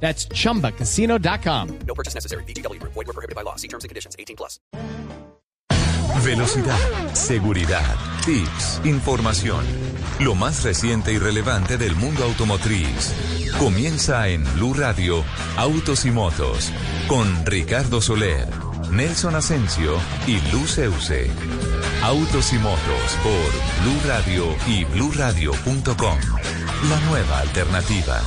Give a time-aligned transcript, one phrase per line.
[0.00, 1.78] That's chumbacasino.com.
[1.86, 2.44] No purchase necessary.
[2.44, 2.80] BGW.
[2.82, 3.56] Void were prohibited by law.
[3.56, 4.14] See terms and conditions.
[4.18, 4.60] 18 plus.
[6.24, 9.64] Velocidad, seguridad, tips, información.
[10.18, 13.12] Lo más reciente y relevante del mundo automotriz.
[13.58, 15.22] Comienza en Blue Radio,
[15.56, 16.72] Autos y Motos,
[17.06, 18.48] con Ricardo Soler,
[18.90, 21.30] Nelson Asensio y Luceuse.
[22.02, 26.18] Autos y Motos por Blue Radio y bluradio.com.
[26.88, 28.22] La nueva alternativa.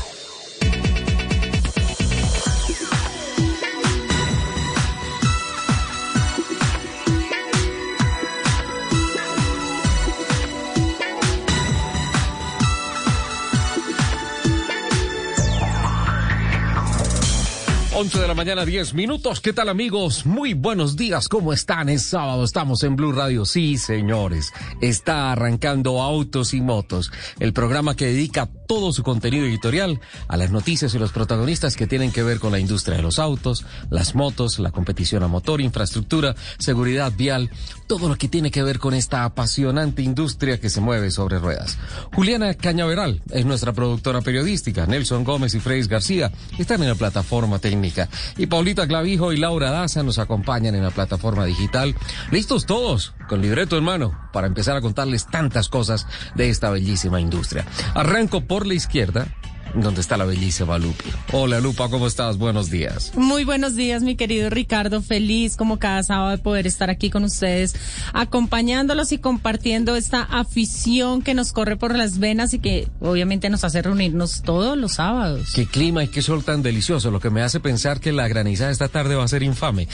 [18.00, 19.42] 11 de la mañana, 10 minutos.
[19.42, 20.25] ¿Qué tal amigos?
[20.25, 21.28] Muy buenos días.
[21.28, 21.89] ¿Cómo están?
[21.89, 22.45] Es sábado.
[22.45, 23.44] Estamos en Blue Radio.
[23.44, 24.53] Sí, señores.
[24.80, 27.11] Está arrancando Autos y Motos,
[27.42, 31.88] el programa que dedica todo su contenido editorial a las noticias y los protagonistas que
[31.88, 35.59] tienen que ver con la industria de los autos, las motos, la competición a motor,
[35.59, 37.50] infraestructura, seguridad vial,
[37.88, 41.80] todo lo que tiene que ver con esta apasionante industria que se mueve sobre ruedas.
[42.14, 44.86] Juliana Cañaveral es nuestra productora periodística.
[44.86, 48.08] Nelson Gómez y Freis García están en la plataforma técnica.
[48.38, 51.95] Y Paulita Clavijo y Laura Daza nos acompañan en la plataforma digital.
[52.30, 57.20] Listos todos, con libreto en mano, para empezar a contarles tantas cosas de esta bellísima
[57.20, 57.66] industria.
[57.95, 59.27] Arranco por la izquierda
[59.73, 61.09] donde está la bellísima Lupi.
[61.31, 62.38] Hola Lupa, ¿cómo estás?
[62.38, 63.12] Buenos días.
[63.16, 65.02] Muy buenos días, mi querido Ricardo.
[65.02, 67.76] Feliz como cada sábado de poder estar aquí con ustedes,
[68.14, 73.64] acompañándolos y compartiendo esta afición que nos corre por las venas y que obviamente nos
[73.64, 75.52] hace reunirnos todos los sábados.
[75.54, 78.72] Qué clima y qué sol tan delicioso, lo que me hace pensar que la granizada
[78.72, 79.88] esta tarde va a ser infame.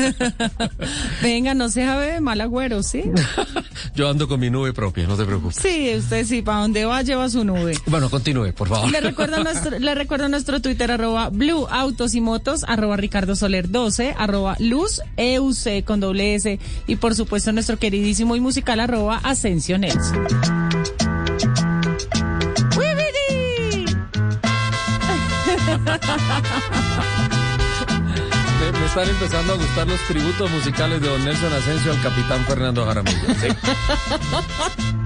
[1.22, 3.04] Venga, no se jabe de mal agüero, ¿sí?
[3.94, 5.56] Yo ando con mi nube propia, no te preocupes.
[5.56, 7.76] Sí, usted sí, para donde va lleva su nube.
[7.86, 8.90] Bueno, continúe, por favor.
[8.90, 13.70] Le recuerdo nuestro, le recuerdo nuestro Twitter, arroba Blue Autos y Motos, arroba Ricardo Soler
[13.70, 19.20] 12, arroba Luz EUC con doble S y por supuesto nuestro queridísimo y musical arroba
[19.22, 20.26] Asensio Nelson.
[22.76, 23.84] ¡Wibidi!
[28.60, 32.44] Me, me están empezando a gustar los tributos musicales de Don Nelson Asensio al capitán
[32.46, 33.18] Fernando Jaramillo.
[33.40, 33.48] Sí.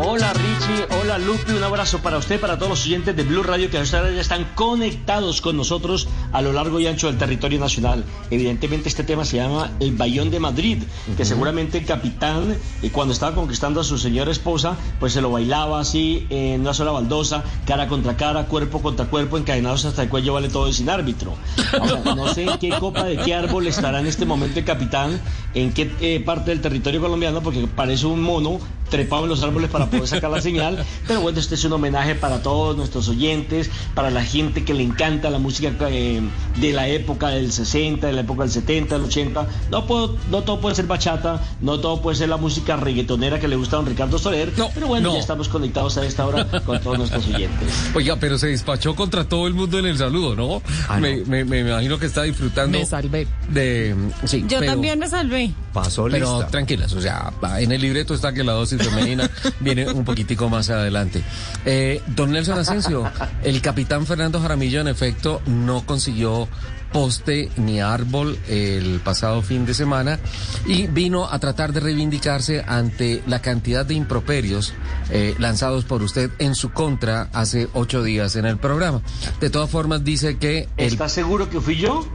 [0.00, 3.68] Hola Richie, hola Lupi, un abrazo para usted, para todos los oyentes de Blue Radio
[3.68, 8.04] que ahora ya están conectados con nosotros a lo largo y ancho del territorio nacional.
[8.30, 10.84] Evidentemente este tema se llama el Bayón de Madrid,
[11.16, 15.32] que seguramente el capitán, eh, cuando estaba conquistando a su señora esposa, pues se lo
[15.32, 20.08] bailaba así en una sola baldosa, cara contra cara, cuerpo contra cuerpo, encadenados hasta el
[20.08, 21.34] cuello, vale todo y sin árbitro.
[21.72, 25.20] Ahora, no sé en qué copa de qué árbol estará en este momento el capitán,
[25.54, 29.70] en qué eh, parte del territorio colombiano, porque parece un mono trepado en los árboles
[29.70, 30.84] para poder sacar la señal.
[31.06, 34.82] Pero bueno, este es un homenaje para todos nuestros oyentes, para la gente que le
[34.82, 36.20] encanta la música eh,
[36.60, 39.46] de la época del 60, de la época del 70, del 80.
[39.70, 43.48] No, puedo, no todo puede ser bachata, no todo puede ser la música reggaetonera que
[43.48, 44.52] le gusta a don Ricardo Soler.
[44.56, 45.14] No, pero bueno, no.
[45.14, 47.68] ya estamos conectados a esta hora con todos nuestros oyentes.
[47.94, 50.62] Oiga, pero se despachó contra todo el mundo en el saludo, ¿no?
[50.88, 51.26] Ah, me, no.
[51.26, 52.78] me- me imagino que está disfrutando.
[52.78, 53.26] Me salvé.
[53.48, 53.94] De,
[54.24, 55.52] sí, Yo pero- también me salvé.
[55.72, 56.50] Pasó Pero lista.
[56.50, 60.70] tranquilas, o sea, en el libreto está que la dosis femenina viene un poquitico más
[60.70, 61.22] adelante.
[61.64, 63.10] Eh, don Nelson Asensio,
[63.42, 66.48] el capitán Fernando Jaramillo en efecto no consiguió
[66.92, 70.18] poste ni árbol el pasado fin de semana
[70.66, 74.72] y vino a tratar de reivindicarse ante la cantidad de improperios
[75.10, 79.02] eh, lanzados por usted en su contra hace ocho días en el programa.
[79.40, 80.92] De todas formas dice que el...
[80.92, 82.06] ¿Estás seguro que fui yo?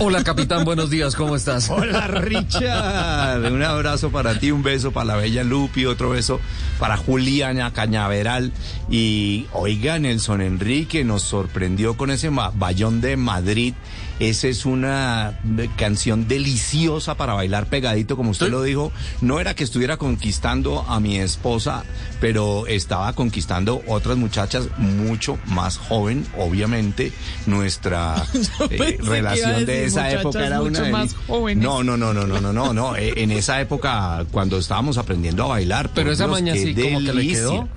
[0.00, 1.70] Hola capitán, buenos días, ¿cómo estás?
[1.70, 6.40] Hola Richard, un abrazo para ti, un beso para la bella Lupi, otro beso
[6.78, 8.52] para Juliana Cañaveral
[8.90, 13.74] y oiga Nelson Enrique nos sorprendió con ese bayón de Madrid.
[14.22, 18.52] Esa es una eh, canción deliciosa para bailar pegadito, como usted Sí.
[18.52, 18.92] lo dijo.
[19.20, 21.82] No era que estuviera conquistando a mi esposa,
[22.20, 27.12] pero estaba conquistando otras muchachas mucho más joven, obviamente.
[27.46, 28.14] Nuestra
[28.70, 31.64] eh, relación de esa época era una mucho más jóvenes.
[31.64, 32.94] No, no, no, no, no, no, no, no.
[32.96, 35.90] Eh, En esa época, cuando estábamos aprendiendo a bailar.
[35.94, 37.68] Pero esa sí, como que le quedó.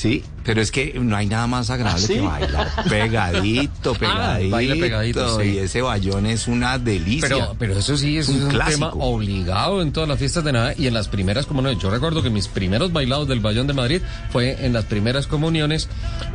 [0.00, 2.14] Sí, pero es que no hay nada más agradable ¿Ah, sí?
[2.14, 4.50] que bailar pegadito, Ah, pegadito.
[4.50, 5.48] baile pegadito, sí.
[5.48, 7.28] Y ese bayón es una delicia.
[7.28, 10.74] Pero, pero eso sí es Es un, tema obligado en todas las fiestas de Navidad
[10.78, 11.82] y en las primeras comuniones.
[11.82, 14.00] Yo recuerdo que mis primeros bailados del Bayón de Madrid
[14.30, 15.86] fue en las primeras comuniones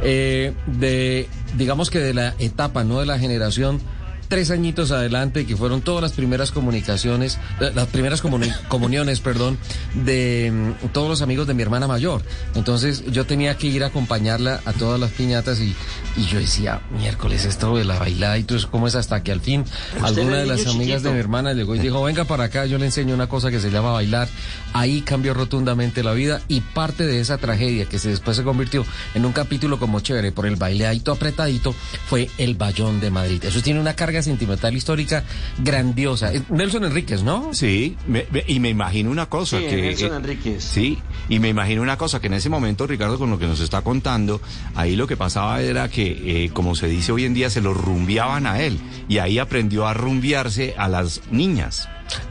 [0.04, 1.28] eh, de,
[1.58, 3.82] digamos que de la etapa, no de la generación
[4.28, 9.58] tres añitos adelante, que fueron todas las primeras comunicaciones, eh, las primeras comuni- comuniones, perdón,
[9.94, 10.52] de
[10.82, 12.22] mm, todos los amigos de mi hermana mayor.
[12.56, 15.76] Entonces yo tenía que ir a acompañarla a todas las piñatas y,
[16.18, 18.96] y yo decía, miércoles, esto de la bailada y todo eso, ¿cómo es?
[18.96, 19.64] Hasta que al fin
[20.02, 22.86] alguna de las amigas de mi hermana llegó y dijo, venga para acá, yo le
[22.86, 24.28] enseño una cosa que se llama bailar.
[24.74, 28.86] Ahí cambió rotundamente la vida y parte de esa tragedia que se después se convirtió
[29.14, 31.74] en un capítulo como chévere por el baileadito apretadito
[32.08, 33.44] fue el Bayón de Madrid.
[33.46, 35.24] Eso tiene una carga sentimental histórica
[35.60, 36.32] grandiosa.
[36.34, 37.54] Es Nelson Enríquez, ¿no?
[37.54, 39.76] Sí, me- me- y me imagino una cosa Sí, que...
[39.82, 40.64] Nelson eh, Enríquez.
[40.64, 40.98] Sí,
[41.30, 43.82] y me imagino una cosa, que en ese momento, Ricardo, con lo que nos está
[43.82, 44.42] contando,
[44.76, 47.74] ahí lo que pasaba era que, eh, como se dice hoy en día, se lo
[47.74, 51.88] rumbeaban a él, y ahí aprendió a rumbearse a las niñas.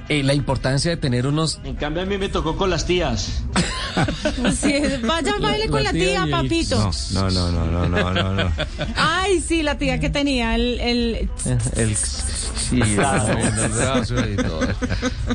[0.09, 1.61] Eh, la importancia de tener unos...
[1.65, 3.43] En cambio a mí me tocó con las tías.
[4.61, 4.75] Sí,
[5.07, 6.91] vaya, baile con la la tía papito.
[7.13, 8.53] No, no, no, no, no, no.
[8.97, 10.81] Ay, sí, la tía que tenía el...
[10.81, 11.29] el...
[11.77, 14.67] El, sí, el brazo y todo.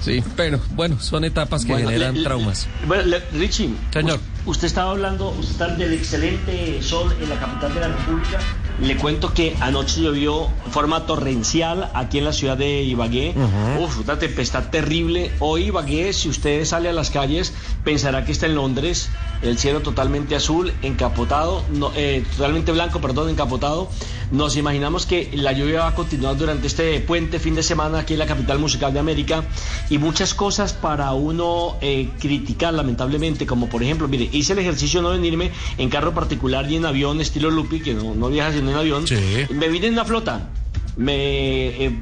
[0.02, 2.68] Sí, pero bueno, son etapas que Bueno, generan le- le- traumas.
[2.86, 3.70] Bueno, le- Richie.
[3.94, 4.20] Señor.
[4.46, 8.40] Us- Usted estaba hablando, usted está del excelente sol en la capital de la República.
[8.82, 13.34] Le cuento que anoche llovió en forma torrencial aquí en la ciudad de Ibagué.
[13.80, 15.32] Uf, una tempestad terrible.
[15.40, 17.54] Hoy Ibagué, si usted sale a las calles,
[17.84, 19.10] pensará que está en Londres.
[19.42, 23.90] El cielo totalmente azul, encapotado, no, eh, totalmente blanco, perdón, encapotado.
[24.32, 28.14] Nos imaginamos que la lluvia va a continuar durante este puente fin de semana aquí
[28.14, 29.44] en la capital musical de América
[29.90, 35.02] y muchas cosas para uno eh, criticar lamentablemente, como por ejemplo, mire, hice el ejercicio
[35.02, 38.72] no venirme en carro particular y en avión estilo Lupi, que no, no viaja sino
[38.72, 39.08] en avión.
[39.08, 39.16] Sí.
[39.54, 40.50] Me vine en una flota.
[40.98, 42.00] Me eh,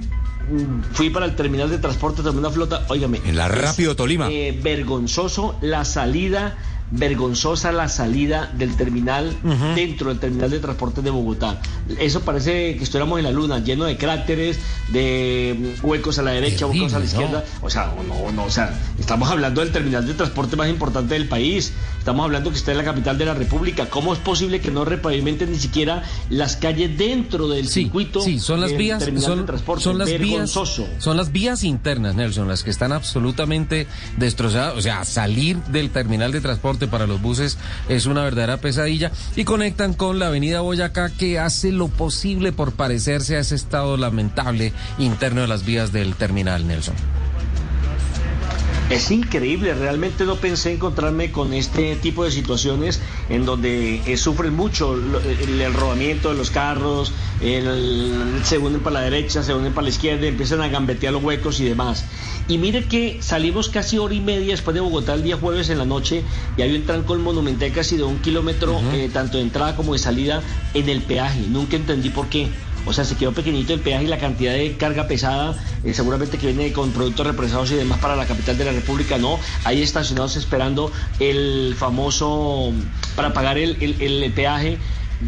[0.94, 3.22] fui para el terminal de transporte, tomé una flota, óigame.
[3.26, 4.30] En la Rápido Tolima.
[4.32, 6.58] eh, vergonzoso la salida,
[6.92, 9.36] vergonzosa la salida del terminal
[9.76, 11.60] dentro del terminal de transporte de Bogotá.
[12.00, 16.66] Eso parece que estuviéramos en la luna, lleno de cráteres, de huecos a la derecha,
[16.68, 17.12] Terrible, huecos a la ¿no?
[17.12, 17.44] izquierda.
[17.62, 21.28] O sea, no, no, o sea, estamos hablando del terminal de transporte más importante del
[21.28, 21.74] país.
[22.00, 23.90] Estamos hablando que está en la capital de la República.
[23.90, 28.22] ¿Cómo es posible que no repavimenten ni siquiera las calles dentro del Sí, circuito?
[28.22, 29.84] sí, son las vías, son, de transporte?
[29.84, 30.88] son las vías, Vergonzoso.
[31.00, 33.88] son las vías internas, Nelson, las que están absolutamente
[34.18, 34.76] destrozadas.
[34.78, 37.58] O sea, salir del terminal de transporte para los buses
[37.90, 42.74] es una verdadera pesadilla y conectan con la avenida Boyacá que hace lo posible por
[42.74, 46.96] parecerse a ese estado lamentable interno de las vías del terminal, Nelson.
[48.90, 54.54] Es increíble, realmente no pensé encontrarme con este tipo de situaciones en donde eh, sufren
[54.54, 59.54] mucho lo- el, el rodamiento de los carros, el- se unen para la derecha, se
[59.54, 62.06] unen para la izquierda, empiezan a gambetear los huecos y demás.
[62.48, 65.80] Y mire que salimos casi hora y media después de Bogotá el día jueves en
[65.80, 66.24] la noche
[66.56, 70.00] y había un trancón monumental casi de un kilómetro, eh, tanto de entrada como de
[70.00, 70.42] salida,
[70.74, 71.42] en el peaje.
[71.50, 72.54] Nunca entendí por qué.
[72.88, 76.38] O sea, se quedó pequeñito el peaje y la cantidad de carga pesada, eh, seguramente
[76.38, 79.40] que viene con productos represados y demás para la capital de la República, no.
[79.66, 82.72] Ahí estacionados esperando el famoso,
[83.18, 84.78] para pagar el, peaje.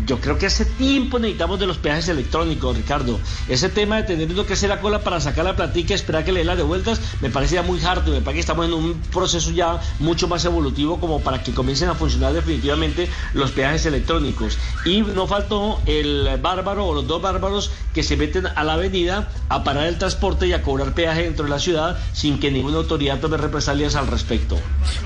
[0.05, 3.19] Yo creo que hace tiempo necesitamos de los peajes electrónicos, Ricardo.
[3.47, 6.39] Ese tema de tener que hacer la cola para sacar la platica esperar que le
[6.41, 8.11] dé las devueltas, me parece ya muy harto.
[8.11, 11.89] Me parece que estamos en un proceso ya mucho más evolutivo como para que comiencen
[11.89, 14.59] a funcionar definitivamente los peajes electrónicos.
[14.85, 19.29] Y no faltó el bárbaro o los dos bárbaros que se meten a la avenida
[19.49, 22.77] a parar el transporte y a cobrar peaje dentro de la ciudad sin que ninguna
[22.77, 24.57] autoridad tome represalias al respecto.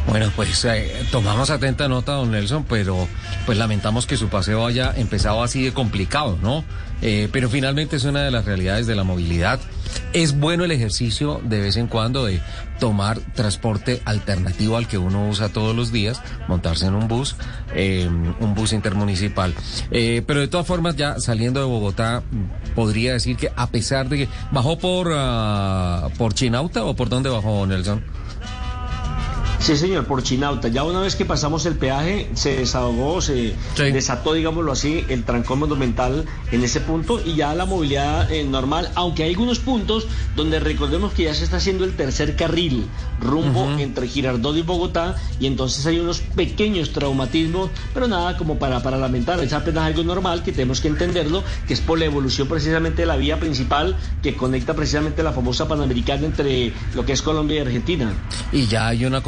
[0.08, 3.08] Bueno, pues eh, tomamos atenta nota, don Nelson, pero
[3.46, 6.64] pues lamentamos que su paseo haya empezado así de complicado, ¿no?
[7.06, 9.60] Eh, pero finalmente es una de las realidades de la movilidad.
[10.14, 12.40] Es bueno el ejercicio de vez en cuando de
[12.80, 17.36] tomar transporte alternativo al que uno usa todos los días, montarse en un bus,
[17.76, 19.54] eh, un bus intermunicipal.
[19.92, 22.24] Eh, pero de todas formas, ya saliendo de Bogotá,
[22.74, 27.30] podría decir que a pesar de que bajó por, ah, por Chinauta o por dónde
[27.30, 28.02] bajó Nelson.
[29.60, 30.68] Sí, señor, por Chinauta.
[30.68, 33.84] Ya una vez que pasamos el peaje, se desahogó, se Sí.
[33.94, 38.90] desató, digámoslo así, el trancón monumental en ese punto y ya la movilidad eh, normal,
[38.96, 40.06] aunque hay algunos puntos
[40.36, 42.86] donde recordemos que ya se está haciendo el tercer carril
[43.22, 48.84] rumbo entre Girardot y Bogotá y entonces hay unos pequeños traumatismos, pero nada como para,
[48.84, 52.50] para lamentar, es apenas algo normal que tenemos que entenderlo, que es por la evolución
[52.50, 57.22] precisamente de la vía principal que conecta precisamente la famosa Panamericana entre lo que es
[57.22, 58.12] Colombia y Argentina.
[58.52, 59.22] Y ya hay una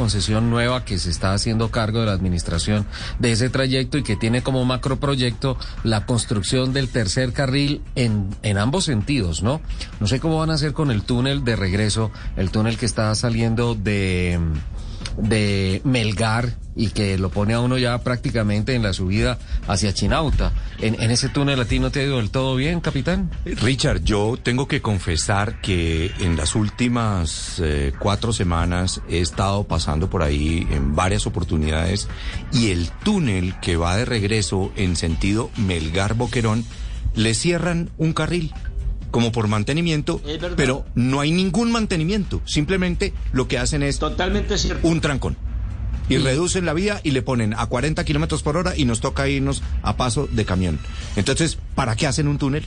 [0.50, 2.86] nueva que se está haciendo cargo de la administración
[3.18, 8.58] de ese trayecto y que tiene como macroproyecto la construcción del tercer carril en, en
[8.58, 9.60] ambos sentidos, ¿no?
[10.00, 13.14] No sé cómo van a hacer con el túnel de regreso, el túnel que está
[13.14, 14.38] saliendo de,
[15.16, 20.52] de Melgar y que lo pone a uno ya prácticamente en la subida hacia Chinauta.
[20.78, 23.30] En, ese túnel a ti no te ha ido del todo bien, capitán.
[23.44, 30.10] Richard, yo tengo que confesar que en las últimas eh, cuatro semanas he estado pasando
[30.10, 32.08] por ahí en varias oportunidades
[32.52, 36.64] y el túnel que va de regreso en sentido Melgar-Boquerón
[37.14, 38.52] le cierran un carril
[39.10, 40.20] como por mantenimiento,
[40.56, 42.40] pero no hay ningún mantenimiento.
[42.44, 44.86] Simplemente lo que hacen es Totalmente cierto.
[44.86, 45.36] un trancón.
[46.08, 49.28] Y reducen la vía y le ponen a 40 kilómetros por hora y nos toca
[49.28, 50.78] irnos a paso de camión.
[51.16, 52.64] Entonces, ¿para qué hacen un túnel?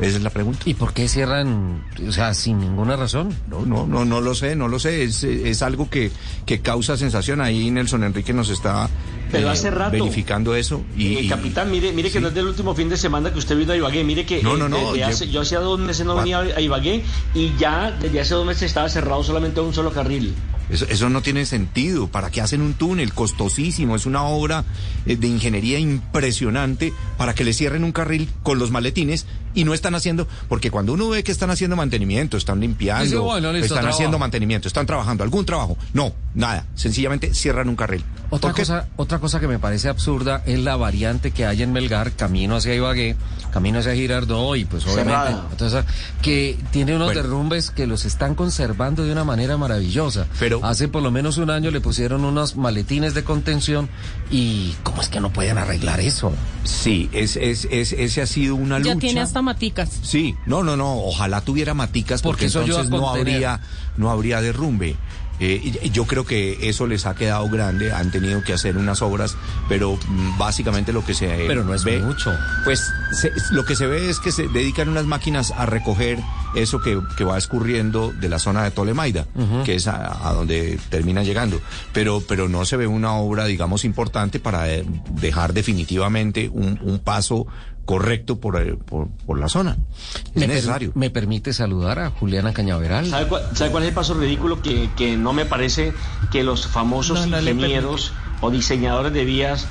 [0.00, 0.60] Esa es la pregunta.
[0.66, 3.34] ¿Y por qué cierran, o sea, sin ninguna razón?
[3.48, 5.04] No, no, no, no lo sé, no lo sé.
[5.04, 6.10] Es, es algo que,
[6.44, 7.40] que causa sensación.
[7.40, 8.90] Ahí Nelson Enrique nos está
[9.32, 9.92] Pero eh, hace rato.
[9.92, 10.82] verificando eso.
[10.96, 13.38] Y, Eh, y- capitán, mire, mire que no es del último fin de semana que
[13.38, 14.04] usted vino a Ibagué.
[14.04, 16.20] Mire que No, eh, no, no, desde yo- hace- yo hacía dos meses no Va-
[16.22, 17.02] venía a Ibagué
[17.34, 20.34] y ya desde hace dos meses estaba cerrado solamente un solo carril.
[20.68, 22.08] Eso, eso no tiene sentido.
[22.08, 23.94] ¿Para qué hacen un túnel costosísimo?
[23.96, 24.64] Es una obra
[25.06, 29.26] eh, de ingeniería impresionante para que le cierren un carril con los maletines
[29.56, 33.16] y no están haciendo, porque cuando uno ve que están haciendo mantenimiento, están limpiando, Dice,
[33.16, 33.96] bueno, listo, están trabajo.
[33.96, 35.76] haciendo mantenimiento, están trabajando, algún trabajo.
[35.92, 36.66] No, nada.
[36.76, 38.04] Sencillamente cierran un carril.
[38.30, 42.12] Otra cosa, otra cosa que me parece absurda es la variante que hay en Melgar,
[42.12, 43.14] camino hacia Ibagué,
[43.52, 45.84] camino hacia Girardot y pues obviamente entonces,
[46.22, 47.22] que tiene unos Bueno.
[47.22, 50.26] derrumbes que los están conservando de una manera maravillosa.
[50.40, 53.88] Pero- hace por lo menos un año le pusieron unos maletines de contención
[54.30, 56.32] y cómo es que no pueden arreglar eso.
[56.64, 58.94] Sí, es, es, es, ese ha sido una lucha.
[58.94, 59.88] Ya tiene hasta maticas.
[60.02, 63.60] Sí, no, no, no, ojalá tuviera maticas porque, entonces no habría,
[63.96, 64.96] no habría derrumbe.
[65.38, 69.36] Eh, yo creo que eso les ha quedado grande, han tenido que hacer unas obras,
[69.68, 72.32] pero mm, básicamente lo que se Pero no es ve, mucho.
[72.64, 76.18] Pues se- lo que se ve es que se dedican unas máquinas a recoger
[76.54, 79.26] eso que, que va escurriendo de la zona de Tolemaida,
[79.66, 81.60] que es a, a donde termina llegando.
[81.92, 84.86] Pero, pero no se ve una obra, digamos, importante para eh,
[85.20, 87.46] dejar definitivamente un, un paso
[87.86, 89.78] correcto por, eh, por, por la zona.
[90.26, 90.92] Es ¿Me, per- necesario.
[90.94, 93.08] ¿Me permite saludar a Juliana Cañaveral?
[93.08, 94.60] ¿Sabe cuál, sabe cuál es el paso ridículo?
[94.60, 95.94] Que, que no me parece
[96.30, 98.12] que los famosos No, no le ingenieros
[98.42, 99.66] o diseñadores de vías,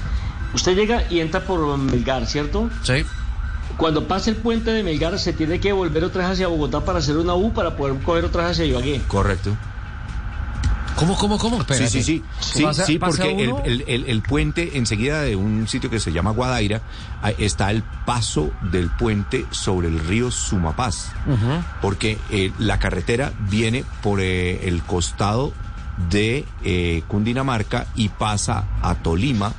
[0.55, 2.69] usted llega y entra por Melgar, ¿cierto?
[2.81, 3.05] Sí.
[3.77, 6.99] Cuando pasa el puente de Melgar se tiene que volver otra vez hacia Bogotá para
[6.99, 9.01] hacer una U para poder coger otra vez hacia Ibagué.
[9.07, 9.55] Correcto.
[10.95, 11.55] ¿Cómo, cómo, cómo?
[11.57, 11.89] Sí, Espérate.
[11.89, 12.23] sí, sí.
[12.39, 15.99] Sí, ¿Pasa- sí, pasa porque el, el- el- el puente, enseguida de un sitio que
[15.99, 16.81] se llama Guadaira,
[17.37, 21.11] está el paso del puente sobre el río Sumapaz.
[21.81, 25.53] Porque eh, la carretera viene por eh, el costado
[26.09, 29.53] de eh, Cundinamarca y pasa a Tolima.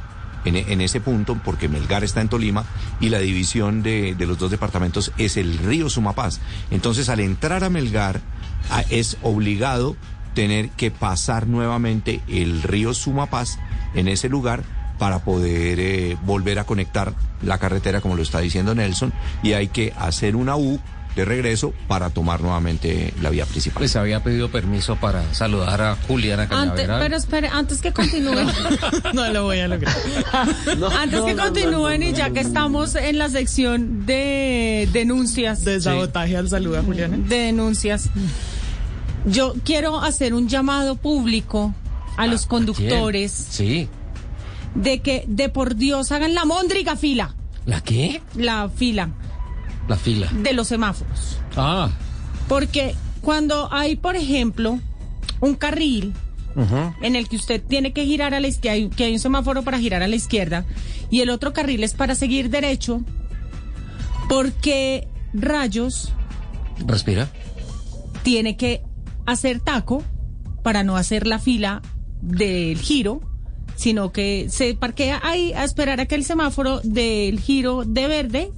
[0.45, 2.65] En, en ese punto, porque Melgar está en Tolima
[3.01, 6.39] y la división de, de los dos departamentos es el río Sumapaz.
[6.71, 8.21] Entonces, al entrar a Melgar,
[8.71, 9.97] ah, es obligado
[10.37, 13.59] tener que pasar nuevamente el río Sumapaz
[13.95, 14.63] en ese lugar
[14.99, 19.69] para poder eh, volver a conectar la carretera, como lo está diciendo Nelson, y hay
[19.69, 20.79] que hacer una U
[21.17, 23.83] de regreso para tomar nuevamente la vía principal.
[23.83, 28.47] Les había pedido permiso para saludar a Juliana Antes, pero espere, antes que continúen.
[29.15, 29.97] no lo voy a lograr.
[30.79, 34.05] No, antes no, que no, no, continúen no, y ya que estamos en la sección
[34.05, 35.65] de denuncias.
[35.65, 37.17] De sabotaje al saludo a Juliana.
[37.17, 38.11] de denuncias.
[39.27, 41.75] Yo quiero hacer un llamado público
[42.17, 42.49] a los ¿Quién?
[42.49, 43.89] conductores Sí.
[44.75, 47.35] de que de por Dios hagan la móndriga fila,
[47.67, 48.23] ¿La qué?
[48.37, 49.11] la fila
[49.89, 50.29] La fila.
[50.33, 51.39] de los semáforos.
[51.57, 51.91] Ah.
[52.49, 54.79] Porque cuando hay, por ejemplo,
[55.41, 56.15] un carril
[57.03, 59.79] en el que usted tiene que girar a la izquierda, que hay un semáforo para
[59.79, 60.65] girar a la izquierda
[61.11, 63.03] y el otro carril es para seguir derecho,
[64.29, 66.13] porque rayos
[66.87, 67.29] Respira.
[68.23, 68.83] tiene que
[69.27, 70.03] hacer taco
[70.63, 71.83] para no hacer la fila
[72.23, 73.21] del giro,
[73.77, 78.51] sino que se parquea ahí a esperar a que el semáforo del giro de verde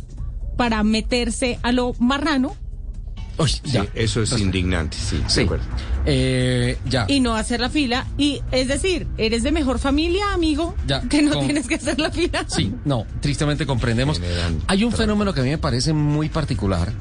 [0.56, 2.54] para meterse a lo marrano
[3.40, 3.86] Uy, Sí, ya.
[3.94, 5.16] eso es indignante, sí.
[5.18, 5.40] de Sí.
[5.42, 5.64] acuerdo.
[6.06, 7.04] Eh, ya.
[7.06, 8.04] Y no hacer la fila.
[8.16, 12.00] Y es decir, eres de mejor familia, amigo, Ya, que no con- tienes que hacer
[12.00, 12.44] la fila.
[12.48, 14.18] Sí, no, tristemente comprendemos.
[14.18, 16.92] Generan Hay un fenómeno que a mí me parece muy particular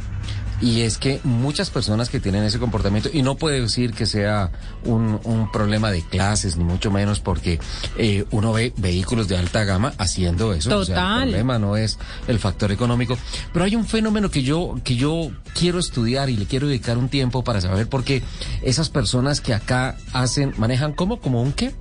[0.61, 4.51] y es que muchas personas que tienen ese comportamiento, y no puede decir que sea
[4.83, 7.59] un, un problema de clases, ni mucho menos, porque
[7.97, 10.77] eh, uno ve vehículos de alta gama haciendo eso.
[10.77, 11.21] O sea, Total.
[11.23, 13.17] el problema no es el factor económico.
[13.53, 17.09] Pero hay un fenómeno que yo, que yo quiero estudiar y le quiero dedicar un
[17.09, 18.23] tiempo para saber por qué
[18.61, 21.73] esas personas que acá hacen, manejan como, como un qué.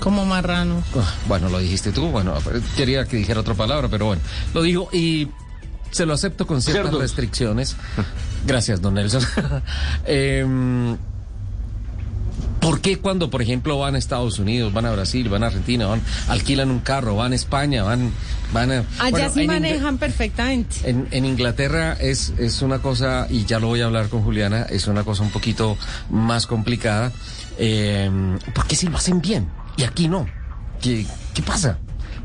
[0.00, 0.82] Como marrano.
[0.96, 2.34] Ah, Bueno, lo dijiste tú, bueno,
[2.76, 4.22] quería que dijera otra palabra, pero bueno,
[4.52, 5.28] lo dijo y
[5.92, 7.76] se lo acepto con ciertas restricciones.
[8.46, 9.22] Gracias, don Nelson.
[10.06, 10.96] Em,
[12.60, 15.86] ¿Por qué cuando, por ejemplo, van a Estados Unidos, van a Brasil, van a Argentina,
[15.86, 18.12] van, alquilan un carro, van a España, van,
[18.52, 18.84] van a...
[19.00, 20.76] Allá bueno, sí en Ingl- manejan perfectamente.
[20.88, 24.62] en, en Inglaterra es, es una cosa, y ya lo voy a hablar con Juliana,
[24.62, 25.76] es una cosa un poquito
[26.08, 27.10] más complicada.
[27.58, 28.08] Eh,
[28.54, 29.48] ¿Por qué si lo hacen bien?
[29.76, 30.26] Y aquí no.
[30.80, 31.78] ¿Qué, qué pasa?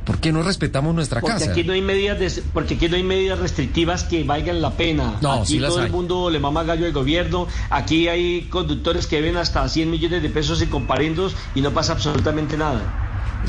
[0.08, 1.52] ¿Por qué no respetamos nuestra Porque casa?
[1.52, 5.18] aquí no hay medidas de- porque aquí no hay medidas restrictivas que valgan la pena.
[5.22, 7.46] No, aquí sí todo el mundo le mama gallo al gobierno.
[7.70, 11.92] Aquí hay conductores que ven hasta 100 millones de pesos en comparendos y no pasa
[11.92, 12.82] absolutamente nada.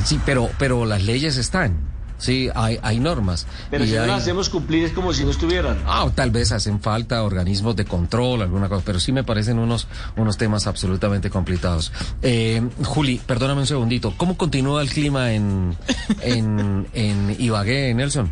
[0.04, 1.78] Sí, pero, pero las leyes están.
[2.18, 3.46] Sí, hay, hay normas.
[3.70, 5.78] Pero Y si no hay- las hacemos cumplir es como si no estuvieran.
[5.87, 9.87] Ah, tal vez hacen falta organismos de control, alguna cosa, pero sí me parecen unos,
[10.16, 11.92] unos temas absolutamente complicados.
[12.22, 14.12] Eh, Juli, perdóname un segundito.
[14.16, 15.76] ¿Cómo continúa el clima en,
[16.22, 18.30] en, en Ibagué, Nelson?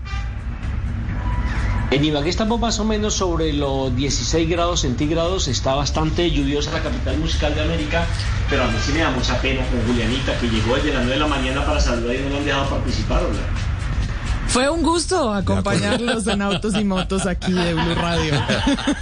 [1.93, 6.83] En Ibagué estamos más o menos sobre los 16 grados centígrados, está bastante lluviosa la
[6.83, 8.05] capital musical de América,
[8.51, 11.13] pero a mí sí me da mucha pena con Julianita, que llegó desde las 9
[11.15, 13.39] de la mañana para saludar y no la han dejado participar, ¿verdad?
[14.49, 18.33] Fue un gusto acompañarlos en Autos y Motos aquí de Blue Radio.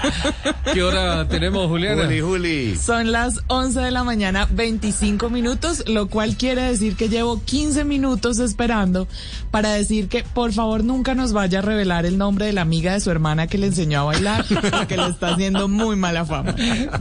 [0.72, 2.04] ¿Qué hora tenemos, Juliana?
[2.04, 2.76] Juli, Juli.
[2.76, 7.84] Son las 11 de la mañana, 25 minutos, lo cual quiere decir que llevo 15
[7.84, 9.06] minutos esperando
[9.52, 12.94] para decir que por favor nunca nos vaya a revelar el nombre de la amiga
[12.94, 16.54] de su hermana que le enseñó a bailar, porque le está haciendo muy mala fama.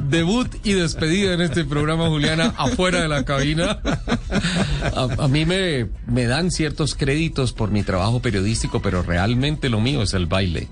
[0.10, 3.80] Debut y despedida en este programa, Juliana, afuera de la cabina.
[4.96, 8.33] A, a mí me, me dan ciertos créditos por mi trabajo periodístico,
[8.82, 10.68] pero realmente lo mío es el baile.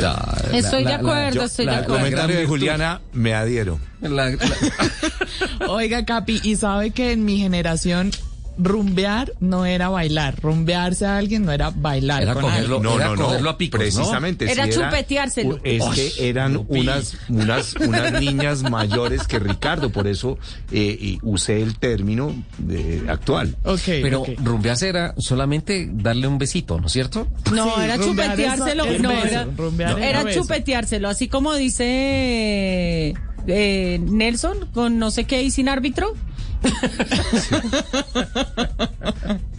[0.00, 1.94] La- Estoy de la- la- acuerdo, yo- estoy la- de El acuerdo.
[2.04, 3.78] la comentario gran de Juliana me adhiero.
[4.00, 4.38] la- la-
[5.68, 8.10] Oiga, Capi, y sabe que en mi generación
[8.58, 12.22] rumbear no era bailar, rumbearse a alguien no era bailar.
[12.22, 12.82] Era con cogerlo- alguien.
[12.82, 13.24] No, era no, no.
[13.26, 13.84] cogerlo a picos, ¿no?
[13.84, 14.50] Precisamente.
[14.50, 15.60] Era sí chupeteárselo.
[15.62, 16.80] Es que eran Lupi.
[16.80, 20.38] unas, unas, unas niñas mayores que Ricardo, por eso
[20.72, 23.56] eh, y usé el término de- actual.
[23.64, 27.26] Ok, Pero rumbearse era solamente darle un besito, ¿no es cierto?
[27.52, 28.84] No, Sí, era chupeteárselo.
[28.84, 30.40] es- es no, beso, era, beso.
[30.42, 31.08] chupeteárselo.
[31.08, 33.14] Así como dice
[33.46, 36.14] eh, Nelson, con no sé qué y sin árbitro.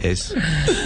[0.00, 0.34] Es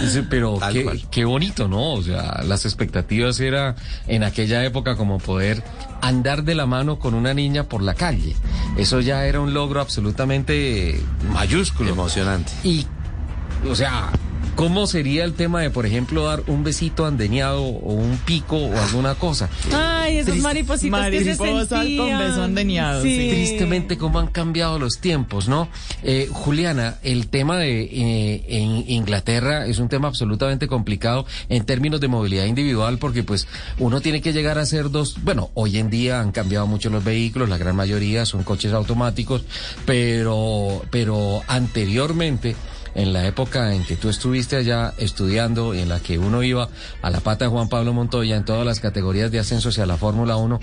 [0.07, 1.93] Sí, pero qué, qué bonito, ¿no?
[1.93, 3.75] O sea, las expectativas era
[4.07, 5.63] en aquella época como poder
[6.01, 8.35] andar de la mano con una niña por la calle.
[8.77, 10.99] Eso ya era un logro absolutamente
[11.31, 11.91] mayúsculo.
[11.91, 12.51] emocionante.
[12.63, 12.85] Y,
[13.69, 14.11] o sea,
[14.55, 18.77] ¿cómo sería el tema de, por ejemplo, dar un besito andeñado o un pico o
[18.77, 19.49] alguna cosa?
[19.73, 22.19] Ay, esas Triste- maripositas que se mariposas con sentían.
[22.19, 23.29] beso andeñado, sí.
[23.31, 25.69] Tristemente, cómo han cambiado los tiempos, ¿no?
[26.03, 31.99] Eh, Juliana, el tema de eh, en Inglaterra es un tema absolutamente complicado en términos
[32.01, 33.47] de movilidad individual, porque pues
[33.79, 35.15] uno tiene que llegar a ser dos.
[35.23, 39.43] Bueno, hoy en día han cambiado mucho los vehículos, la gran mayoría son coches automáticos,
[39.85, 42.55] pero, pero anteriormente.
[42.95, 46.69] En la época en que tú estuviste allá estudiando y en la que uno iba
[47.01, 49.97] a la pata de Juan Pablo Montoya en todas las categorías de ascenso hacia la
[49.97, 50.59] Fórmula 1,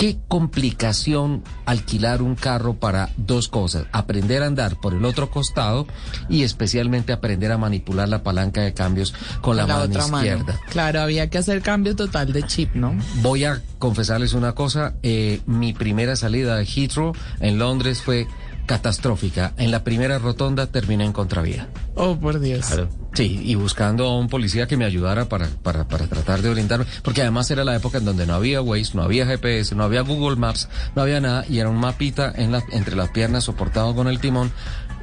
[0.00, 3.84] ¿Qué complicación alquilar un carro para dos cosas?
[3.92, 5.86] Aprender a andar por el otro costado
[6.30, 10.26] y especialmente aprender a manipular la palanca de cambios con la, la mano otra mano.
[10.26, 10.58] izquierda.
[10.70, 12.94] Claro, había que hacer cambio total de chip, ¿no?
[13.16, 18.26] Voy a confesarles una cosa, eh, mi primera salida de Heathrow en Londres fue
[18.66, 19.52] catastrófica.
[19.56, 21.68] En la primera rotonda terminé en contravía.
[21.94, 22.66] Oh, por Dios.
[23.12, 26.86] Sí, y buscando a un policía que me ayudara para, para, para tratar de orientarme,
[27.02, 30.02] porque además era la época en donde no había Waze, no había GPS, no había
[30.02, 33.94] Google Maps, no había nada, y era un mapita en la, entre las piernas soportado
[33.94, 34.52] con el timón,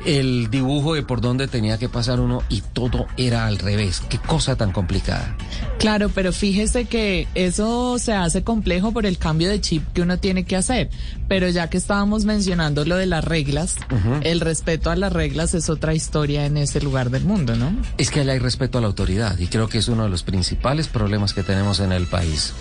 [0.08, 4.02] el dibujo de por dónde tenía que pasar uno y todo era al revés.
[4.08, 5.36] Qué cosa tan complicada.
[5.80, 10.18] Claro, pero fíjese que eso se hace complejo por el cambio de chip que uno
[10.18, 10.90] tiene que hacer.
[11.28, 13.76] Pero ya que estábamos mencionando lo de las reglas,
[14.22, 17.76] el respeto a las reglas es otra historia en ese lugar del mundo, ¿no?
[17.98, 20.24] Es que allá hay respeto a la autoridad y creo que es uno de los
[20.24, 22.54] principales problemas que tenemos en el país.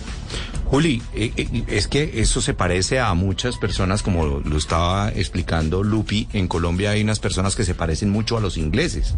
[0.69, 5.81] Juli, eh, eh, es que eso se parece a muchas personas, como lo estaba explicando
[5.81, 9.15] Lupi, en Colombia hay unas personas que se parecen mucho a los ingleses,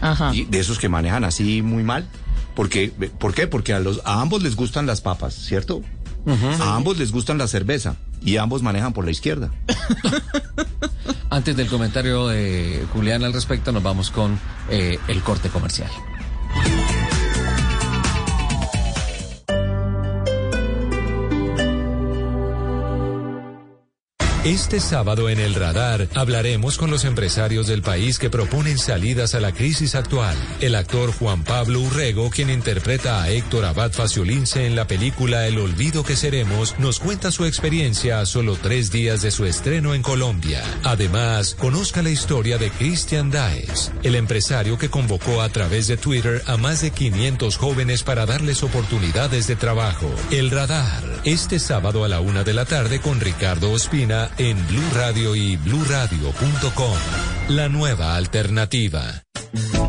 [0.00, 0.34] Ajá.
[0.34, 2.08] y de esos que manejan así muy mal.
[2.56, 3.46] Porque, ¿Por qué?
[3.46, 5.82] Porque a, los, a ambos les gustan las papas, ¿cierto?
[6.60, 9.50] A ambos les gustan la cerveza y ambos manejan por la izquierda.
[11.30, 14.38] Antes del comentario de Julián al respecto, nos vamos con
[14.70, 15.90] eh, el corte comercial.
[24.44, 29.40] Este sábado en el radar hablaremos con los empresarios del país que proponen salidas a
[29.40, 30.36] la crisis actual.
[30.60, 35.58] El actor Juan Pablo Urrego, quien interpreta a Héctor Abad Faciolince en la película El
[35.58, 40.02] olvido que seremos, nos cuenta su experiencia a solo tres días de su estreno en
[40.02, 40.62] Colombia.
[40.84, 46.42] Además, conozca la historia de Christian Daes, el empresario que convocó a través de Twitter
[46.46, 50.08] a más de 500 jóvenes para darles oportunidades de trabajo.
[50.30, 54.90] El radar, este sábado a la una de la tarde con Ricardo Ospina en Blue
[54.94, 56.98] Radio y bluradio.com.
[57.48, 59.22] La nueva alternativa.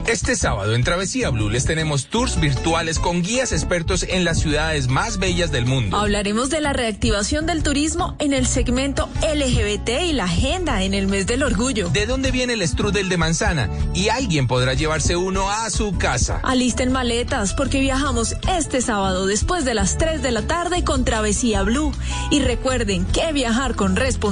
[0.07, 4.87] Este sábado en Travesía Blue les tenemos tours virtuales con guías expertos en las ciudades
[4.87, 5.97] más bellas del mundo.
[5.97, 11.07] Hablaremos de la reactivación del turismo en el segmento LGBT y la agenda en el
[11.07, 11.89] mes del orgullo.
[11.89, 13.69] ¿De dónde viene el strudel de manzana?
[13.93, 16.39] Y alguien podrá llevarse uno a su casa.
[16.41, 21.61] Alisten maletas porque viajamos este sábado después de las 3 de la tarde con Travesía
[21.61, 21.91] Blue.
[22.31, 24.28] Y recuerden que viajar con responsabilidad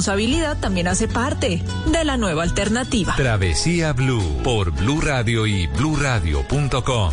[0.62, 3.16] también hace parte de la nueva alternativa.
[3.16, 7.12] Travesía Blue por Blue Radio y bluradio.com.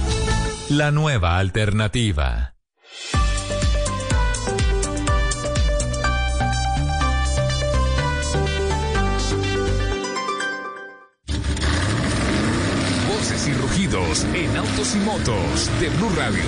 [0.71, 2.55] La nueva alternativa.
[13.09, 16.45] Voces y rugidos en autos y motos de Blue Radio.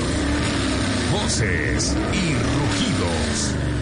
[1.13, 3.76] Voces y rugidos.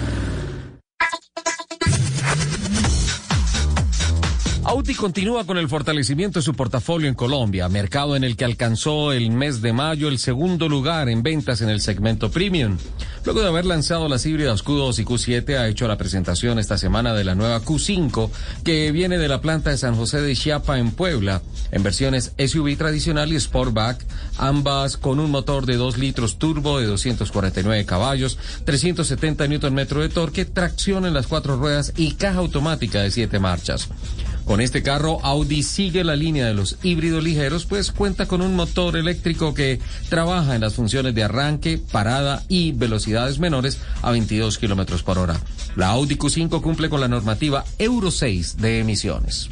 [4.67, 9.13] Audi continúa con el fortalecimiento de su portafolio en Colombia, mercado en el que alcanzó
[9.13, 12.79] el mes de mayo el segundo lugar en ventas en el segmento premium.
[13.27, 17.13] Luego de haber lanzado las híbridas Q2 y Q7, ha hecho la presentación esta semana
[17.13, 18.31] de la nueva Q5,
[18.65, 22.77] que viene de la planta de San José de Chiapa en Puebla, en versiones SUV
[22.79, 24.05] tradicional y Sportback,
[24.39, 30.47] ambas con un motor de 2 litros turbo de 249 caballos, 370 Nm de torque,
[30.47, 33.91] tracción en las cuatro ruedas y caja automática de 7 marchas.
[34.45, 38.55] Con este carro, Audi sigue la línea de los híbridos ligeros, pues cuenta con un
[38.55, 39.81] motor eléctrico que
[40.11, 45.41] trabaja en las funciones de arranque, parada y velocidades menores a 22 kilómetros por hora.
[45.77, 49.49] La Audi Q5 cumple con la normativa Euro 6 de emisiones.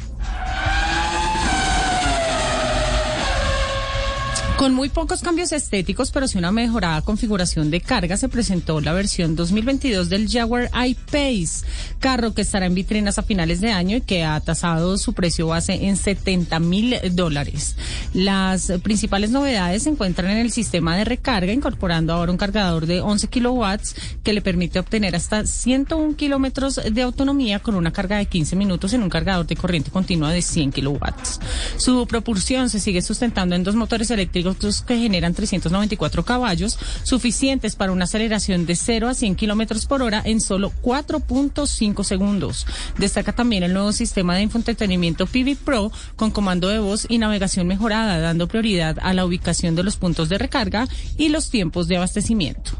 [4.57, 8.93] Con muy pocos cambios estéticos, pero sí una mejorada configuración de carga, se presentó la
[8.93, 11.65] versión 2022 del Jaguar I-Pace,
[11.99, 15.47] carro que estará en vitrinas a finales de año y que ha tasado su precio
[15.47, 17.75] base en 70 mil dólares.
[18.13, 23.01] Las principales novedades se encuentran en el sistema de recarga, incorporando ahora un cargador de
[23.01, 28.27] 11 kilowatts que le permite obtener hasta 101 kilómetros de autonomía con una carga de
[28.27, 31.39] 15 minutos en un cargador de corriente continua de 100 kilowatts.
[31.77, 34.42] Su propulsión se sigue sustentando en dos motores eléctricos
[34.85, 40.21] que generan 394 caballos, suficientes para una aceleración de 0 a 100 kilómetros por hora
[40.23, 42.65] en solo 4.5 segundos.
[42.97, 47.67] Destaca también el nuevo sistema de infoentretenimiento PV Pro con comando de voz y navegación
[47.67, 51.97] mejorada, dando prioridad a la ubicación de los puntos de recarga y los tiempos de
[51.97, 52.71] abastecimiento.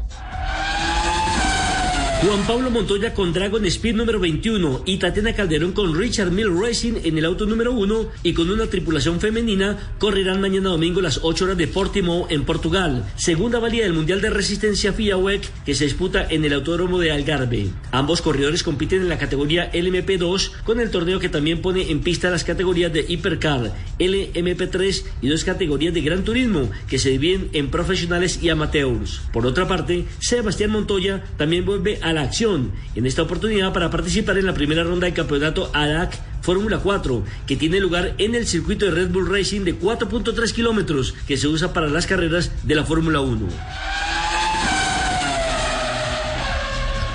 [2.22, 6.94] Juan Pablo Montoya con Dragon Speed número 21 y Tatiana Calderón con Richard Mill Racing
[7.04, 11.44] en el auto número 1 y con una tripulación femenina correrán mañana domingo las 8
[11.44, 13.04] horas de Portimao en Portugal.
[13.16, 17.12] Segunda valía del Mundial de Resistencia FIA WEC que se disputa en el Autódromo de
[17.12, 17.66] Algarve.
[17.90, 22.30] Ambos corredores compiten en la categoría LMP2 con el torneo que también pone en pista
[22.30, 27.70] las categorías de Hipercar, LMP3 y dos categorías de Gran Turismo que se dividen en
[27.70, 29.20] profesionales y amateurs.
[29.32, 34.38] Por otra parte, Sebastián Montoya también vuelve a la acción en esta oportunidad para participar
[34.38, 38.84] en la primera ronda del campeonato ADAC Fórmula 4, que tiene lugar en el circuito
[38.84, 42.84] de Red Bull Racing de 4.3 kilómetros que se usa para las carreras de la
[42.84, 43.48] Fórmula 1.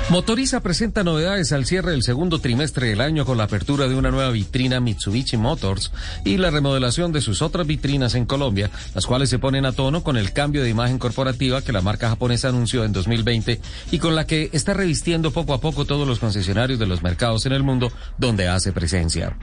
[0.10, 4.10] Motoriza presenta novedades al cierre del segundo trimestre del año con la apertura de una
[4.10, 5.92] nueva vitrina Mitsubishi Motors
[6.26, 10.02] y la remodelación de sus otras vitrinas en Colombia, las cuales se ponen a tono
[10.02, 14.16] con el cambio de imagen corporativa que la marca japonesa anunció en 2020 y con
[14.16, 17.62] la que está revistiendo poco a poco todos los concesionarios de los mercados en el
[17.62, 19.38] mundo donde hace presencia.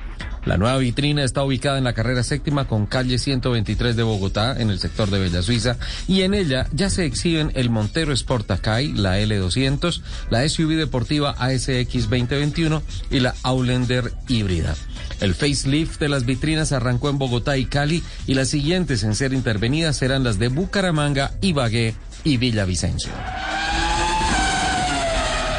[0.46, 4.70] La nueva vitrina está ubicada en la carrera séptima con calle 123 de Bogotá, en
[4.70, 9.18] el sector de Bella Suiza, y en ella ya se exhiben el Montero Sport la
[9.18, 12.80] L200, la SUV deportiva ASX 2021
[13.10, 14.76] y la Outlander híbrida.
[15.20, 19.32] El facelift de las vitrinas arrancó en Bogotá y Cali y las siguientes en ser
[19.32, 23.10] intervenidas serán las de Bucaramanga, Ibagué y Villavicencio.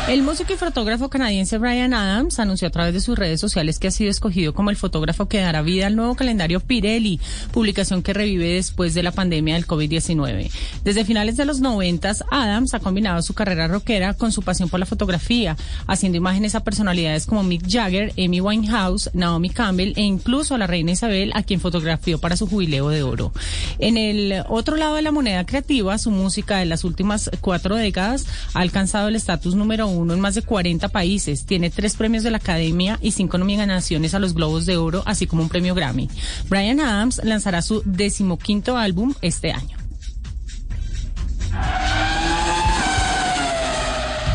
[0.07, 3.89] El músico y fotógrafo canadiense Brian Adams anunció a través de sus redes sociales que
[3.89, 7.19] ha sido escogido como el fotógrafo que dará vida al nuevo calendario Pirelli,
[7.51, 10.49] publicación que revive después de la pandemia del COVID-19.
[10.85, 14.79] Desde finales de los noventas, Adams ha combinado su carrera rockera con su pasión por
[14.79, 20.55] la fotografía, haciendo imágenes a personalidades como Mick Jagger, Amy Winehouse, Naomi Campbell e incluso
[20.55, 23.33] a la reina Isabel, a quien fotografió para su jubileo de oro.
[23.77, 28.25] En el otro lado de la moneda creativa, su música de las últimas cuatro décadas
[28.53, 31.45] ha alcanzado el estatus número uno uno en más de 40 países.
[31.45, 35.27] Tiene tres premios de la Academia y cinco nominaciones a los Globos de Oro, así
[35.27, 36.09] como un premio Grammy.
[36.49, 39.77] Brian Adams lanzará su decimoquinto álbum este año.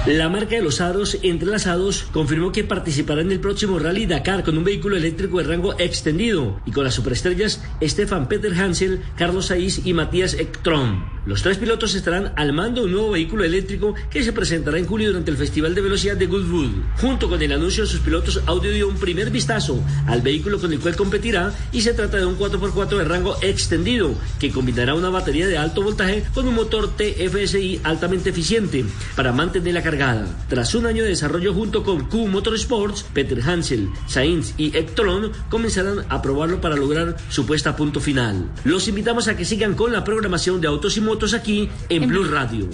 [0.06, 4.58] La marca de los aros entrelazados confirmó que participará en el próximo Rally Dakar con
[4.58, 9.86] un vehículo eléctrico de rango extendido y con las superestrellas Stefan Peter Hansel, Carlos Saiz
[9.86, 11.04] y Matías Ekstrom.
[11.24, 14.86] Los tres pilotos estarán al mando de un nuevo vehículo eléctrico que se presentará en
[14.86, 16.72] julio durante el Festival de Velocidad de Goodwood.
[17.00, 20.72] Junto con el anuncio de sus pilotos, Audio dio un primer vistazo al vehículo con
[20.72, 25.10] el cual competirá y se trata de un 4x4 de rango extendido que combinará una
[25.10, 28.84] batería de alto voltaje con un motor TFSI altamente eficiente
[29.14, 29.82] para mantener la
[30.48, 36.06] tras un año de desarrollo junto con Q Motorsports, Peter Hansel, Sainz y Ectolon comenzarán
[36.08, 38.48] a probarlo para lograr su puesta a punto final.
[38.64, 42.24] Los invitamos a que sigan con la programación de Autos y Motos aquí en Blue
[42.24, 42.68] Radio.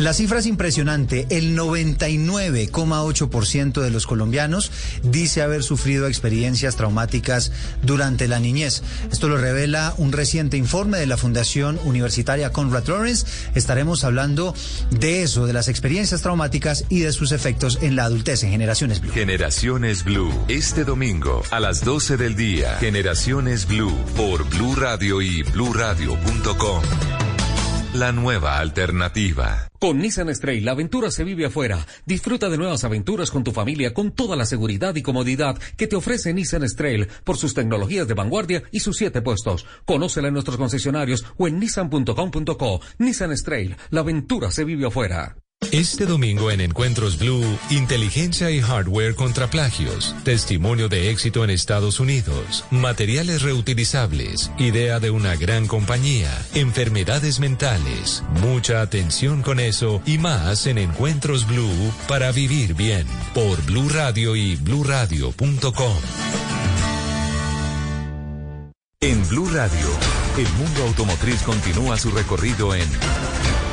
[0.00, 1.26] La cifra es impresionante.
[1.28, 8.82] El 99,8% de los colombianos dice haber sufrido experiencias traumáticas durante la niñez.
[9.12, 13.26] Esto lo revela un reciente informe de la Fundación Universitaria Conrad Lawrence.
[13.54, 14.54] Estaremos hablando
[14.90, 19.02] de eso, de las experiencias traumáticas y de sus efectos en la adultez en Generaciones
[19.02, 19.12] Blue.
[19.12, 22.78] Generaciones Blue, este domingo a las 12 del día.
[22.78, 26.80] Generaciones Blue por Blue Radio y bluradio.com.
[27.94, 29.68] La nueva alternativa.
[29.80, 31.84] Con Nissan Stray, la aventura se vive afuera.
[32.06, 35.96] Disfruta de nuevas aventuras con tu familia con toda la seguridad y comodidad que te
[35.96, 39.66] ofrece Nissan Stray por sus tecnologías de vanguardia y sus siete puestos.
[39.86, 42.80] Conócela en nuestros concesionarios o en nissan.com.co.
[42.98, 45.34] Nissan Stray, la aventura se vive afuera.
[45.72, 52.00] Este domingo en Encuentros Blue, inteligencia y hardware contra plagios, testimonio de éxito en Estados
[52.00, 60.18] Unidos, materiales reutilizables, idea de una gran compañía, enfermedades mentales, mucha atención con eso y
[60.18, 63.06] más en Encuentros Blue para vivir bien.
[63.32, 66.00] Por Blue Radio y bluradio.com.
[69.02, 69.88] En Blue Radio,
[70.36, 72.88] el mundo automotriz continúa su recorrido en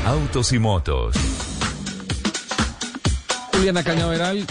[0.06, 1.16] Autos y Motos.
[3.58, 4.46] Juliana Cañaveral,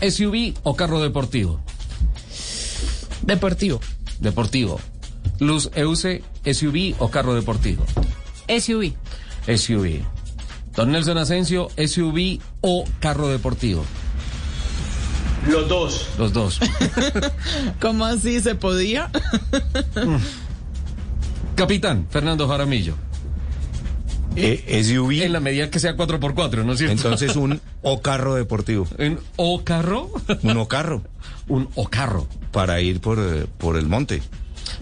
[0.00, 1.60] SUV o carro deportivo.
[3.22, 3.80] Deportivo.
[4.20, 4.78] Deportivo.
[5.40, 7.84] Luz Euse, SUV o carro deportivo.
[8.46, 8.94] SUV.
[9.48, 10.04] SUV.
[10.76, 13.84] Don Nelson Asensio, SUV o carro deportivo.
[15.48, 16.06] Los dos.
[16.16, 16.60] Los dos.
[17.80, 19.10] ¿Cómo así se podía?
[21.56, 22.94] Capitán, Fernando Jaramillo.
[24.36, 25.22] Eh, SUV.
[25.22, 26.94] En la medida que sea 4x4, ¿no es cierto?
[26.94, 28.86] Entonces un o carro deportivo.
[28.98, 30.10] ¿Un o carro?
[30.42, 31.02] Un o carro.
[31.48, 32.26] un o carro.
[32.52, 34.22] Para ir por, eh, por el monte.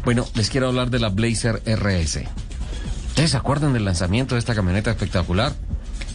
[0.05, 2.25] Bueno, les quiero hablar de la Blazer RS.
[3.09, 5.53] ¿Ustedes se acuerdan del lanzamiento de esta camioneta espectacular?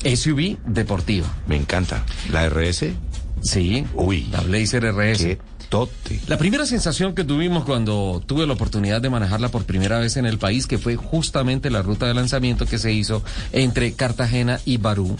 [0.03, 1.27] SUV deportiva.
[1.47, 2.03] Me encanta.
[2.31, 2.93] La RS.
[3.41, 3.85] Sí.
[3.93, 4.27] Uy.
[4.31, 5.19] La Blazer RS.
[5.19, 5.39] Qué
[5.69, 6.19] tote.
[6.27, 10.25] La primera sensación que tuvimos cuando tuve la oportunidad de manejarla por primera vez en
[10.25, 14.77] el país, que fue justamente la ruta de lanzamiento que se hizo entre Cartagena y
[14.77, 15.17] Barú.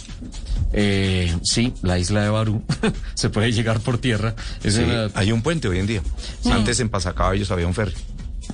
[0.74, 2.64] Eh, sí, la isla de Barú.
[3.14, 4.36] se puede llegar por tierra.
[4.64, 6.02] Es Sí, una- Hay un puente hoy en día.
[6.52, 7.94] Antes en Pasacaballos había un ferry.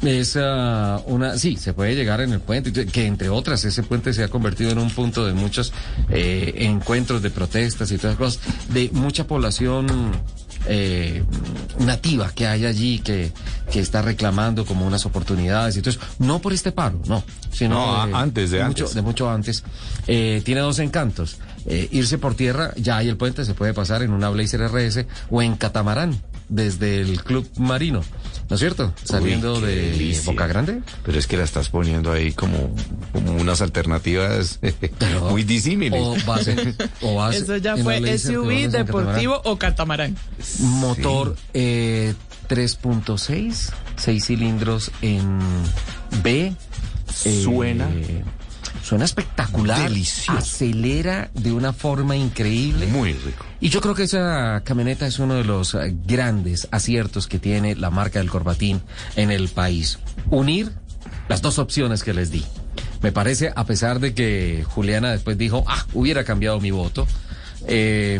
[0.02, 4.12] Es ah, una, sí, se puede llegar en el puente, que entre otras ese puente
[4.14, 5.72] se ha convertido en un punto de muchos
[6.10, 8.40] eh, encuentros de protestas y todas las cosas,
[8.74, 9.88] de mucha población
[10.68, 11.24] eh,
[11.80, 13.32] nativa que hay allí, que,
[13.72, 15.76] que está reclamando como unas oportunidades.
[15.78, 18.96] Entonces, no por este paro, no, sino No, de- antes, de mucho, antes.
[18.96, 19.64] de mucho antes.
[20.08, 21.38] Eh, tiene dos encantos.
[21.66, 25.06] Eh, irse por tierra, ya hay el puente, se puede pasar en una Blazer RS
[25.30, 26.20] o en catamarán
[26.54, 28.02] desde el Club Marino,
[28.50, 28.94] ¿no es cierto?
[29.04, 30.32] Saliendo Uy, de delicia.
[30.32, 30.82] Boca Grande.
[31.04, 32.74] Pero es que la estás poniendo ahí como,
[33.12, 34.60] como unas alternativas
[35.30, 36.00] muy disímiles.
[36.02, 40.16] O vas en- o vas Eso ya fue SUV, deportivo o catamarán.
[40.60, 42.14] Motor eh,
[42.50, 45.40] 3.6, 6 cilindros en
[46.22, 46.54] B.
[47.26, 48.24] Eh,
[48.82, 49.06] Suena.
[49.06, 49.90] Espectacular.
[49.90, 50.38] Delicioso.
[50.38, 52.88] Acelera de una forma increíble.
[52.88, 53.46] Muy rico.
[53.60, 57.76] Y yo creo que esa camioneta es uno de los eh, grandes aciertos que tiene
[57.76, 58.82] la marca del Corbatín
[59.16, 60.00] en el país.
[60.30, 60.72] Unir
[61.30, 62.44] las dos opciones que les di.
[63.02, 67.06] Me parece, a pesar de que Juliana después dijo, ah, hubiera cambiado mi voto,
[67.68, 68.20] eh,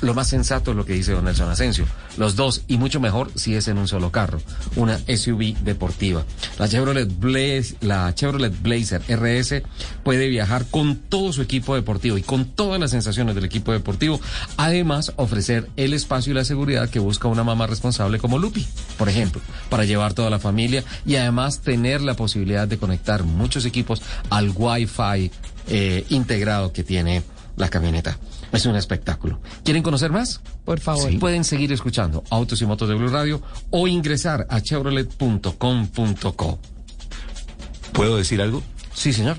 [0.00, 1.86] lo más sensato es lo que dice don Nelson Asensio.
[2.16, 4.40] Los dos, y mucho mejor si es en un solo carro,
[4.76, 6.24] una SUV deportiva.
[6.58, 9.62] La Chevrolet, Blaze, la Chevrolet Blazer RS
[10.02, 14.20] puede viajar con todo su equipo deportivo y con todas las sensaciones del equipo deportivo.
[14.56, 18.66] Además, ofrecer el espacio y la seguridad que busca una mamá responsable como Lupi,
[18.98, 23.64] por ejemplo, para llevar toda la familia y además tener la posibilidad de conectar muchos
[23.64, 25.30] equipos al Wi-Fi
[25.68, 27.22] eh, integrado que tiene
[27.56, 28.18] la camioneta.
[28.52, 29.40] Es un espectáculo.
[29.64, 30.40] ¿Quieren conocer más?
[30.64, 31.10] Por favor.
[31.10, 31.18] Sí.
[31.18, 36.58] Pueden seguir escuchando Autos y Motos de Blue Radio o ingresar a chevrolet.com.co.
[37.92, 38.62] ¿Puedo decir algo?
[38.92, 39.38] Sí, señor.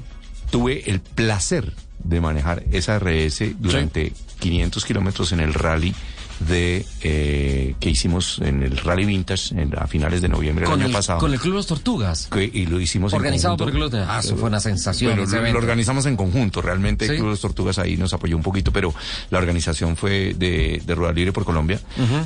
[0.49, 1.73] Tuve el placer
[2.03, 5.93] de manejar esa RS durante 500 kilómetros en el rally
[6.39, 10.85] de eh, que hicimos en el Rally Vintage en, a finales de noviembre del año
[10.87, 11.19] el, pasado.
[11.19, 12.27] con el Club Los Tortugas.
[12.31, 13.73] Que- y lo hicimos en Organizado por el.
[13.75, 13.95] Club.
[14.07, 15.15] Ah, eso fue una sensación.
[15.15, 16.61] Bueno, lo, organizamos en conjunto.
[16.61, 17.11] Realmente Sí.
[17.11, 18.93] el Club de los Tortugas ahí nos apoyó un poquito, pero
[19.29, 21.79] la organización fue de, de Rural Libre por Colombia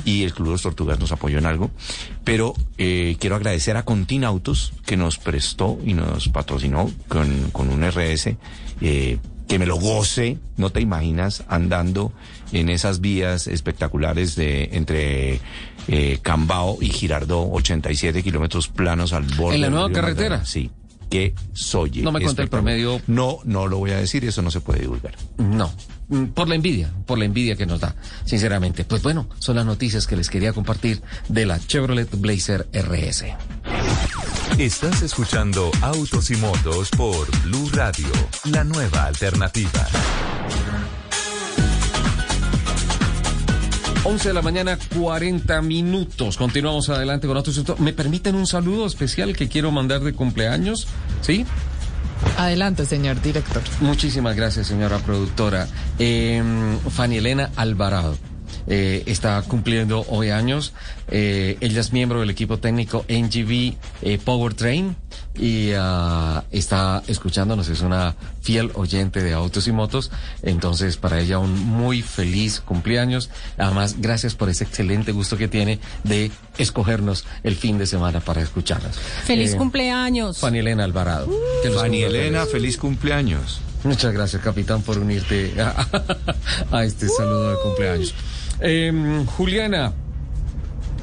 [0.04, 1.70] y el Club de los Tortugas nos apoyó en algo.
[2.24, 7.68] Pero eh, quiero agradecer a Contin Autos que nos prestó y nos patrocinó con, con
[7.70, 8.36] un RS
[8.80, 9.18] eh,
[9.48, 12.12] que me lo goce, no te imaginas, andando
[12.52, 15.40] en esas vías espectaculares de entre
[15.88, 19.56] eh, Cambao y Girardó, 87 kilómetros planos al borde.
[19.56, 20.38] ¿En la nueva carretera?
[20.38, 20.46] Magdalena.
[20.46, 20.70] Sí.
[21.10, 22.02] Que soy.
[22.02, 23.00] No me cuente el promedio.
[23.08, 25.16] No, no lo voy a decir, eso no se puede divulgar.
[25.38, 25.72] No,
[26.08, 28.84] mm, por la envidia, por la envidia que nos da, sinceramente.
[28.84, 33.24] Pues bueno, son las noticias que les quería compartir de la Chevrolet Blazer RS.
[34.56, 38.06] Estás escuchando Autos y Motos por Blue Radio,
[38.44, 39.88] la nueva alternativa.
[44.02, 46.36] 11 de la mañana, 40 minutos.
[46.38, 47.54] Continuamos adelante con otros.
[47.56, 47.80] asuntos.
[47.80, 50.86] ¿Me permiten un saludo especial que quiero mandar de cumpleaños?
[51.20, 51.44] ¿Sí?
[52.38, 53.62] Adelante, señor director.
[53.80, 55.68] Muchísimas gracias, señora productora.
[55.98, 56.42] Eh,
[56.90, 58.16] Fanny Elena Alvarado.
[58.72, 60.72] Eh, está cumpliendo hoy años.
[61.08, 64.94] Eh, ella es miembro del equipo técnico NGV eh, Powertrain
[65.34, 67.68] y ah, está escuchándonos.
[67.68, 70.12] Es una fiel oyente de autos y motos.
[70.42, 73.28] Entonces, para ella un muy feliz cumpleaños.
[73.58, 78.40] Además, gracias por ese excelente gusto que tiene de escogernos el fin de semana para
[78.40, 78.96] escucharnos.
[79.24, 80.38] Feliz Eh, cumpleaños.
[80.38, 81.28] Fanny Elena Alvarado.
[81.64, 82.76] Los Fanny Elena, feliz.
[82.76, 83.60] cumpleaños.
[83.82, 85.86] Muchas gracias, capitán, por unirte a,
[86.70, 88.14] a este saludo de cumpleaños.
[88.60, 89.92] Em, Juliana.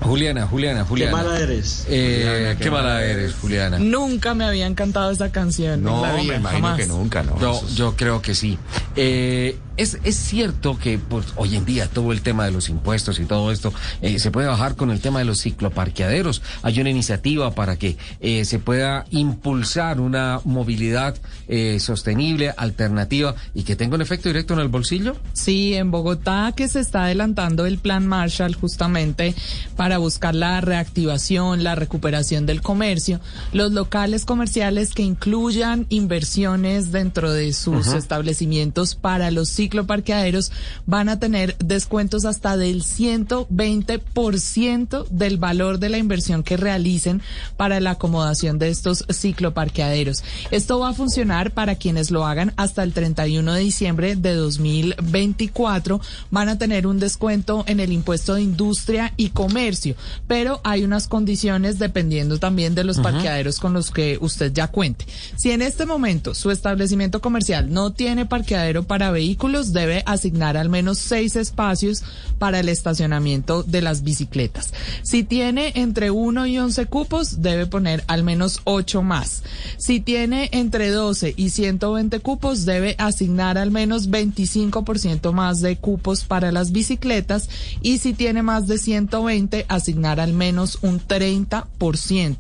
[0.02, 1.12] Juliana, Juliana, Qué Juliana.
[1.18, 1.86] mala eres.
[1.90, 3.80] Eh, Juliana, qué, qué mala mala eres, Juliana.
[3.80, 5.82] Nunca me había encantado esa canción.
[5.84, 6.78] No, en la me imagino jamás.
[6.80, 7.36] que nunca, ¿no?
[7.54, 8.60] Es- yo creo que sí.
[8.96, 13.20] Eh, es, es cierto que pues, hoy en día todo el tema de los impuestos
[13.20, 16.42] y todo esto eh, se puede bajar con el tema de los cicloparqueaderos.
[16.64, 21.16] Hay una iniciativa para que eh, se pueda impulsar una movilidad
[21.48, 25.16] eh, sostenible, alternativa y que tenga un efecto directo en el bolsillo.
[25.34, 29.36] Sí, en Bogotá que se está adelantando el plan Marshall justamente
[29.76, 33.20] para buscar la reactivación, la recuperación del comercio.
[33.54, 40.52] Los locales comerciales que incluyan inversiones dentro de sus establecimientos para los cicloparqueaderos
[40.86, 47.24] van a tener descuentos hasta del 120% del valor de la inversión que realicen
[47.58, 50.24] para la acomodación de estos cicloparqueaderos.
[50.52, 56.00] Esto va a funcionar para quienes lo hagan hasta el 31 de diciembre de 2024.
[56.32, 59.96] Van a tener un descuento en el impuesto de industria y comercio,
[60.28, 65.06] pero hay unas condiciones dependiendo también de los parqueaderos con los que usted ya cuente.
[65.36, 70.70] Si en este momento su establecimiento comercial no tiene parqueadero para vehículos, debe asignar al
[70.70, 72.04] menos seis espacios
[72.40, 74.74] para el estacionamiento de las bicicletas.
[75.04, 79.44] Si tiene entre 1 y 11 cupos, debe poner al menos 8 más.
[79.78, 86.24] Si tiene entre 12 y 120 cupos, debe asignar al menos 25% más de cupos
[86.24, 87.50] para las bicicletas
[87.82, 92.38] y si tiene más de 120, asignar al menos un 30%.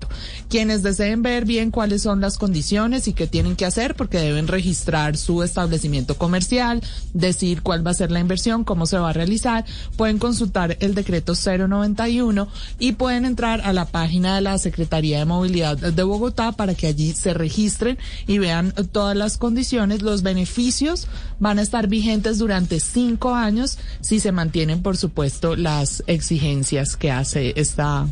[0.49, 4.47] Quienes deseen ver bien cuáles son las condiciones y qué tienen que hacer, porque deben
[4.47, 6.81] registrar su establecimiento comercial,
[7.17, 10.95] decir cuál va a ser la inversión, cómo se va a realizar, pueden consultar el
[10.95, 12.47] decreto 091
[12.79, 16.87] y pueden entrar a la página de la Secretaría de Movilidad de Bogotá para que
[16.87, 20.01] allí se registren y vean todas las condiciones.
[20.01, 21.07] Los beneficios
[21.39, 27.11] van a estar vigentes durante cinco años si se mantienen, por supuesto, las exigencias que
[27.11, 28.07] hace esta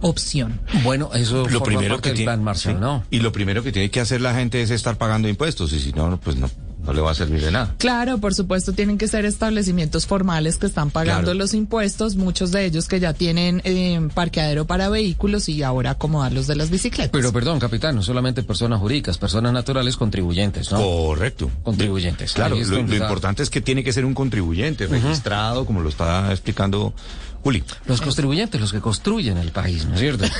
[0.00, 0.60] opción.
[0.82, 2.80] Bueno, eso lo forma primero parte que del tiene, plan Marshall, sí.
[2.80, 3.04] ¿no?
[3.10, 5.92] y lo primero que tiene que hacer la gente es estar pagando impuestos y si
[5.92, 6.50] no, pues no,
[6.84, 7.74] no le va a servir de nada.
[7.78, 11.38] Claro, por supuesto, tienen que ser establecimientos formales que están pagando Claro.
[11.38, 16.32] los impuestos, muchos de ellos que ya tienen eh, parqueadero para vehículos y ahora acomodar
[16.32, 17.10] los de las bicicletas.
[17.12, 20.78] Pero perdón, capitán, no solamente personas jurídicas, personas naturales contribuyentes, ¿no?
[20.78, 21.50] Correcto.
[21.62, 22.32] Contribuyentes.
[22.32, 26.94] Claro, lo, importante es que tiene que ser un contribuyente registrado, como lo está explicando
[27.42, 27.64] Juli.
[27.86, 30.24] Los contribuyentes, los que construyen el país, ¿no es cierto?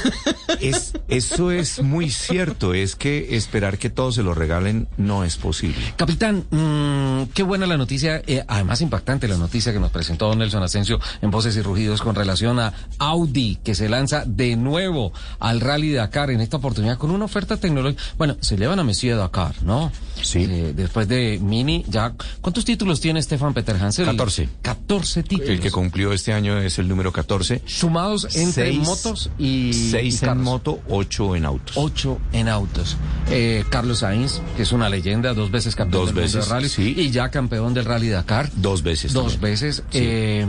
[0.61, 5.37] Es, eso es muy cierto, es que esperar que todos se lo regalen no es
[5.37, 5.95] posible.
[5.97, 10.63] Capitán, mm, qué buena la noticia, eh, además impactante la noticia que nos presentó Nelson
[10.63, 15.61] Asensio en Voces y Rugidos con relación a Audi, que se lanza de nuevo al
[15.61, 18.03] Rally Dakar en esta oportunidad con una oferta tecnológica.
[18.17, 19.91] Bueno, se llevan a Messi de Dakar, ¿no?
[20.23, 20.47] Sí.
[20.49, 22.15] Eh, después de Mini, ya.
[22.41, 24.07] ¿Cuántos títulos tiene Stefan Peter Hansel?
[24.07, 24.49] 14.
[24.63, 25.51] 14 títulos.
[25.51, 27.63] El que cumplió este año es el número 14.
[27.67, 29.73] Sumados entre Seis- motos y.
[29.73, 30.45] Seis y en carros.
[30.45, 31.77] moto, ocho en autos.
[31.77, 32.97] Ocho en autos.
[33.31, 36.55] Eh, Carlos Sainz, que es una leyenda, dos veces campeón Dos del mundo veces, de
[36.55, 36.95] rally sí.
[36.97, 38.51] y ya campeón del Rally Dakar.
[38.55, 39.13] Dos veces.
[39.13, 39.41] Dos también.
[39.53, 39.77] veces.
[39.91, 39.99] Sí.
[40.01, 40.47] eh,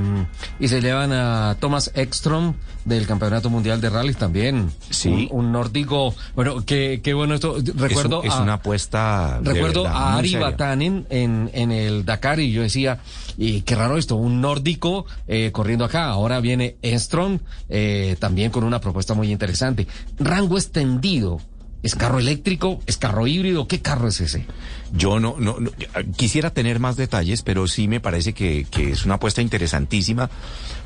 [0.60, 2.54] y se llevan a Thomas Ekstrom
[2.86, 4.72] del Campeonato Mundial de Rally también.
[4.90, 5.28] Sí.
[5.32, 6.14] Un, un nórdico.
[6.36, 7.58] Bueno, qué, qué bueno esto.
[7.76, 9.40] Recuerdo es, un- es a- una apuesta.
[9.44, 10.36] Recuerdo verdad, a Ari.
[10.36, 13.00] Batanen en, en el Dakar y yo decía,
[13.38, 16.06] y qué raro esto, un nórdico eh, corriendo acá.
[16.10, 19.88] Ahora viene Enstrom eh, también con una propuesta muy interesante.
[20.20, 21.40] Rango extendido.
[21.84, 22.80] ¿Es carro eléctrico?
[22.86, 23.68] ¿Es carro híbrido?
[23.68, 24.46] ¿Qué carro es ese?
[24.94, 25.70] Yo no, no, no-
[26.16, 30.30] quisiera tener más detalles, pero sí me parece que, que es una apuesta interesantísima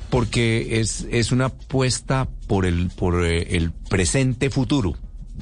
[0.10, 4.96] porque es, es una apuesta por el, por eh, el presente futuro.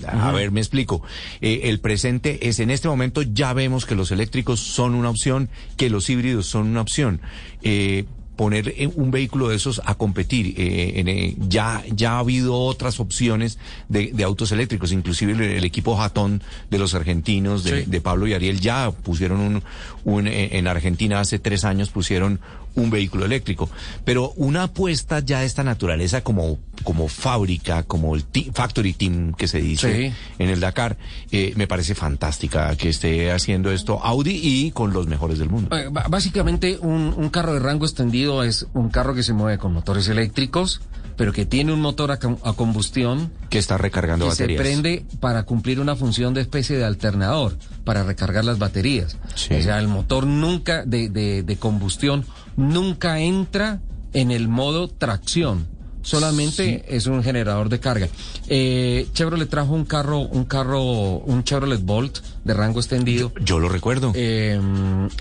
[0.07, 1.01] A ver, me explico.
[1.39, 5.49] Eh, el presente es en este momento ya vemos que los eléctricos son una opción,
[5.78, 7.22] que los híbridos son una opción.
[7.61, 8.03] Eh,
[8.36, 10.55] poner eh, un vehículo de esos a competir.
[10.57, 13.57] eh, en, eh, ya, ya ha habido otras opciones
[13.88, 17.89] de, de autos eléctricos, inclusive el, el equipo Jatón de los argentinos, de, Sí.
[17.89, 19.63] de Pablo y Ariel, ya pusieron un,
[20.03, 22.41] un en Argentina hace tres años pusieron
[22.76, 23.69] un vehículo eléctrico.
[24.03, 29.34] Pero una apuesta ya de esta naturaleza como, como fábrica, como el ti- factory team
[29.34, 30.13] que se dice Sí.
[30.39, 30.97] en el Dakar,
[31.32, 35.76] eh, me parece fantástica que esté haciendo esto Audi y con los mejores del mundo.
[35.76, 39.73] Eh, Básicamente, un, un carro de rango extendido es un carro que se mueve con
[39.73, 40.82] motores eléctricos,
[41.17, 44.57] pero que tiene un motor a, a combustión Que está recargando que baterías.
[44.57, 49.17] se prende para cumplir una función de especie de alternador, para recargar las baterías.
[49.36, 49.53] Sí.
[49.53, 52.26] O sea, el motor nunca, de, de, de combustión,
[52.56, 53.82] nunca entra
[54.14, 55.68] en el modo tracción.
[56.06, 58.08] Solamente es un generador de carga.
[58.47, 60.84] Eh, Chevrolet trajo un carro, un carro,
[61.18, 63.34] un Chevrolet Bolt de rango extendido.
[63.41, 64.12] Yo lo recuerdo.
[64.14, 64.62] Eh,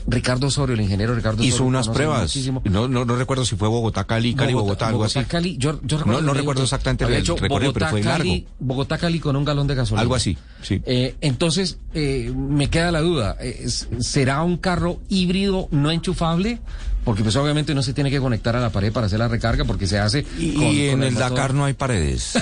[0.07, 2.23] Ricardo Osorio, el ingeniero Ricardo Hizo Osorio, unas pruebas.
[2.25, 2.61] muchísimo.
[2.67, 5.25] No, no, no recuerdo si fue Bogotá, Cali, Cali, Bogotá, algo así.
[5.25, 8.51] Cali, yo, recuerdo no recuerdo exactamente el hecho recorrido, pero fue Bogotá, Cali, largo.
[8.61, 10.03] Bogotá, Cali con un galón de gasolina.
[10.03, 10.83] Algo así, sí.
[10.85, 13.67] Eh, entonces, eh, me queda la duda, eh,
[14.01, 16.61] ¿será un carro híbrido no enchufable?
[17.05, 19.65] Porque pues obviamente no se tiene que conectar a la pared para hacer la recarga
[19.65, 21.15] porque se hace Y, con- y con en el.
[21.15, 22.33] Dakar no hay paredes.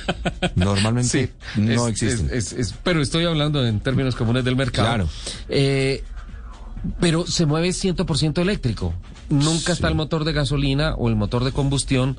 [0.54, 2.26] Normalmente no Es- existen.
[2.32, 4.88] es- es- es- pero estoy hablando en términos comunes del mercado.
[4.88, 5.08] Claro.
[5.48, 6.02] Eh,
[7.00, 8.94] pero se mueve 100% eléctrico.
[9.28, 12.16] Nunca está el motor de gasolina o el motor de combustión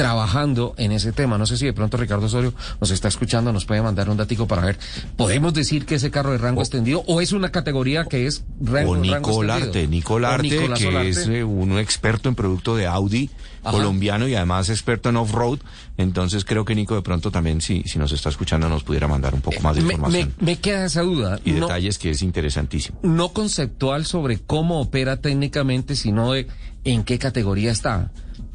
[0.00, 1.36] trabajando en ese tema.
[1.36, 4.46] No sé si de pronto Ricardo Osorio nos está escuchando, nos puede mandar un datico
[4.46, 4.78] para ver.
[5.16, 8.92] ¿Podemos decir que ese carro de rango extendido o es una categoría que es rango,
[8.92, 9.90] o rango Nico Larte, extendido?
[9.90, 13.28] Nico O Nicolás que es eh, un experto en producto de Audi,
[13.62, 13.72] Ajá.
[13.76, 15.58] colombiano y además experto en off-road.
[15.98, 19.34] Entonces creo que Nico de pronto también, si, si nos está escuchando, nos pudiera mandar
[19.34, 21.38] un poco más de me, información me- me queda esa duda.
[21.44, 22.98] y No- detalles que es interesantísimo.
[23.02, 26.46] no conceptual sobre cómo opera técnicamente, sino de
[26.84, 28.10] en qué categoría está.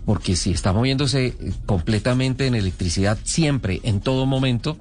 [0.05, 1.35] Porque si está moviéndose
[1.65, 4.77] completamente en electricidad siempre, en todo momento,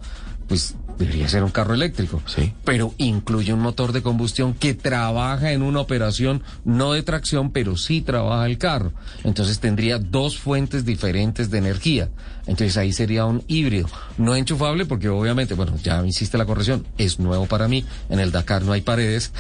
[0.49, 2.23] pues debería ser un carro eléctrico.
[2.27, 2.53] Sí.
[2.65, 7.77] Pero incluye un motor de combustión que trabaja en una operación no de tracción, pero
[7.77, 8.93] sí trabaja el carro.
[9.25, 12.09] Entonces tendría dos fuentes diferentes de energía.
[12.47, 13.89] Entonces ahí sería un híbrido.
[14.19, 17.85] No enchufable porque obviamente, bueno, ya hiciste la corrección, es nuevo para mí.
[18.11, 19.33] En el Dakar no hay paredes.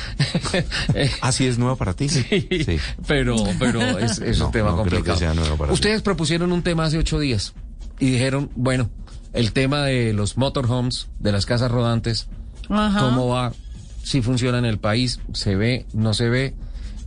[1.21, 2.09] ¿Así es nuevo para ti?
[2.09, 2.49] Sí,
[3.07, 5.19] pero, pero es, es No, un tema no complicado.
[5.19, 5.75] sea nuevo para ti.
[5.75, 7.53] Ustedes propusieron un tema hace ocho días
[8.01, 8.91] y dijeron, bueno,
[9.35, 12.29] el tema de los motorhomes, de las casas rodantes,
[12.71, 13.01] Ajá.
[13.01, 13.53] cómo va,
[14.03, 16.55] si funciona en el país, se ve, no se ve.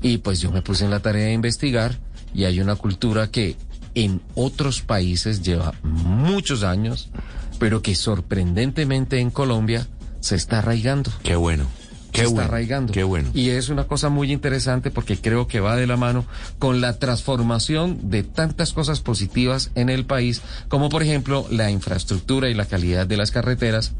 [0.01, 1.97] Y pues yo me puse en la tarea de investigar
[2.33, 3.55] y hay una cultura que
[3.95, 7.09] en otros países lleva muchos años,
[7.57, 9.87] pero que sorprendentemente en Colombia
[10.19, 11.11] se está arraigando.
[11.23, 11.65] Qué bueno.
[12.11, 12.41] Qué se bueno.
[12.41, 12.93] está arraigando.
[12.93, 13.29] Qué bueno.
[13.33, 16.25] Y es una cosa muy interesante porque creo que va de la mano
[16.59, 22.49] con la transformación de tantas cosas positivas en el país, como por ejemplo la infraestructura
[22.49, 23.93] y la calidad de las carreteras.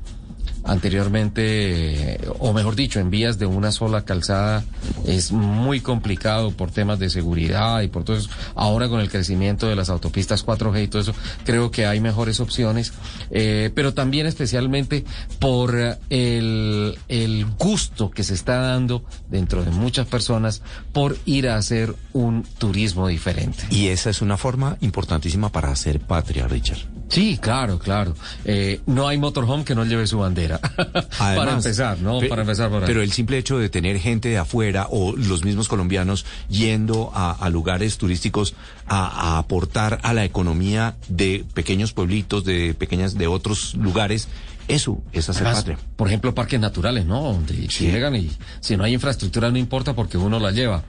[0.68, 4.64] Anteriormente, eh, o mejor dicho, en vías de una sola calzada
[5.06, 8.30] es muy complicado por temas de seguridad y por todo eso.
[8.54, 11.14] Ahora con el crecimiento de las autopistas 4G y todo eso,
[11.46, 12.92] creo que hay mejores opciones,
[13.32, 15.06] eh, pero también especialmente
[15.40, 20.62] por eh, el, el gusto que se está dando dentro de muchas personas
[20.92, 23.64] por ir a hacer un turismo diferente.
[23.70, 26.80] Y esa es una forma importantísima para hacer patria, Richard.
[27.10, 28.16] Sí, claro, claro.
[28.44, 30.57] Eh, no hay motorhome que no lleve su bandera.
[30.78, 32.20] Para Además, empezar, ¿no?
[32.28, 32.88] Para empezar por ahí.
[32.88, 37.32] Pero el simple hecho de tener gente de afuera o los mismos colombianos yendo a,
[37.32, 38.56] a lugares turísticos
[38.88, 44.28] a, a aportar a la economía de pequeños pueblitos, de pequeñas, de otros lugares,
[44.68, 45.80] eso es hacer Además, patria.
[45.96, 47.22] por ejemplo, parques naturales, ¿no?
[47.22, 48.30] Donde llegan y
[48.60, 50.84] si no hay infraestructura no importa porque uno la lleva.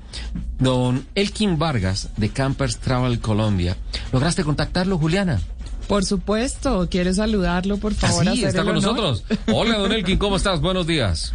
[0.58, 3.76] Don Elkin Vargas de Campers Travel Colombia,
[4.12, 5.40] ¿lograste contactarlo, Juliana?
[5.88, 8.28] Por supuesto, quiere saludarlo, por favor.
[8.28, 9.24] Ah, sí, hacer está con nosotros.
[9.52, 10.60] Hola, don Elkin, ¿cómo estás?
[10.60, 11.34] Buenos días.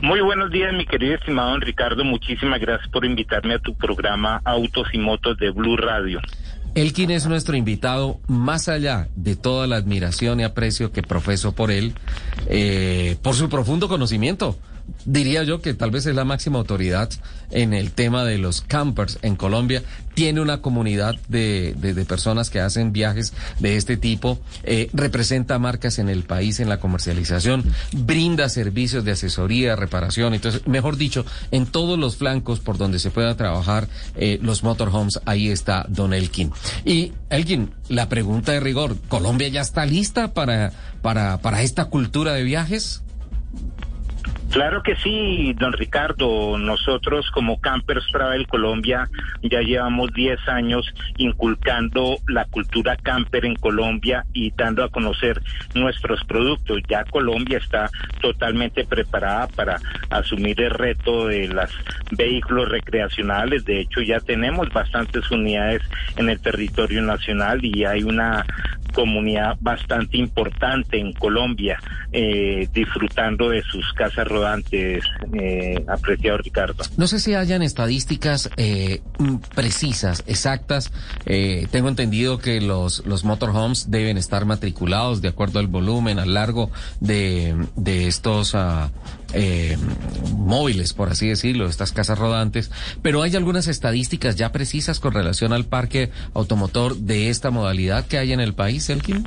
[0.00, 2.02] Muy buenos días, mi querido estimado don Ricardo.
[2.02, 6.20] Muchísimas gracias por invitarme a tu programa Autos y Motos de Blue Radio.
[6.74, 11.70] Elkin es nuestro invitado, más allá de toda la admiración y aprecio que profeso por
[11.70, 11.92] él,
[12.46, 14.56] eh, por su profundo conocimiento.
[15.04, 17.10] Diría yo que tal vez es la máxima autoridad
[17.50, 19.82] en el tema de los campers en Colombia.
[20.14, 25.58] Tiene una comunidad de, de- de personas que hacen viajes de este tipo, eh, representa
[25.58, 31.24] marcas en el país en la comercialización, brinda servicios de asesoría, reparación, entonces, mejor dicho,
[31.50, 36.12] en todos los flancos por donde se pueda trabajar eh, los motorhomes, ahí está Don
[36.12, 36.52] Elkin.
[36.84, 40.72] Y Elkin, la pregunta de rigor, ¿Colombia ya está lista para,
[41.02, 43.02] para, para esta cultura de viajes?
[44.50, 46.58] Claro que sí, don Ricardo.
[46.58, 49.08] Nosotros como Campers Travel Colombia
[49.42, 55.40] ya llevamos 10 años inculcando la cultura camper en Colombia y dando a conocer
[55.74, 56.78] nuestros productos.
[56.88, 57.88] Ya Colombia está
[58.20, 59.76] totalmente preparada para
[60.10, 61.70] asumir el reto de los
[62.10, 63.64] vehículos recreacionales.
[63.64, 65.82] De hecho, ya tenemos bastantes unidades
[66.16, 68.44] en el territorio nacional y hay una
[68.90, 71.78] comunidad bastante importante en Colombia
[72.12, 76.82] eh, disfrutando de sus casas rodantes, eh, apreciado Ricardo.
[76.96, 80.90] No sé si hayan estadísticas eh, mm, precisas, exactas.
[81.26, 86.34] Eh, tengo entendido que los, los motorhomes deben estar matriculados de acuerdo al volumen, al
[86.34, 86.70] largo
[87.00, 88.90] de, de estos ah,
[89.32, 89.76] eh,
[90.36, 92.70] móviles, por así decirlo, estas casas rodantes.
[93.02, 98.18] Pero hay algunas estadísticas ya precisas con relación al parque automotor de esta modalidad que
[98.18, 99.24] hay en el país, Elkin.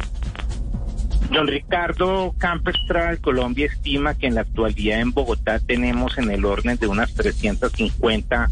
[1.34, 6.46] Don Ricardo Campers Travel Colombia estima que en la actualidad en Bogotá tenemos en el
[6.46, 8.50] orden de unas 350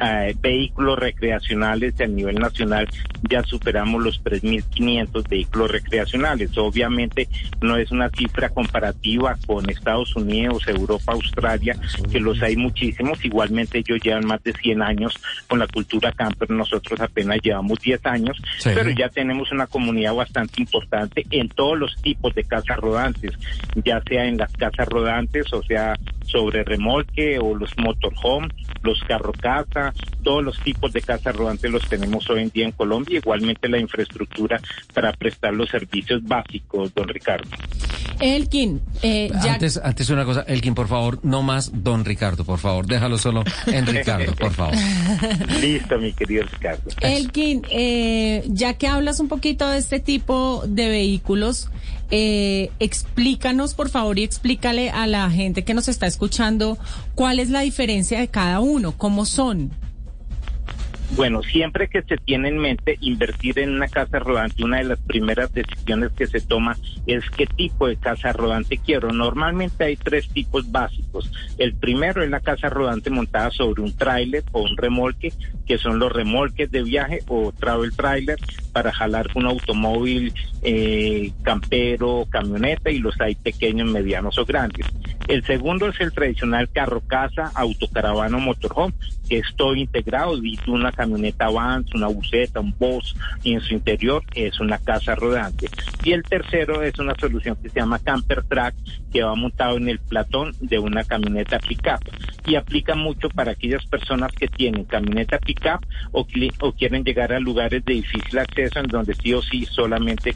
[0.00, 2.88] eh, vehículos recreacionales y a nivel nacional
[3.28, 6.56] ya superamos los 3.500 vehículos recreacionales.
[6.56, 7.28] Obviamente
[7.60, 11.76] no es una cifra comparativa con Estados Unidos, Europa, Australia,
[12.10, 13.22] que los hay muchísimos.
[13.24, 15.14] Igualmente ellos llevan más de 100 años
[15.48, 18.70] con la cultura camper, nosotros apenas llevamos 10 años, Sí.
[18.74, 23.32] pero ya tenemos una comunidad bastante importante en todos los tipos de casas rodantes,
[23.84, 25.94] ya sea en las casas rodantes, o sea,
[26.24, 28.48] sobre remolque o los motorhome,
[28.82, 29.92] los carro casa,
[30.22, 33.78] todos los tipos de casas rodantes los tenemos hoy en día en Colombia, igualmente la
[33.78, 34.60] infraestructura
[34.92, 37.48] para prestar los servicios básicos, don Ricardo.
[38.20, 42.58] Elkin, eh, ya Antes, antes una cosa, Elkin, por favor, no más Don Ricardo, por
[42.58, 44.74] favor, déjalo solo en Ricardo, por favor.
[45.60, 46.90] Listo, mi querido Ricardo.
[47.00, 51.70] Elkin, eh, ya que hablas un poquito de este tipo de vehículos,
[52.14, 56.78] eh, explícanos por favor y explícale a la gente que nos está escuchando
[57.14, 59.70] cuál es la diferencia de cada uno, cómo son.
[61.14, 64.98] Bueno, siempre que se tiene en mente invertir en una casa rodante, una de las
[64.98, 69.12] primeras decisiones que se toma es qué tipo de casa rodante quiero.
[69.12, 71.30] Normalmente hay tres tipos básicos.
[71.58, 75.34] El primero es la casa rodante montada sobre un tráiler o un remolque,
[75.66, 78.38] que son los remolques de viaje o travel trailer
[78.72, 84.86] para jalar un automóvil eh, campero, camioneta y los hay pequeños, medianos o grandes.
[85.28, 88.94] El segundo es el tradicional carro casa, autocaravana o motorhome,
[89.28, 93.74] que es todo integrado, dice una camioneta Vans, una buseta, un Boss, y en su
[93.74, 95.68] interior es una casa rodante.
[96.04, 98.74] Y el tercero es una solución que se llama Camper Track,
[99.12, 102.00] que va montado en el platón de una camioneta pickup.
[102.46, 106.26] Y aplica mucho para aquellas personas que tienen camioneta pickup o,
[106.60, 110.34] o quieren llegar a lugares de difícil acceso en donde sí o sí solamente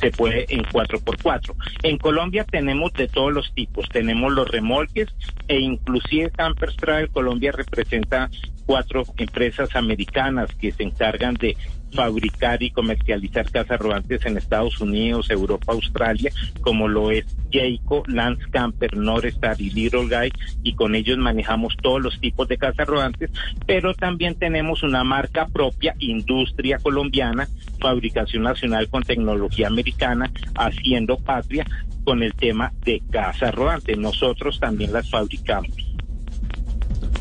[0.00, 1.54] se puede en 4x4.
[1.82, 5.08] En Colombia tenemos de todos los tipos, tenemos los remolques
[5.48, 8.30] e inclusive Campers Travel Colombia representa
[8.66, 11.56] cuatro empresas americanas que se encargan de
[11.92, 16.30] fabricar y comercializar casas rodantes en Estados Unidos, Europa, Australia,
[16.60, 20.32] como lo es Jayco, Lance Camper, Norestar y Little Guy,
[20.62, 23.30] y con ellos manejamos todos los tipos de casas rodantes,
[23.66, 27.48] pero también tenemos una marca propia, industria colombiana,
[27.80, 31.66] fabricación nacional con tecnología americana, haciendo patria
[32.04, 33.96] con el tema de casas rodantes.
[33.98, 35.70] Nosotros también las fabricamos.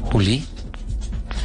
[0.02, 0.44] Juli.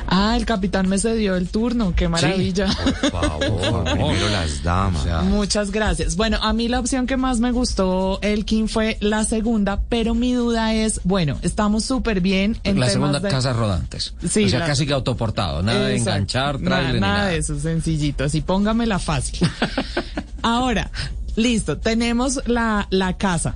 [0.07, 2.67] Ah, el capitán me cedió el turno, qué maravilla.
[3.01, 5.07] Por favor, primero las damas.
[5.25, 6.17] Muchas gracias.
[6.17, 10.33] Bueno, a mí la opción que más me gustó, Elkin, fue la segunda, pero mi
[10.35, 14.15] duda es, bueno, estamos súper bien en la temas segunda de- casa rodantes.
[14.29, 17.29] Sí, o sea, la- casi que autoportado, nada de enganchar, Nada- trailer ni nada, nada.
[17.29, 18.25] de eso, sencillito.
[18.25, 19.49] Así póngamela fácil.
[20.43, 20.91] Ahora,
[21.37, 23.55] listo, tenemos la, la casa.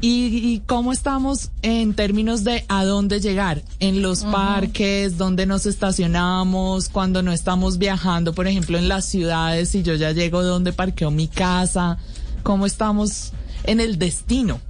[0.00, 3.62] ¿Y, y cómo estamos en términos de a dónde llegar?
[3.80, 9.70] En los parques, dónde nos estacionamos, cuando no estamos viajando, por ejemplo, en las ciudades,
[9.70, 11.98] si yo ya llego, dónde parqueo mi casa,
[12.44, 13.32] cómo estamos
[13.64, 14.60] en el destino.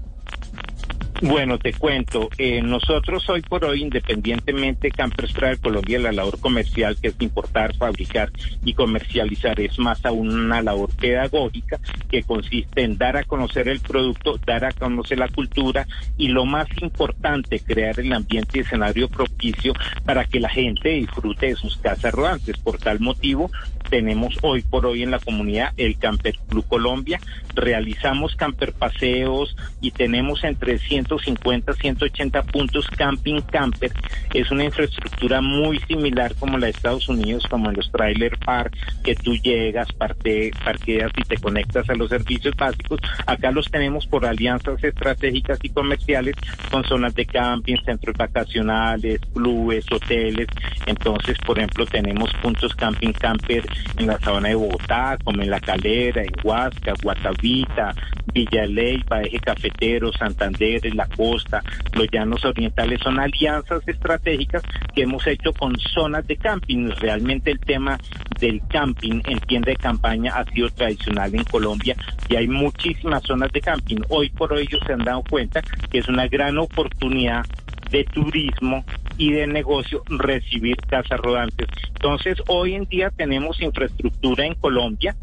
[1.21, 6.97] Bueno, te cuento, eh, nosotros hoy por hoy, independientemente Campers Travel Colombia, la labor comercial
[6.97, 8.31] que es importar, fabricar
[8.65, 13.81] y comercializar es más aún una labor pedagógica que consiste en dar a conocer el
[13.81, 19.09] producto, dar a conocer la cultura y lo más importante, crear el ambiente y escenario
[19.09, 19.73] propicio
[20.05, 22.59] para que la gente disfrute de sus casas rodantes.
[22.59, 23.51] Por tal motivo,
[23.91, 27.19] tenemos hoy por hoy en la comunidad el Camper Club Colombia,
[27.55, 30.79] realizamos camper paseos y tenemos entre
[31.17, 33.93] 150 180 puntos camping camper.
[34.35, 38.77] Es una infraestructura muy similar como la de Estados Unidos, como en los trailer park,
[39.03, 43.01] que tú llegas, parte, parqueas y te conectas a los servicios básicos.
[43.27, 46.35] Acá los tenemos por alianzas estratégicas y comerciales
[46.71, 50.49] con zonas de camping, centros vacacionales, clubes, hoteles.
[50.87, 53.65] Entonces, por ejemplo, tenemos puntos camping camper
[53.97, 57.95] en la sabana de Bogotá, como en La Calera, en Huasca, Guatavita,
[58.33, 61.63] Villa Leyva, Eje Cafetero, Santander, la costa,
[61.93, 63.01] los llanos orientales.
[63.03, 64.63] Son alianzas estratégicas
[64.95, 66.91] que hemos hecho con zonas de camping.
[66.99, 67.99] Realmente el tema
[68.41, 71.97] del camping en tienda de campaña ha sido tradicional en Colombia
[72.29, 73.99] y hay muchísimas zonas de camping.
[74.09, 77.45] Hoy por hoy ellos se han dado cuenta que es una gran oportunidad
[77.91, 78.85] de turismo
[79.17, 81.67] y de negocio recibir casas rodantes.
[81.89, 85.17] Entonces, hoy en día tenemos infraestructura en Colombia,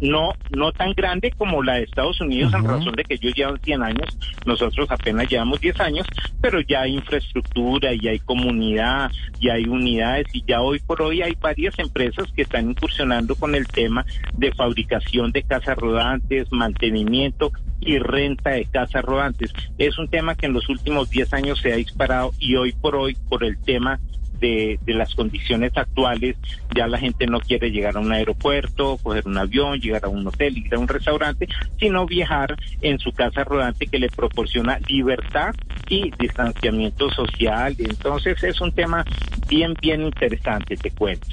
[0.00, 3.60] no no tan grande como la de Estados Unidos, en razón de que ellos llevan
[3.60, 6.06] 100 años, nosotros apenas llevamos 10 años,
[6.40, 9.10] pero ya hay infraestructura, y hay comunidad,
[9.40, 13.54] y hay unidades, y ya hoy por hoy hay varias empresas que están incursionando con
[13.54, 14.04] el tema
[14.34, 19.52] de fabricación de casas rodantes, mantenimiento y renta de casas rodantes.
[19.78, 22.96] Es un tema que en los últimos 10 años se ha disparado y hoy por
[22.96, 24.00] hoy, por el tema
[24.40, 26.36] de, de, las condiciones actuales,
[26.74, 30.26] ya la gente no quiere llegar a un aeropuerto, coger un avión, llegar a un
[30.26, 35.54] hotel, ir a un restaurante, sino viajar en su casa rodante que le proporciona libertad
[35.88, 37.74] y distanciamiento social.
[37.78, 39.04] Entonces es un tema
[39.48, 41.26] bien, bien interesante, te cuento.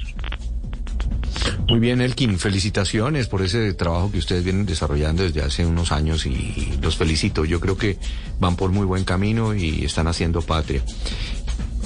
[1.68, 6.26] Muy bien, Elkin, felicitaciones por ese trabajo que ustedes vienen desarrollando desde hace unos años
[6.26, 7.44] y los felicito.
[7.44, 7.98] Yo creo que
[8.38, 10.82] van por muy buen camino y están haciendo patria.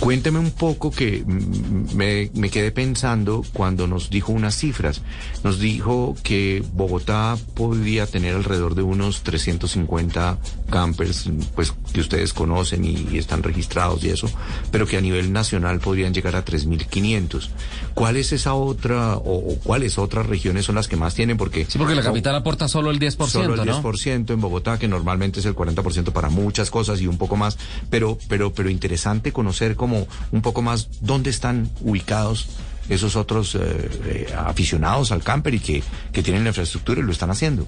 [0.01, 5.01] Cuénteme un poco que me, me, quedé pensando cuando nos dijo unas cifras.
[5.43, 10.39] Nos dijo que Bogotá podría tener alrededor de unos 350
[10.71, 14.31] campers, pues que ustedes conocen y, y están registrados y eso,
[14.71, 17.49] pero que a nivel nacional podrían llegar a 3.500.
[17.95, 21.37] ¿Cuál es esa otra o, o, cuáles otras regiones son las que más tienen?
[21.37, 24.35] Porque sí, porque la capital aporta solo el 10%, solo el 10% ¿no?
[24.35, 27.59] en Bogotá, que normalmente es el 40% para muchas cosas y un poco más,
[27.91, 32.49] pero pero pero interesante conocer como un poco más dónde están ubicados
[32.89, 37.13] esos otros eh, eh, aficionados al camper y que, que tienen la infraestructura y lo
[37.13, 37.67] están haciendo.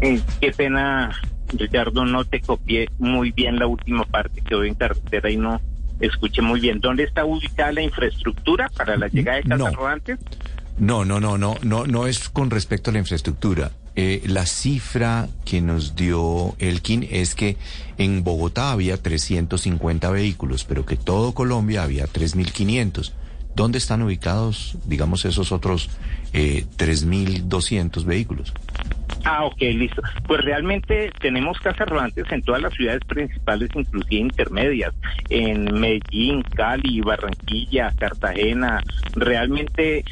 [0.00, 1.10] Eh, qué pena,
[1.52, 5.60] Ricardo, no te copié muy bien la última parte que voy en carretera y no
[6.00, 6.80] escuché muy bien.
[6.80, 9.76] ¿Dónde está ubicada la infraestructura para la llegada de casas No.
[9.76, 10.18] rodantes?
[10.78, 13.70] No, no, no, no, no, no es con respecto a la infraestructura.
[13.98, 17.56] Eh, la cifra que nos dio Elkin es que
[17.96, 23.12] en Bogotá había 350 vehículos, pero que todo Colombia había 3.500.
[23.54, 25.88] ¿Dónde están ubicados, digamos, esos otros
[26.34, 28.52] eh, 3.200 vehículos?
[29.28, 30.02] Ah, ok, listo.
[30.28, 34.94] Pues realmente tenemos casas rodantes en todas las ciudades principales, inclusive intermedias,
[35.30, 38.80] en Medellín, Cali, Barranquilla, Cartagena.
[39.16, 40.04] Realmente,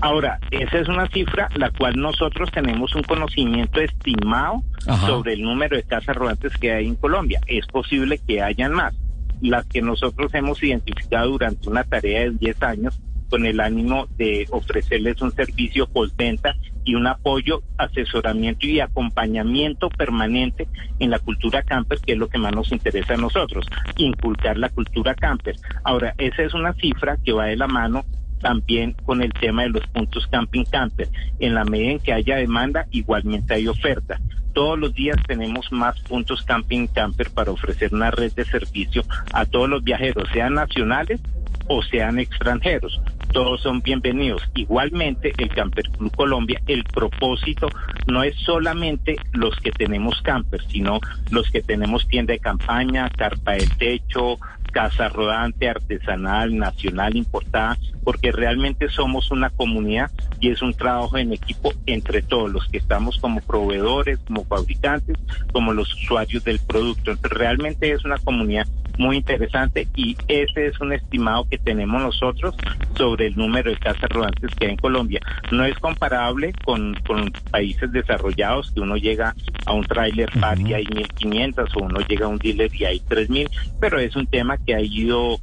[0.00, 5.06] ahora, esa es una cifra la cual nosotros tenemos un conocimiento estimado Ajá.
[5.06, 7.38] sobre el número de casas rodantes que hay en Colombia.
[7.46, 8.94] Es posible que hayan más.
[9.42, 14.46] Las que nosotros hemos identificado durante una tarea de 10 años con el ánimo de
[14.50, 20.68] ofrecerles un servicio postventa y un apoyo, asesoramiento y acompañamiento permanente
[20.98, 23.66] en la cultura camper, que es lo que más nos interesa a nosotros,
[23.96, 25.56] inculcar la cultura camper.
[25.84, 28.04] Ahora, esa es una cifra que va de la mano
[28.42, 31.08] también con el tema de los puntos camping camper.
[31.38, 34.20] En la medida en que haya demanda, igualmente hay oferta.
[34.52, 39.02] Todos los días tenemos más puntos camping camper para ofrecer una red de servicio
[39.32, 41.20] a todos los viajeros, sean nacionales
[41.68, 43.00] o sean extranjeros.
[43.32, 44.42] Todos son bienvenidos.
[44.54, 47.68] Igualmente, el Camper Club Colombia, el propósito
[48.06, 53.52] no es solamente los que tenemos camper, sino los que tenemos tienda de campaña, carpa
[53.52, 54.38] de techo,
[54.70, 61.32] casa rodante, artesanal, nacional, importada, porque realmente somos una comunidad y es un trabajo en
[61.32, 65.16] equipo entre todos los que estamos como proveedores, como fabricantes,
[65.52, 67.12] como los usuarios del producto.
[67.12, 68.66] Entonces, realmente es una comunidad
[69.02, 72.54] muy interesante y ese es un estimado que tenemos nosotros
[72.96, 75.20] sobre el número de casas rodantes que hay en Colombia.
[75.50, 79.34] No es comparable con, con países desarrollados que uno llega
[79.66, 83.00] a un trailer park y hay 1500 o uno llega a un dealer y hay
[83.00, 83.50] 3000,
[83.80, 85.38] pero es un tema que ha ido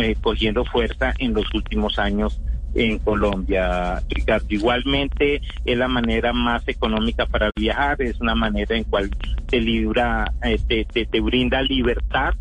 [0.00, 2.40] eh, cogiendo fuerza en los últimos años
[2.74, 4.46] en Colombia, Ricardo.
[4.48, 9.10] Igualmente es la manera más económica para viajar, es una manera en cual
[9.46, 12.34] te libra, eh, te, te, te brinda libertad,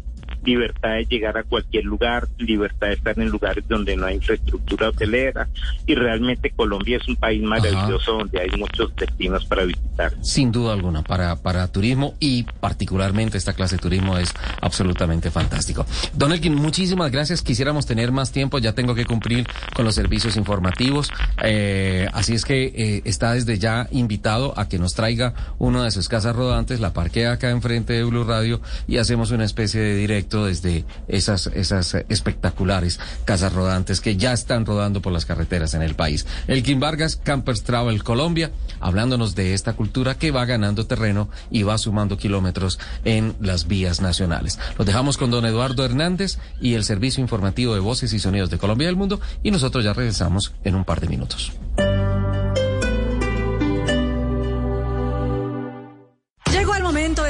[0.43, 4.89] libertad de llegar a cualquier lugar, libertad de estar en lugares donde no hay infraestructura
[4.89, 5.47] hotelera
[5.85, 10.13] y realmente Colombia es un país maravilloso donde hay muchos destinos para visitar.
[10.21, 15.85] Sin duda alguna, para, para turismo y particularmente esta clase de turismo es absolutamente fantástico.
[16.13, 17.41] Don Elkin, muchísimas gracias.
[17.41, 21.11] Quisiéramos tener más tiempo, ya tengo que cumplir con los servicios informativos.
[21.43, 25.91] Eh, así es que eh, está desde ya invitado a que nos traiga una de
[25.91, 29.95] sus casas rodantes, la parquea acá enfrente de Blue Radio y hacemos una especie de
[29.95, 35.81] directo desde esas, esas espectaculares casas rodantes que ya están rodando por las carreteras en
[35.81, 36.25] el país.
[36.47, 41.77] Elkin Vargas, Campers Travel Colombia, hablándonos de esta cultura que va ganando terreno y va
[41.77, 44.59] sumando kilómetros en las vías nacionales.
[44.77, 48.57] Los dejamos con don Eduardo Hernández y el servicio informativo de voces y sonidos de
[48.57, 51.51] Colombia y del mundo y nosotros ya regresamos en un par de minutos.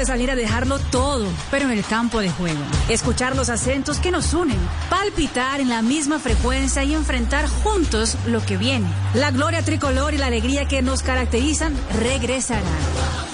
[0.04, 2.60] Salir a dejarlo todo, pero en el campo de juego.
[2.88, 4.58] Escuchar los acentos que nos unen,
[4.90, 8.86] palpitar en la misma frecuencia y enfrentar juntos lo que viene.
[9.14, 13.33] La gloria tricolor y la alegría que nos caracterizan regresarán.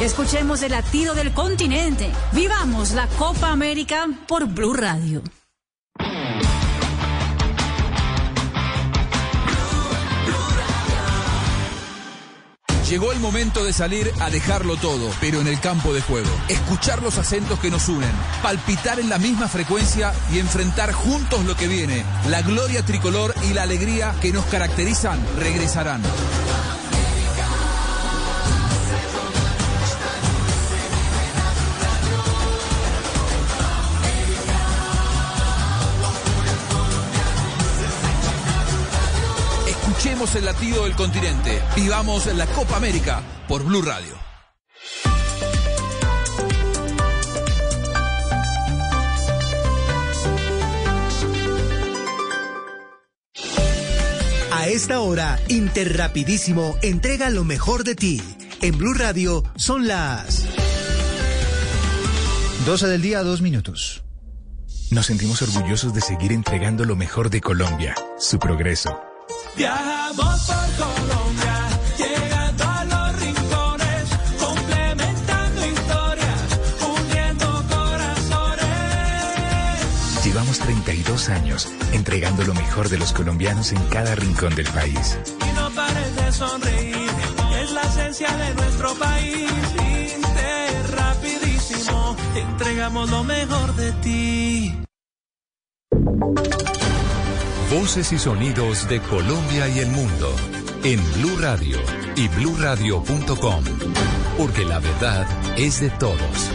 [0.00, 2.08] Escuchemos el latido del continente.
[2.32, 5.22] Vivamos la Copa América por Blue Radio.
[12.88, 16.30] Llegó el momento de salir a dejarlo todo, pero en el campo de juego.
[16.48, 21.56] Escuchar los acentos que nos unen, palpitar en la misma frecuencia y enfrentar juntos lo
[21.56, 22.04] que viene.
[22.28, 26.02] La gloria tricolor y la alegría que nos caracterizan regresarán.
[39.98, 41.60] Escuchemos el latido del continente.
[41.74, 44.14] Vivamos la Copa América por Blue Radio.
[54.52, 58.22] A esta hora, Interrapidísimo entrega lo mejor de ti.
[58.62, 60.46] En Blue Radio son las
[62.66, 64.04] 12 del día, dos minutos.
[64.92, 69.07] Nos sentimos orgullosos de seguir entregando lo mejor de Colombia, su progreso.
[69.58, 74.04] Viajamos por Colombia, llegando a los rincones,
[74.38, 78.64] complementando historias, uniendo corazones.
[80.24, 85.18] Llevamos 32 años entregando lo mejor de los colombianos en cada rincón del país.
[85.26, 87.10] Y no pares de sonreír,
[87.60, 89.50] es la esencia de nuestro país.
[90.14, 94.78] Inter, rapidísimo, entregamos lo mejor de ti.
[97.70, 100.34] Voces y sonidos de Colombia y el mundo
[100.84, 101.76] en Blue Radio
[102.16, 103.64] y bluradio.com,
[104.38, 105.26] porque la verdad
[105.58, 106.50] es de todos.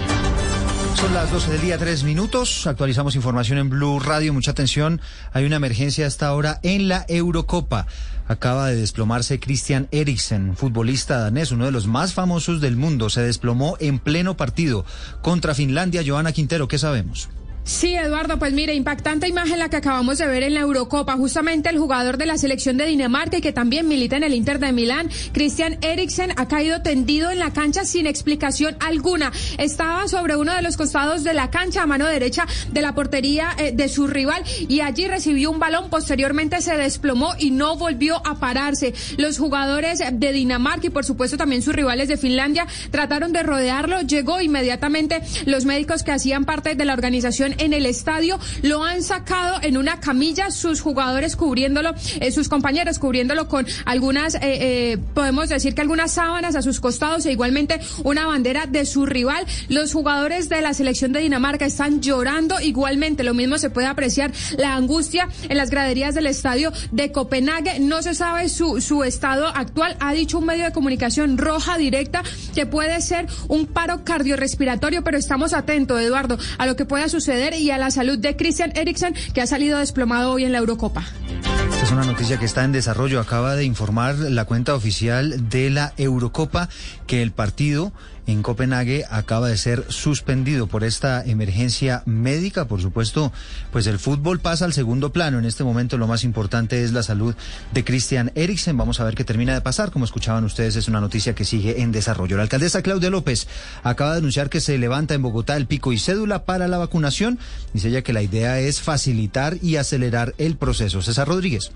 [0.96, 2.66] Son las 12 del día, tres minutos.
[2.66, 4.34] Actualizamos información en Blue Radio.
[4.34, 5.02] Mucha atención.
[5.34, 7.86] Hay una emergencia hasta ahora en la Eurocopa.
[8.28, 13.12] Acaba de desplomarse Christian Eriksen, futbolista danés, uno de los más famosos del mundo.
[13.12, 14.84] Se desplomó en pleno partido
[15.22, 16.02] contra Finlandia.
[16.04, 17.30] Joana Quintero, ¿qué sabemos?
[17.66, 21.16] Sí, Eduardo, pues mire, impactante imagen la que acabamos de ver en la Eurocopa.
[21.16, 24.60] Justamente el jugador de la selección de Dinamarca y que también milita en el Inter
[24.60, 29.32] de Milán, Christian Eriksen, ha caído tendido en la cancha sin explicación alguna.
[29.58, 33.56] Estaba sobre uno de los costados de la cancha a mano derecha de la portería
[33.58, 35.90] eh, de su rival y allí recibió un balón.
[35.90, 38.94] Posteriormente se desplomó y no volvió a pararse.
[39.16, 44.02] Los jugadores de Dinamarca y por supuesto también sus rivales de Finlandia trataron de rodearlo.
[44.02, 49.04] Llegó inmediatamente los médicos que hacían parte de la organización en el estadio, lo han
[49.04, 54.98] sacado en una camilla, sus jugadores cubriéndolo, eh, sus compañeros cubriéndolo con algunas, eh, eh,
[55.14, 59.46] podemos decir que algunas sábanas a sus costados e igualmente una bandera de su rival.
[59.70, 64.32] Los jugadores de la selección de Dinamarca están llorando igualmente, lo mismo se puede apreciar
[64.58, 67.80] la angustia en las graderías del estadio de Copenhague.
[67.80, 72.24] No se sabe su, su estado actual, ha dicho un medio de comunicación roja directa
[72.56, 77.43] que puede ser un paro cardiorrespiratorio, pero estamos atentos, Eduardo, a lo que pueda suceder
[77.52, 81.04] y a la salud de Christian Eriksen, que ha salido desplomado hoy en la Eurocopa.
[81.72, 83.20] Esta es una noticia que está en desarrollo.
[83.20, 86.70] Acaba de informar la cuenta oficial de la Eurocopa
[87.08, 87.92] que el partido
[88.28, 92.66] en Copenhague acaba de ser suspendido por esta emergencia médica.
[92.66, 93.32] Por supuesto,
[93.72, 95.40] pues el fútbol pasa al segundo plano.
[95.40, 97.36] En este momento lo más importante es la salud
[97.72, 98.78] de Christian Eriksen.
[98.78, 99.92] Vamos a ver qué termina de pasar.
[99.92, 102.38] Como escuchaban ustedes, es una noticia que sigue en desarrollo.
[102.38, 103.48] La alcaldesa Claudia López
[103.84, 107.40] acaba de anunciar que se levanta en Bogotá el pico y cédula para la vacunación.
[107.74, 111.02] Dice ella que la idea es facilitar y acelerar el proceso.
[111.02, 111.72] César Rodríguez.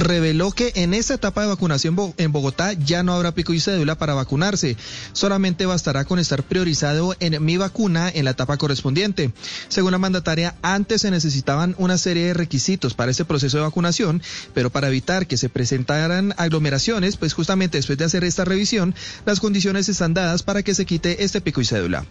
[0.00, 3.96] Reveló que en esta etapa de vacunación en Bogotá ya no habrá pico y cédula
[3.96, 4.76] para vacunarse.
[5.12, 9.32] Solamente bastará con estar priorizado en mi vacuna en la etapa correspondiente.
[9.68, 14.22] Según la mandataria, antes se necesitaban una serie de requisitos para este proceso de vacunación,
[14.54, 18.94] pero para evitar que se presentaran aglomeraciones, pues justamente después de hacer esta revisión,
[19.24, 22.04] las condiciones están dadas para que se quite este pico y cédula.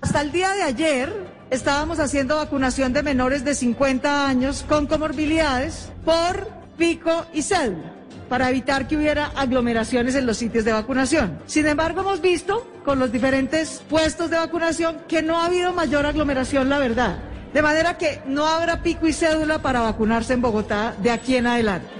[0.00, 1.12] Hasta el día de ayer
[1.50, 7.92] estábamos haciendo vacunación de menores de 50 años con comorbilidades por pico y cédula
[8.28, 11.38] para evitar que hubiera aglomeraciones en los sitios de vacunación.
[11.46, 16.06] Sin embargo, hemos visto con los diferentes puestos de vacunación que no ha habido mayor
[16.06, 17.18] aglomeración, la verdad.
[17.52, 21.46] De manera que no habrá pico y cédula para vacunarse en Bogotá de aquí en
[21.46, 21.95] adelante.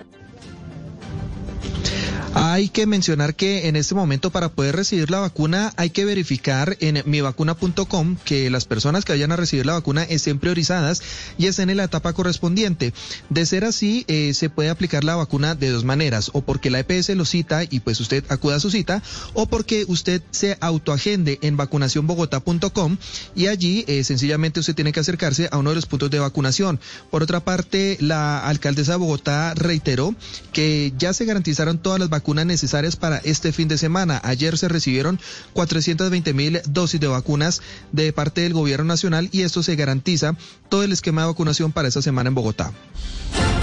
[2.39, 6.76] Hay que mencionar que en este momento para poder recibir la vacuna hay que verificar
[6.80, 11.01] en mivacuna.com que las personas que vayan a recibir la vacuna estén priorizadas
[11.39, 12.93] y estén en la etapa correspondiente.
[13.30, 16.80] De ser así, eh, se puede aplicar la vacuna de dos maneras, o porque la
[16.80, 21.39] EPS lo cita y pues usted acuda a su cita, o porque usted se autoagende
[21.41, 22.99] en vacunacionbogotá.com
[23.34, 26.80] y allí eh, sencillamente usted tiene que acercarse a uno de los puntos de vacunación.
[27.11, 30.14] Por otra parte, la alcaldesa de Bogotá reiteró
[30.53, 34.20] que ya se garantizaron todas las vacunas necesarias para este fin de semana.
[34.24, 35.20] Ayer se recibieron
[35.52, 37.62] 420 mil dosis de vacunas
[37.92, 40.36] de parte del gobierno nacional y esto se garantiza
[40.68, 42.72] todo el esquema de vacunación para esta semana en Bogotá.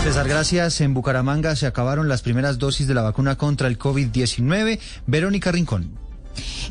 [0.04, 0.82] César, gracias.
[0.82, 4.80] En Bucaramanga se acabaron las primeras dosis de la vacuna contra el COVID-19.
[5.08, 6.03] Verónica Rincón.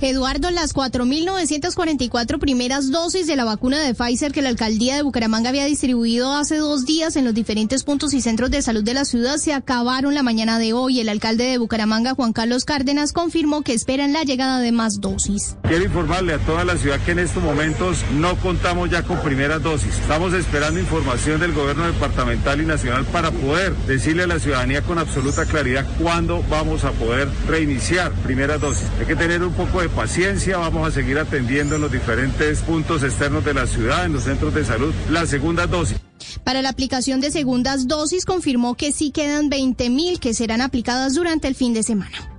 [0.01, 5.51] Eduardo, las 4.944 primeras dosis de la vacuna de Pfizer que la alcaldía de Bucaramanga
[5.51, 9.05] había distribuido hace dos días en los diferentes puntos y centros de salud de la
[9.05, 11.01] ciudad se acabaron la mañana de hoy.
[11.01, 15.57] El alcalde de Bucaramanga, Juan Carlos Cárdenas, confirmó que esperan la llegada de más dosis.
[15.63, 19.63] Quiero informarle a toda la ciudad que en estos momentos no contamos ya con primeras
[19.63, 19.95] dosis.
[19.99, 24.99] Estamos esperando información del gobierno departamental y nacional para poder decirle a la ciudadanía con
[24.99, 28.87] absoluta claridad cuándo vamos a poder reiniciar primeras dosis.
[28.99, 33.03] Hay que tener un poco de paciencia, vamos a seguir atendiendo en los diferentes puntos
[33.03, 35.99] externos de la ciudad, en los centros de salud, la segunda dosis.
[36.45, 41.15] Para la aplicación de segundas dosis confirmó que sí quedan 20 mil que serán aplicadas
[41.15, 42.33] durante el fin de semana.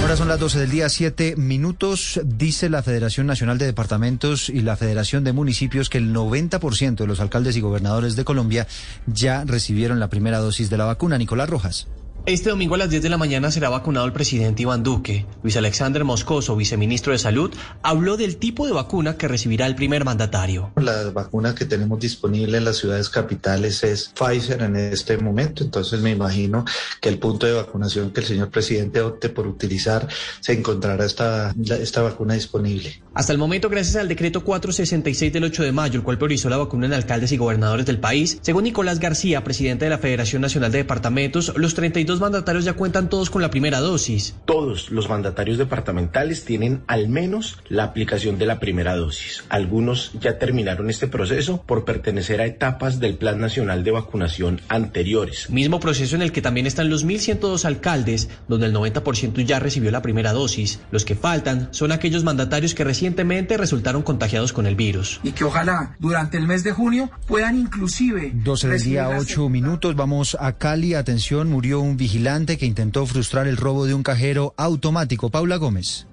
[0.00, 2.20] Ahora son las 12 del día, 7 minutos.
[2.24, 7.06] Dice la Federación Nacional de Departamentos y la Federación de Municipios que el 90% de
[7.06, 8.66] los alcaldes y gobernadores de Colombia
[9.06, 11.18] ya recibieron la primera dosis de la vacuna.
[11.18, 11.86] Nicolás Rojas.
[12.30, 15.26] Este domingo a las 10 de la mañana será vacunado el presidente Iván Duque.
[15.42, 17.52] Luis Alexander Moscoso, viceministro de Salud,
[17.82, 20.70] habló del tipo de vacuna que recibirá el primer mandatario.
[20.76, 26.02] La vacuna que tenemos disponible en las ciudades capitales es Pfizer en este momento, entonces
[26.02, 26.64] me imagino
[27.00, 30.06] que el punto de vacunación que el señor presidente opte por utilizar
[30.38, 33.02] se encontrará esta, esta vacuna disponible.
[33.12, 36.58] Hasta el momento, gracias al decreto 466 del 8 de mayo, el cual priorizó la
[36.58, 40.70] vacuna en alcaldes y gobernadores del país, según Nicolás García, presidente de la Federación Nacional
[40.70, 44.34] de Departamentos, los 32 mandatarios ya cuentan todos con la primera dosis.
[44.44, 49.44] Todos los mandatarios departamentales tienen al menos la aplicación de la primera dosis.
[49.48, 55.50] Algunos ya terminaron este proceso por pertenecer a etapas del Plan Nacional de Vacunación anteriores.
[55.50, 59.90] Mismo proceso en el que también están los 1.102 alcaldes, donde el 90% ya recibió
[59.90, 60.80] la primera dosis.
[60.90, 65.20] Los que faltan son aquellos mandatarios que recientemente resultaron contagiados con el virus.
[65.22, 68.32] Y que ojalá durante el mes de junio puedan inclusive...
[68.34, 69.96] 12 del día, 8 minutos.
[69.96, 70.94] Vamos a Cali.
[70.94, 75.28] Atención, murió un vigilante que intentó frustrar el robo de un cajero automático.
[75.28, 76.06] Paula Gómez.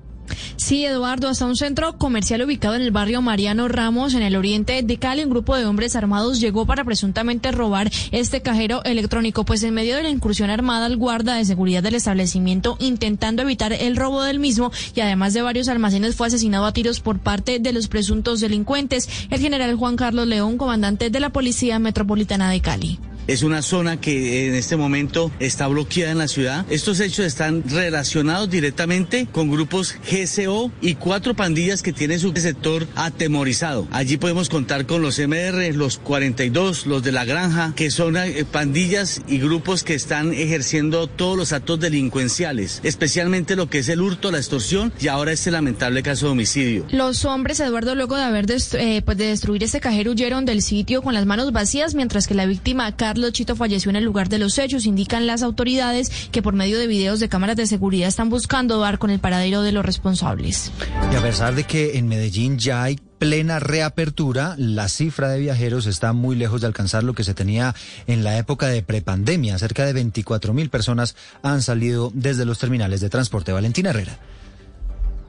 [0.57, 4.83] Sí, Eduardo, hasta un centro comercial ubicado en el barrio Mariano Ramos, en el oriente
[4.83, 9.63] de Cali, un grupo de hombres armados llegó para presuntamente robar este cajero electrónico, pues
[9.63, 13.95] en medio de la incursión armada el guarda de seguridad del establecimiento intentando evitar el
[13.95, 17.71] robo del mismo y además de varios almacenes fue asesinado a tiros por parte de
[17.71, 22.99] los presuntos delincuentes, el general Juan Carlos León, comandante de la Policía Metropolitana de Cali.
[23.28, 26.65] Es una zona que en este momento está bloqueada en la ciudad.
[26.69, 32.88] Estos hechos están relacionados directamente con grupos GCO y cuatro pandillas que tienen su sector
[32.95, 33.88] atemorizado.
[33.91, 38.45] Allí podemos contar con los MR, los 42, los de la granja, que son eh,
[38.49, 44.01] pandillas y grupos que están ejerciendo todos los actos delincuenciales, especialmente lo que es el
[44.01, 46.86] hurto, la extorsión y ahora este lamentable caso de homicidio.
[46.91, 51.01] Los hombres, Eduardo, luego de haber eh, pues de destruir este cajero, huyeron del sitio
[51.01, 52.95] con las manos vacías, mientras que la víctima,
[53.32, 54.86] Chito falleció en el lugar de los hechos.
[54.86, 58.99] Indican las autoridades que por medio de videos de cámaras de seguridad están buscando dar
[58.99, 60.72] con el paradero de los responsables.
[61.11, 65.88] Y a pesar de que en Medellín ya hay plena reapertura, la cifra de viajeros
[65.88, 69.57] está muy lejos de alcanzar lo que se tenía en la época de prepandemia.
[69.57, 73.51] Cerca de 24 mil personas han salido desde los terminales de transporte.
[73.51, 74.20] Valentina Herrera.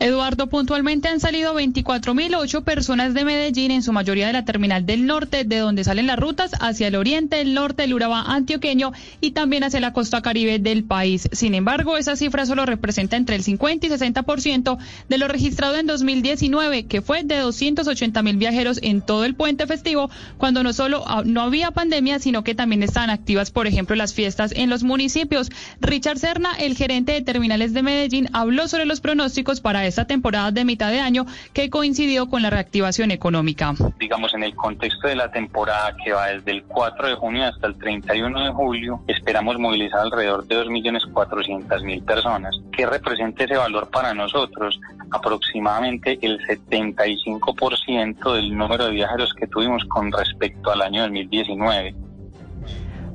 [0.01, 5.07] Eduardo, puntualmente han salido 24.008 personas de Medellín, en su mayoría de la terminal del
[5.07, 9.33] norte, de donde salen las rutas hacia el oriente, el norte, el Urabá antioqueño y
[9.33, 11.29] también hacia la costa caribe del país.
[11.33, 14.79] Sin embargo, esa cifra solo representa entre el 50 y 60%
[15.09, 19.67] de lo registrado en 2019, que fue de 280 mil viajeros en todo el puente
[19.67, 23.97] festivo, cuando no solo ah, no había pandemia, sino que también estaban activas, por ejemplo,
[23.97, 25.51] las fiestas en los municipios.
[25.81, 30.51] Richard Serna, el gerente de terminales de Medellín, habló sobre los pronósticos para esta temporada
[30.51, 33.75] de mitad de año que coincidió con la reactivación económica.
[33.99, 37.67] Digamos, en el contexto de la temporada que va desde el 4 de junio hasta
[37.67, 42.55] el 31 de julio, esperamos movilizar alrededor de 2.400.000 personas.
[42.73, 44.81] ¿Qué representa ese valor para nosotros?
[45.11, 52.08] Aproximadamente el 75% del número de viajeros que tuvimos con respecto al año 2019.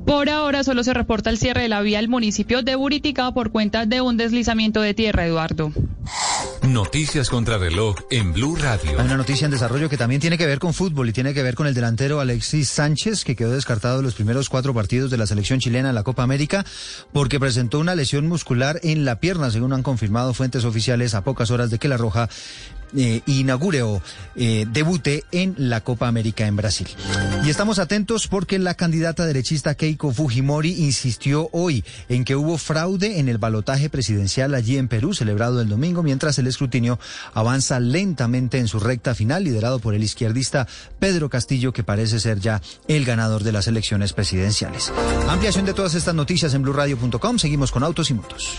[0.06, 3.50] Por ahora solo se reporta el cierre de la vía al municipio de Buritica por
[3.50, 5.72] cuenta de un deslizamiento de tierra, Eduardo.
[6.68, 8.98] Noticias contra reloj en Blue Radio.
[8.98, 11.42] Hay una noticia en desarrollo que también tiene que ver con fútbol y tiene que
[11.42, 15.16] ver con el delantero Alexis Sánchez, que quedó descartado de los primeros cuatro partidos de
[15.16, 16.64] la selección chilena en la Copa América
[17.12, 21.50] porque presentó una lesión muscular en la pierna, según han confirmado fuentes oficiales a pocas
[21.50, 22.28] horas de que la Roja
[22.96, 24.02] eh, inaugure o
[24.36, 26.88] eh, debute en la Copa América en Brasil.
[27.44, 33.18] Y estamos atentos porque la candidata derechista Keiko Fujimori insistió hoy en que hubo fraude
[33.18, 36.98] en el balotaje presidencial allí en Perú, celebrado el domingo, mientras el escrutinio
[37.32, 40.66] avanza lentamente en su recta final, liderado por el izquierdista
[40.98, 44.92] Pedro Castillo, que parece ser ya el ganador de las elecciones presidenciales.
[45.28, 47.38] Ampliación de todas estas noticias en blurradio.com.
[47.38, 48.58] Seguimos con Autos y Motos.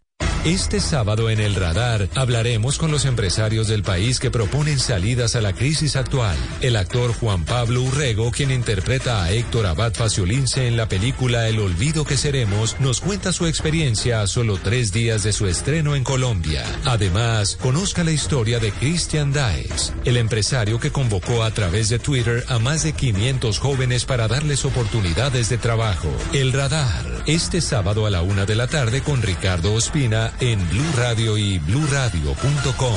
[0.45, 5.41] Este sábado en el radar hablaremos con los empresarios del país que proponen salidas a
[5.41, 6.35] la crisis actual.
[6.61, 11.59] El actor Juan Pablo Urrego, quien interpreta a Héctor Abad Faciolince en la película El
[11.59, 16.03] olvido que seremos, nos cuenta su experiencia a solo tres días de su estreno en
[16.03, 16.65] Colombia.
[16.85, 22.45] Además, conozca la historia de Christian Daes, el empresario que convocó a través de Twitter
[22.47, 26.09] a más de 500 jóvenes para darles oportunidades de trabajo.
[26.33, 30.91] El radar, este sábado a la una de la tarde con Ricardo Ospina en Blue
[30.97, 32.95] Radio y bluradio.com.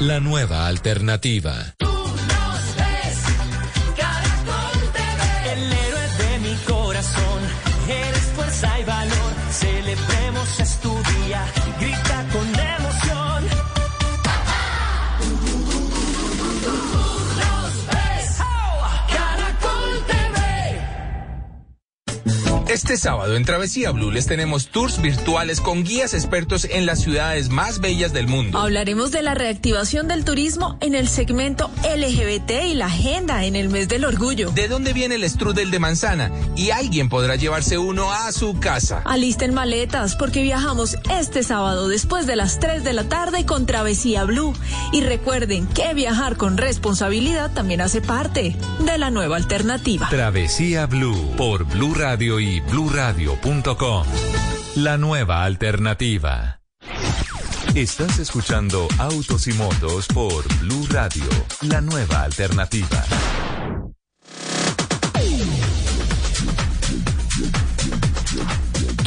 [0.00, 1.74] La nueva alternativa.
[22.80, 27.50] Este sábado en Travesía Blue les tenemos tours virtuales con guías expertos en las ciudades
[27.50, 28.58] más bellas del mundo.
[28.58, 33.68] Hablaremos de la reactivación del turismo en el segmento LGBT y la agenda en el
[33.68, 34.50] mes del orgullo.
[34.52, 36.32] ¿De dónde viene el strudel de manzana?
[36.56, 39.02] Y alguien podrá llevarse uno a su casa.
[39.04, 44.24] Alisten maletas porque viajamos este sábado después de las 3 de la tarde con Travesía
[44.24, 44.54] Blue.
[44.90, 50.08] Y recuerden que viajar con responsabilidad también hace parte de la nueva alternativa.
[50.08, 54.06] Travesía Blue por Blue Radio y bluradio.com.
[54.76, 56.60] La nueva alternativa.
[57.74, 61.24] Estás escuchando Autos y Motos por Blue Radio,
[61.62, 63.04] la nueva alternativa.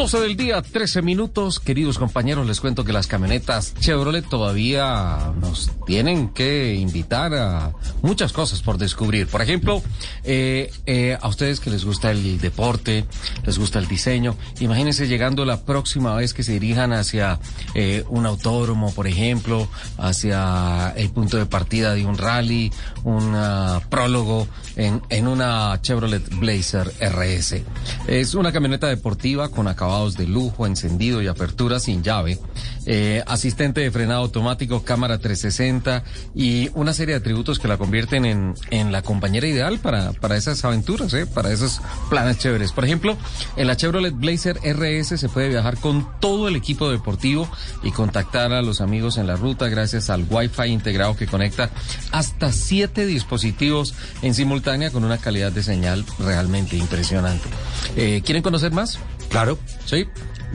[0.03, 1.61] 12 del día, 13 minutos.
[1.61, 8.33] Queridos compañeros, les cuento que las camionetas Chevrolet todavía nos tienen que invitar a muchas
[8.33, 9.27] cosas por descubrir.
[9.27, 9.81] Por ejemplo,
[10.25, 13.05] eh, eh, a ustedes que les gusta el deporte,
[13.45, 17.39] les gusta el diseño, imagínense llegando la próxima vez que se dirijan hacia
[17.73, 22.73] eh, un autódromo, por ejemplo, hacia el punto de partida de un rally,
[23.05, 27.61] un ah, prólogo en, una Chevrolet Blazer RS.
[28.07, 32.39] Es una camioneta deportiva con de lujo, encendido y apertura sin llave,
[32.85, 36.03] eh, asistente de frenado automático, cámara 360
[36.35, 40.35] y una serie de atributos que la convierten en, en la compañera ideal para, para
[40.37, 42.71] esas aventuras, eh, para esos planes chéveres.
[42.71, 43.17] Por ejemplo,
[43.55, 47.49] en la Chevrolet Blazer RS se puede viajar con todo el equipo deportivo
[47.83, 51.69] y contactar a los amigos en la ruta gracias al Wi-Fi integrado que conecta
[52.11, 57.47] hasta siete dispositivos en simultánea con una calidad de señal realmente impresionante.
[57.95, 58.99] Eh, ¿Quieren conocer más?
[59.29, 59.57] Claro.
[59.85, 60.05] Sí.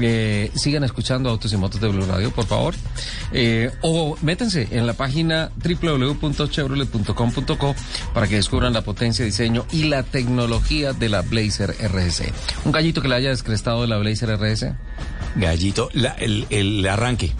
[0.00, 2.72] Eh, sigan escuchando Autos y Motos de Blue Radio, por favor.
[3.32, 7.74] Eh, o métanse en la página www.chevrolet.com.co
[8.14, 12.22] para que descubran la potencia, diseño y la tecnología de la Blazer RS.
[12.64, 14.74] Un gallito que le haya descrestado de la Blazer RS.
[15.36, 17.32] Gallito, la- el, el arranque.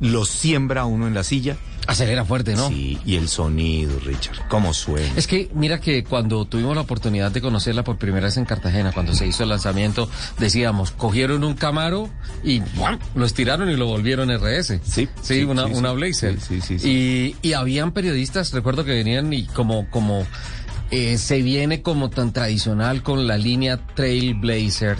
[0.00, 1.56] Lo siembra uno en la silla.
[1.86, 2.68] Acelera fuerte, ¿no?
[2.68, 4.48] Sí, y el sonido, Richard.
[4.48, 5.12] ¿Cómo suena?
[5.16, 8.92] Es que mira que cuando tuvimos la oportunidad de conocerla por primera vez en Cartagena,
[8.92, 10.08] cuando se hizo el lanzamiento,
[10.38, 12.08] decíamos, cogieron un Camaro
[12.42, 12.98] y ¡guam!
[13.14, 14.80] lo estiraron y lo volvieron RS.
[14.84, 15.92] Sí, sí, una, sí, una.
[15.92, 16.40] Blazer.
[16.40, 16.88] Sí, sí, sí,
[17.42, 20.26] Y, y habían periodistas, recuerdo que venían y como, como
[20.90, 24.96] eh, se viene como tan tradicional con la línea Trailblazer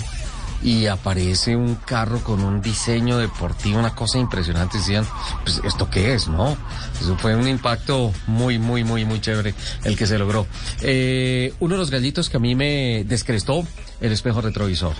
[0.65, 4.79] y aparece un carro con un diseño deportivo, una cosa impresionante.
[4.79, 5.07] Decían,
[5.45, 6.57] pues, ¿esto qué es, no?
[7.01, 9.55] Eso fue un impacto muy, muy, muy, muy chévere
[9.85, 10.47] el que se logró.
[10.81, 13.63] Eh, uno de los gallitos que a mí me descrestó,
[14.01, 14.95] el espejo retrovisor.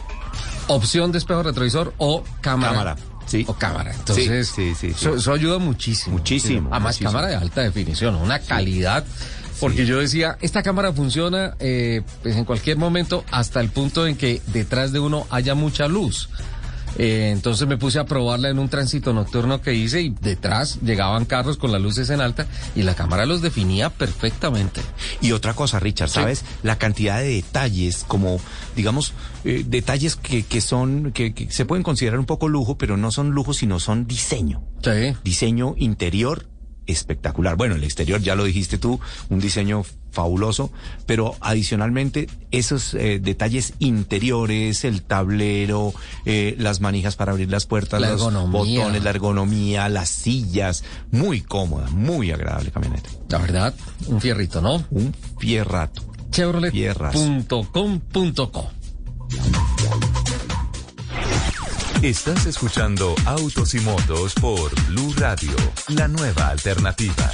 [0.69, 2.73] Opción de espejo retrovisor o cámara.
[2.73, 2.97] Cámara,
[3.27, 3.45] sí.
[3.49, 3.95] O cámara.
[3.95, 6.19] Entonces, Sí, sí, eso ayuda muchísimo.
[6.19, 7.11] Muchísimo, Además, muchísimo.
[7.11, 9.05] cámara de alta definición, una calidad.
[9.65, 14.15] Porque yo decía, esta cámara funciona eh, pues en cualquier momento hasta el punto en
[14.15, 16.29] que detrás de uno haya mucha luz.
[16.99, 21.25] Eh, entonces me puse a probarla en un tránsito nocturno que hice y detrás llegaban
[21.25, 22.47] carros con las luces en alta
[22.77, 24.83] y la cámara los definía perfectamente.
[25.23, 26.45] Y otra cosa, Richard, ¿sabes?
[26.63, 28.41] La cantidad de detalles, como,
[28.77, 29.15] digamos,
[29.47, 33.11] eh, detalles que, que son, que, que se pueden considerar un poco lujo, pero no
[33.11, 34.63] son lujo, sino son diseño.
[35.25, 36.49] Diseño interior
[36.87, 37.57] espectacular.
[37.57, 40.71] Bueno, el exterior ya lo dijiste tú, un diseño fabuloso,
[41.07, 45.93] pero adicionalmente esos eh, detalles interiores, el tablero,
[46.25, 48.81] eh, las manijas para abrir las puertas, La los ergonomía.
[48.81, 53.11] botones, la ergonomía, las sillas, muy cómoda, muy agradable camioneta.
[53.29, 53.75] La verdad,
[54.07, 54.85] un fierrito, ¿no?
[54.91, 56.03] Un fierrato.
[56.31, 58.71] Chevrolet.com.co
[62.05, 65.57] Estás escuchando Autos y Motos por Blue Radio,
[65.89, 67.31] la nueva alternativa.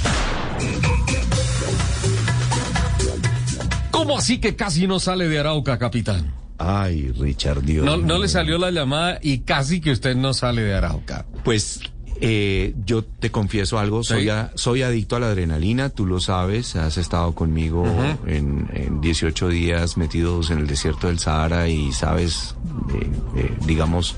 [3.91, 6.33] ¿Cómo así que casi no sale de Arauca, capitán?
[6.57, 7.85] Ay, Richard, Dios.
[7.85, 11.25] No, no le salió la llamada y casi que usted no sale de Arauca.
[11.43, 11.81] Pues
[12.21, 16.95] eh, yo te confieso algo, soy, soy adicto a la adrenalina, tú lo sabes, has
[16.95, 17.85] estado conmigo
[18.25, 22.55] en, en, 18 días metidos en el desierto del Sahara y sabes,
[22.93, 24.15] eh, eh, digamos,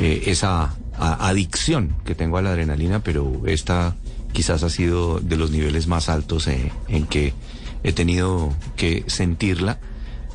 [0.00, 3.96] esa adicción que tengo a la adrenalina, pero esta
[4.32, 7.34] quizás ha sido de los niveles más altos en que
[7.82, 9.78] he tenido que sentirla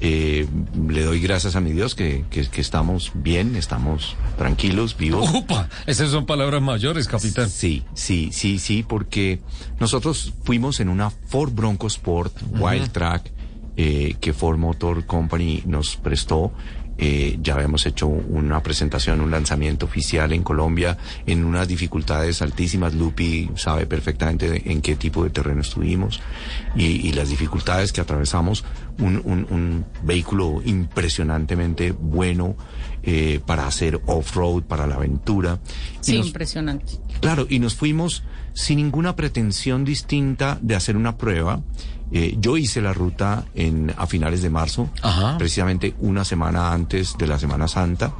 [0.05, 0.45] eh,
[0.89, 2.25] le doy gracias a mi Dios que,
[2.57, 5.33] estamos bien, estamos tranquilos, vivos.
[5.33, 5.69] ¡Upa!
[5.85, 7.49] Esas son palabras mayores, capitán.
[7.49, 9.39] Sí, sí, sí, sí, porque
[9.79, 13.31] nosotros fuimos en una Ford Bronco Sport Wild Track
[13.77, 16.51] eh, que Ford Motor Company nos prestó
[16.97, 22.93] eh, ya habíamos hecho una presentación, un lanzamiento oficial en Colombia en unas dificultades altísimas.
[22.93, 26.21] Lupi sabe perfectamente en qué tipo de terreno estuvimos
[26.75, 28.63] y, las dificultades que atravesamos.
[28.99, 32.55] Un, vehículo impresionantemente bueno
[33.01, 35.59] eh, para hacer off-road, para la aventura.
[35.99, 36.93] Sí, impresionante.
[37.19, 41.61] Claro, y nos fuimos sin ninguna pretensión distinta de hacer una prueba.
[42.15, 44.89] Eh, yo hice la ruta en, a finales de marzo,
[45.39, 48.13] precisamente una semana antes de la Semana Santa,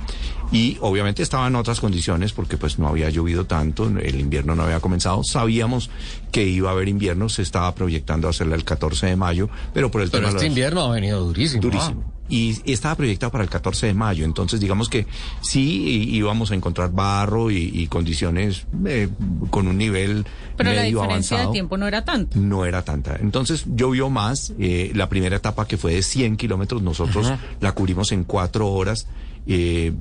[0.54, 4.64] y obviamente estaba en otras condiciones porque pues no había llovido tanto, el invierno no
[4.64, 5.90] había comenzado, sabíamos
[6.32, 10.02] que iba a haber invierno, se estaba proyectando hacerla el 14 de mayo, pero por
[10.02, 11.62] el pero tema este invierno ha venido durísimo.
[11.62, 14.26] Durísimo y estaba proyectado para el 14 de mayo.
[14.26, 15.06] Entonces, digamos que
[15.42, 19.10] sí íbamos a encontrar barro y, condiciones eh,
[19.50, 20.26] con un nivel
[20.58, 22.38] Pero medio la diferencia de tiempo no era tanta.
[22.40, 23.18] No era tanta.
[23.18, 24.54] Entonces, llovió más.
[24.58, 29.06] Eh, la primera etapa que fue de 100 kilómetros, nosotros la cubrimos en cuatro horas
[29.46, 29.94] eh,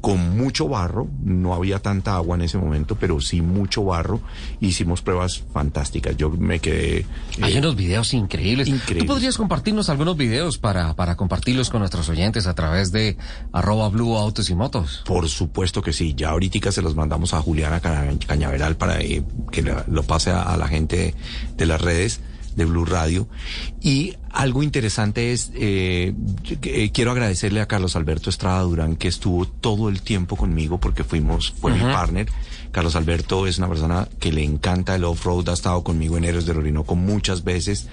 [0.00, 4.20] con mucho barro, no había tanta agua en ese momento, pero sí mucho barro.
[4.60, 6.16] Hicimos pruebas fantásticas.
[6.16, 6.98] Yo me quedé.
[7.00, 7.06] Eh,
[7.42, 8.70] Hay unos videos increíbles.
[8.86, 13.16] ¿Tú podrías compartirnos algunos videos para, para compartirlos con nuestros oyentes a través de
[13.52, 15.02] arroba blue autos y motos?
[15.06, 16.14] Por supuesto que sí.
[16.14, 20.68] Ya ahorita se los mandamos a Juliana Cañaveral para eh, que lo pase a la
[20.68, 21.14] gente
[21.56, 22.20] de las redes
[22.56, 23.28] de Blue Radio.
[23.80, 26.14] Y algo interesante es, eh,
[26.62, 31.04] eh, quiero agradecerle a Carlos Alberto Estrada Durán, que estuvo todo el tiempo conmigo porque
[31.04, 32.28] fuimos, fue mi partner.
[32.70, 36.46] Carlos Alberto es una persona que le encanta el off-road, ha estado conmigo en Héroes
[36.46, 37.88] del Orinoco muchas veces.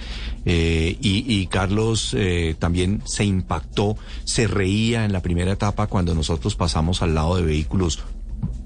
[0.45, 2.15] Eh, y, Carlos
[2.59, 7.41] también se impactó, se reía en la primera etapa cuando nosotros pasamos al lado de
[7.41, 8.03] vehículos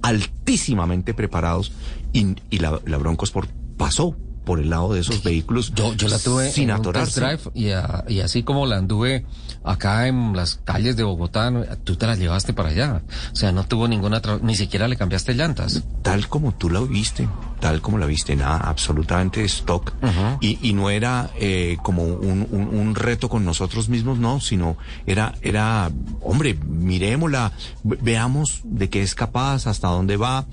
[0.01, 1.71] altísimamente preparados
[2.11, 3.47] y, la, la Broncos por
[3.77, 4.15] pasó
[4.51, 5.71] por el lado de esos vehículos.
[5.73, 7.67] Yo, yo la tuve sin en drive y,
[8.13, 9.25] y, así como la anduve
[9.63, 11.51] acá en las calles de Bogotá,
[11.83, 13.01] tú te la llevaste para allá.
[13.31, 15.83] O sea, no tuvo ninguna, ni siquiera le cambiaste llantas.
[16.01, 17.27] Tal como tú la viste,
[17.59, 19.93] tal como la viste, nada, absolutamente stock.
[20.41, 25.35] y, y, no era eh, como un, un, reto con nosotros mismos, no, sino era,
[25.41, 27.51] era, hombre, miremosla,
[27.83, 30.45] veamos de qué es capaz, hasta dónde va.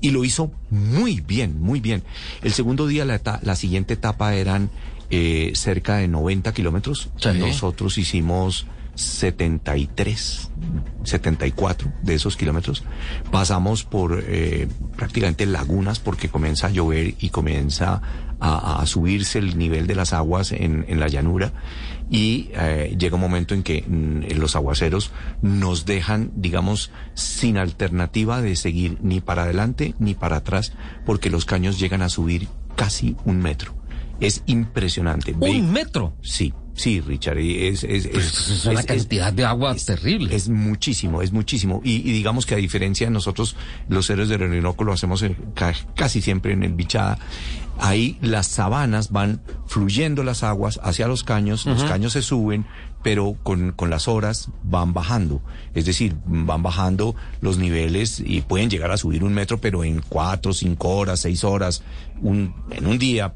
[0.00, 2.04] Y lo hizo muy bien, muy bien.
[2.42, 4.70] El segundo día, la, la siguiente etapa eran
[5.14, 7.10] eh, cerca de 90 kilómetros.
[7.38, 10.50] Nosotros hicimos 73,
[11.04, 12.84] 74 de esos kilómetros.
[13.30, 18.02] Pasamos por eh, prácticamente lagunas porque comienza a llover y comienza
[18.40, 21.52] a, subirse el nivel de las aguas en, la llanura
[22.10, 28.42] y eh, llega un momento en que mm, los aguaceros nos dejan, digamos, sin alternativa
[28.42, 30.72] de seguir ni para adelante ni para atrás
[31.06, 33.83] porque los caños llegan a subir casi un metro.
[34.26, 35.34] Es impresionante.
[35.38, 36.14] ¿Un metro?
[36.22, 36.52] Sí.
[36.76, 40.34] Sí, Richard, es, es, es, una cantidad de agua terrible.
[40.34, 41.80] Es muchísimo, es muchísimo.
[41.84, 43.54] Y, digamos que a diferencia de nosotros,
[43.88, 45.24] los héroes del Orinoco lo hacemos
[45.94, 47.18] casi siempre en el Bichada.
[47.78, 52.66] Ahí las sabanas van fluyendo las aguas hacia los caños, los caños se suben,
[53.04, 55.42] pero con, con las horas van bajando.
[55.74, 60.00] Es decir, van bajando los niveles y pueden llegar a subir un metro, pero en
[60.08, 61.82] cuatro, cinco horas, seis horas,
[62.22, 63.34] un, en un día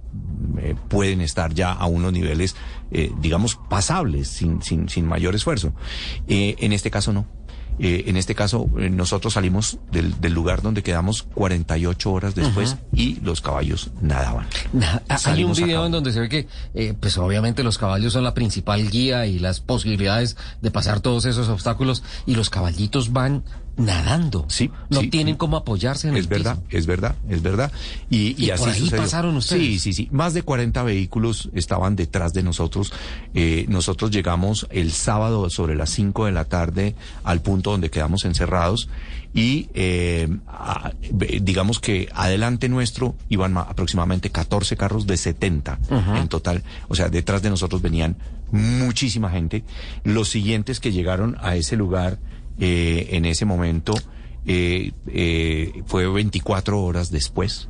[0.58, 2.56] eh, pueden estar ya a unos niveles,
[2.90, 5.74] eh, digamos, pasables, sin, sin, sin mayor esfuerzo.
[6.28, 7.37] Eh, en este caso no.
[7.78, 13.20] Eh, en este caso, eh, nosotros salimos del, lugar donde quedamos 48 horas después y
[13.20, 14.46] los caballos nadaban.
[15.24, 18.34] Hay un video en donde se ve que, eh, pues obviamente los caballos son la
[18.34, 23.44] principal guía y las posibilidades de pasar todos esos obstáculos y los caballitos van
[23.78, 24.44] nadando.
[24.48, 24.70] Sí.
[24.90, 26.76] No sí, tienen cómo apoyarse en Es el verdad, piso.
[26.78, 27.72] es verdad, es verdad.
[28.10, 29.02] Y, y Y así por ahí sucedió.
[29.02, 29.62] pasaron ustedes.
[29.62, 30.08] Sí, sí, sí.
[30.12, 32.92] Más de 40 vehículos estaban detrás de nosotros.
[33.34, 36.94] Eh, nosotros llegamos el sábado sobre las 5 de la tarde
[37.24, 38.88] al punto donde quedamos encerrados
[39.34, 40.28] y eh,
[41.40, 46.16] digamos que adelante nuestro iban ma- aproximadamente 14 carros de 70 Ujú.
[46.16, 46.62] en total.
[46.88, 48.16] O sea, detrás de nosotros venían
[48.50, 49.64] muchísima gente.
[50.04, 52.18] Los siguientes que llegaron a ese lugar
[52.58, 53.94] eh, en ese momento
[54.46, 57.68] eh, eh, fue 24 horas después.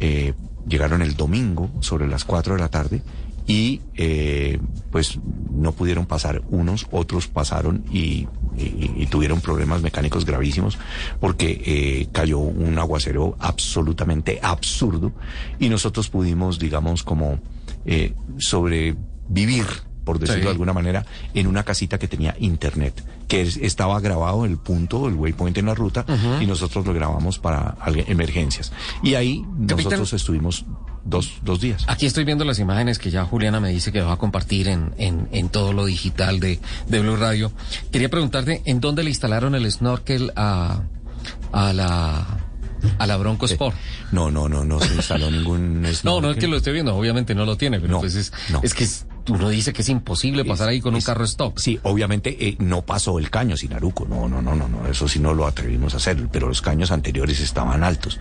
[0.00, 0.34] Eh,
[0.68, 3.02] llegaron el domingo sobre las 4 de la tarde
[3.46, 4.58] y eh,
[4.90, 5.18] pues
[5.52, 8.26] no pudieron pasar unos, otros pasaron y,
[8.56, 10.78] y- y tuvieron problemas mecánicos gravísimos
[11.20, 15.12] porque eh, cayó un aguacero absolutamente absurdo
[15.58, 17.38] y nosotros pudimos, digamos, como
[17.84, 19.66] eh, sobrevivir
[20.04, 20.44] por decirlo Sí.
[20.46, 25.08] de alguna manera, en una casita que tenía internet, que es- estaba grabado el punto,
[25.08, 26.04] el waypoint en la ruta,
[26.40, 27.76] y nosotros lo grabamos para
[28.06, 28.72] emergencias.
[29.02, 29.76] Y ahí Capitán.
[29.84, 30.64] nosotros estuvimos
[31.04, 31.84] dos, dos días.
[31.88, 34.94] Aquí estoy viendo las imágenes que ya Juliana me dice que va a compartir en,
[34.98, 37.52] en, en todo lo digital de, de Blue Radio.
[37.92, 40.80] Quería preguntarte, ¿en dónde le instalaron el snorkel a,
[41.52, 42.26] a la
[42.98, 43.74] a la Bronco Sport?
[44.12, 46.38] No, no, no, no se instaló ningún No, no es snorkel.
[46.38, 48.60] que lo esté viendo, obviamente no lo tiene, pero No, pues es, no.
[48.62, 51.58] es que es- uno dice que es imposible pasar ahí con un carro stock.
[51.58, 55.18] Sí, obviamente eh, no pasó el caño Sinaruco, no, no, no, no, no, eso sí
[55.18, 58.20] no lo atrevimos a hacer, pero los caños anteriores estaban altos.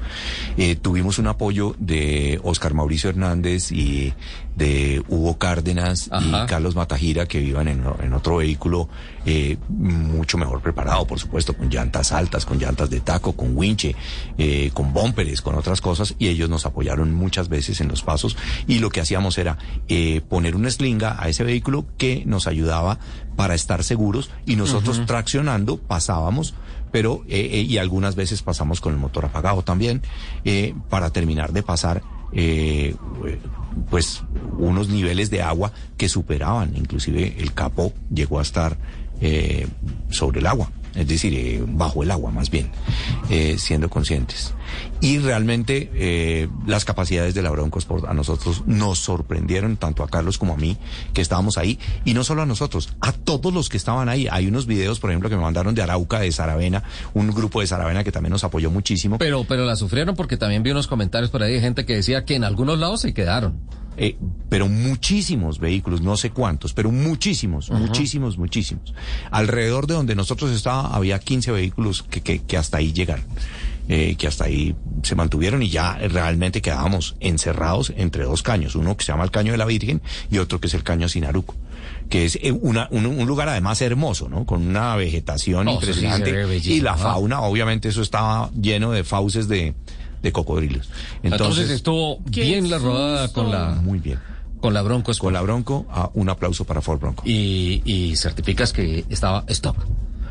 [0.57, 4.13] Eh, tuvimos un apoyo de Oscar Mauricio Hernández y
[4.55, 6.43] de Hugo Cárdenas Ajá.
[6.43, 8.88] y Carlos Matajira que vivan en, en otro vehículo
[9.25, 13.95] eh, mucho mejor preparado, por supuesto, con llantas altas, con llantas de taco, con winche,
[14.38, 18.35] eh, con bumperes, con otras cosas, y ellos nos apoyaron muchas veces en los pasos,
[18.67, 19.57] y lo que hacíamos era
[19.88, 20.67] eh, poner una
[21.01, 22.99] a ese vehículo que nos ayudaba
[23.35, 26.53] para estar seguros, y nosotros traccionando pasábamos
[26.93, 30.03] pero eh, eh, y algunas veces pasamos con el motor apagado también
[30.45, 32.95] eh, para terminar de pasar eh,
[33.89, 34.21] pues
[34.59, 36.77] unos niveles de agua que superaban.
[36.77, 38.77] Inclusive el capó llegó a estar
[40.09, 42.69] sobre el agua es decir eh, bajo el agua más bien
[43.29, 44.53] eh, siendo conscientes.
[45.01, 50.07] Y realmente eh, las capacidades de la Bronco Sport a nosotros nos sorprendieron tanto a
[50.07, 50.77] Carlos como a mí
[51.13, 51.77] que estábamos ahí.
[52.05, 54.27] Y no solo a nosotros a todos los que estaban ahí.
[54.31, 56.83] Hay unos videos por ejemplo que me mandaron de Arauca de Saravena
[57.13, 59.17] un grupo de Saravena que también nos apoyó muchísimo.
[59.17, 62.25] Pero, pero la sufrieron porque también vi unos comentarios por ahí de gente que decía
[62.25, 63.59] que en algunos lados se quedaron.
[63.97, 64.15] Eh,
[64.49, 68.93] pero muchísimos vehículos, no sé cuántos, pero muchísimos, muchísimos, muchísimos.
[69.31, 73.25] Alrededor de donde nosotros estábamos había 15 vehículos que, que, que hasta ahí llegaron,
[73.89, 78.97] eh, que hasta ahí se mantuvieron y ya realmente quedábamos encerrados entre dos caños, uno
[78.97, 80.01] que se llama el Caño de la Virgen
[80.31, 81.55] y otro que es el Caño Sinaruco
[82.09, 84.45] que es eh, una, un, un lugar además hermoso, ¿no?
[84.45, 86.97] Con una vegetación Oh, sí impresionante bellísimo, y la ¿no?
[86.97, 89.73] fauna, obviamente eso estaba lleno de fauces de,
[90.23, 90.89] de cocodrilos.
[91.21, 94.19] Entonces, estuvo bien la rodada con la muy bien.
[94.59, 95.25] con la Bronco Sport.
[95.27, 97.23] Con la Bronco, ah, un aplauso para Ford Bronco.
[97.25, 99.77] Y, y certificas que estaba stock.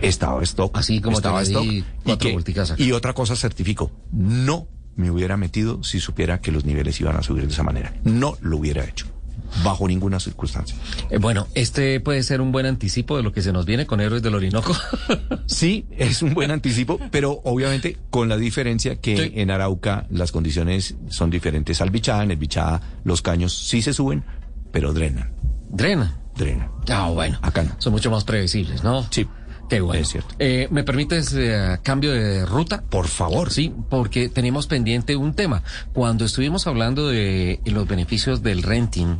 [0.00, 0.76] Estaba stock.
[0.76, 1.62] Así como estaba stock.
[1.64, 2.30] Y, cuatro
[2.76, 4.66] que- y otra cosa certifico, no
[4.96, 7.94] me hubiera metido si supiera que los niveles iban a subir de esa manera.
[8.04, 9.06] No lo hubiera hecho.
[9.64, 10.76] Bajo ninguna circunstancia.
[11.10, 14.00] Eh, bueno, este puede ser un buen anticipo de lo que se nos viene con
[14.00, 14.74] Héroes del Orinoco.
[15.46, 19.32] Sí, es un buen anticipo, pero obviamente con la diferencia que Sí.
[19.36, 22.22] en Arauca las condiciones son diferentes al Bichada.
[22.22, 24.24] En el Bichada los caños sí se suben,
[24.70, 25.32] pero drenan.
[25.68, 26.18] Drena.
[26.36, 26.70] Drenan.
[26.88, 27.38] Ah, bueno.
[27.42, 27.74] Acá no.
[27.78, 29.06] Son mucho más previsibles, ¿no?
[29.10, 29.26] Sí.
[29.72, 30.02] Qué bueno.
[30.02, 30.34] Es cierto.
[30.38, 32.82] Eh, ¿Me permites eh, cambio de ruta?
[32.90, 33.50] Por favor.
[33.50, 35.62] Sí, porque tenemos pendiente un tema.
[35.94, 39.16] Cuando estuvimos hablando de los beneficios del renting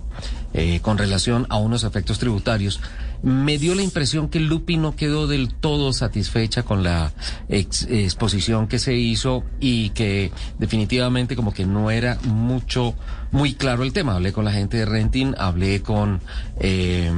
[0.53, 2.81] eh, con relación a unos efectos tributarios,
[3.23, 7.13] me dio la impresión que Lupi no quedó del todo satisfecha con la
[7.49, 12.95] ex- exposición que se hizo y que definitivamente como que no era mucho,
[13.33, 14.15] muy claro el tema.
[14.15, 16.21] Hablé con la gente de renting, hablé con
[16.61, 17.11] eh,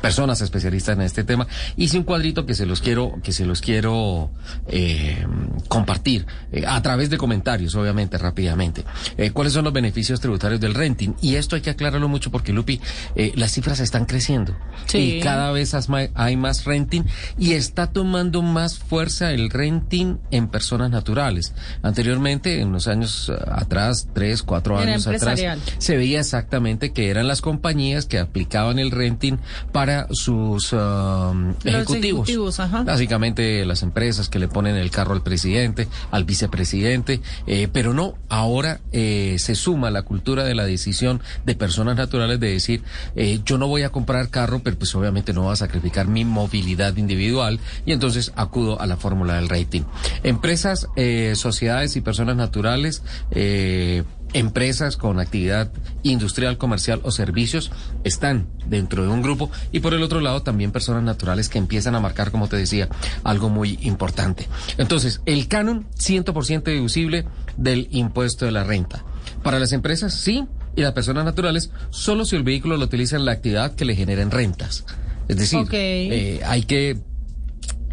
[0.00, 1.46] personas especialistas en este tema.
[1.76, 4.30] Hice un cuadrito que se los quiero, que se los quiero
[4.66, 5.24] eh,
[5.68, 8.84] compartir eh, a través de comentarios, obviamente, rápidamente.
[9.16, 11.14] Eh, ¿Cuáles son los beneficios tributarios del renting?
[11.20, 12.80] Y esto hay que aclararlo mucho porque, Lupi,
[13.14, 14.56] eh, las cifras están creciendo.
[14.86, 14.98] Sí.
[14.98, 15.74] Y cada vez
[16.14, 17.04] hay más renting
[17.38, 21.52] y está tomando más fuerza el renting en personas naturales.
[21.82, 25.60] Anteriormente, en los años eh, atrás, tres, cuatro Era años atrás, empresarial.
[25.78, 29.38] se veía exactamente que eran las compañías que aplicaban el renting
[29.72, 32.28] para sus um, ejecutivos.
[32.28, 32.82] ejecutivos, ajá.
[32.82, 38.14] Básicamente las empresas que le ponen el carro al presidente, al vicepresidente, eh, pero no,
[38.28, 42.82] ahora eh, se suma la cultura de la decisión de personas naturales de decir,
[43.16, 46.24] eh, yo no voy a comprar carro, pero pues obviamente no voy a sacrificar mi
[46.24, 49.82] movilidad individual y entonces acudo a la fórmula del rating.
[50.22, 54.04] Empresas, eh, sociedades y personas naturales, eh,
[54.34, 57.70] empresas con actividad industrial, comercial o servicios
[58.04, 61.94] están dentro de un grupo y por el otro lado también personas naturales que empiezan
[61.94, 62.88] a marcar, como te decía,
[63.22, 64.48] algo muy importante.
[64.76, 67.24] Entonces, el canon 100% deducible
[67.56, 69.04] del impuesto de la renta.
[69.42, 70.46] Para las empresas, sí,
[70.76, 73.94] y las personas naturales, solo si el vehículo lo utiliza en la actividad que le
[73.94, 74.84] generen rentas.
[75.28, 76.98] Es decir, eh, hay que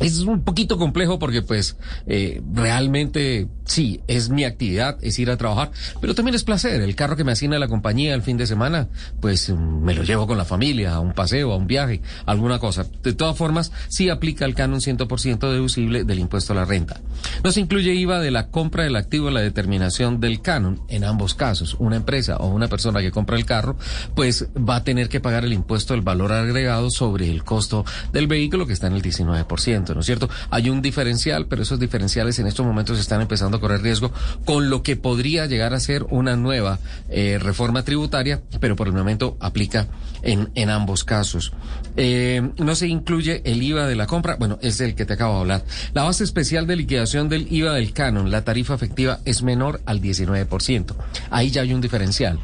[0.02, 5.38] es un poquito complejo porque pues eh, realmente sí, es mi actividad, es ir a
[5.38, 5.72] trabajar,
[6.02, 6.82] pero también es placer.
[6.82, 10.03] El carro que me asigna la compañía el fin de semana, pues mm, me lo
[10.03, 12.86] llevo con la familia, a un paseo, a un viaje, alguna cosa.
[13.03, 16.99] De todas formas, sí aplica el canon 100% deducible del impuesto a la renta.
[17.44, 20.82] No se incluye IVA de la compra del activo en la determinación del canon.
[20.90, 23.78] En ambos casos, una empresa o una persona que compra el carro,
[24.15, 28.28] pues va a tener que pagar el impuesto del valor agregado sobre el costo del
[28.28, 30.30] vehículo que está en el 19%, ¿no es cierto?
[30.50, 34.12] Hay un diferencial, pero esos diferenciales en estos momentos están empezando correr riesgo
[34.44, 38.94] con lo que podría llegar a ser una nueva eh, reforma tributaria, pero por el
[38.94, 39.88] momento aplica
[40.22, 41.54] en, en ambos casos.
[41.96, 45.36] Eh, no se incluye el IVA de la compra, bueno, es el que te acabo
[45.36, 45.66] de hablar.
[45.94, 50.02] La base especial de liquidación del IVA del canon, la tarifa efectiva es menor al
[50.02, 50.96] 19%.
[51.30, 52.40] Ahí ya hay un diferencial.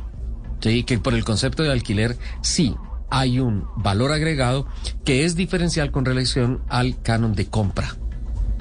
[0.60, 2.76] Sí, que por el concepto de alquiler sí
[3.10, 4.68] hay un valor agregado
[5.06, 7.96] que es diferencial con relación al canon de compra.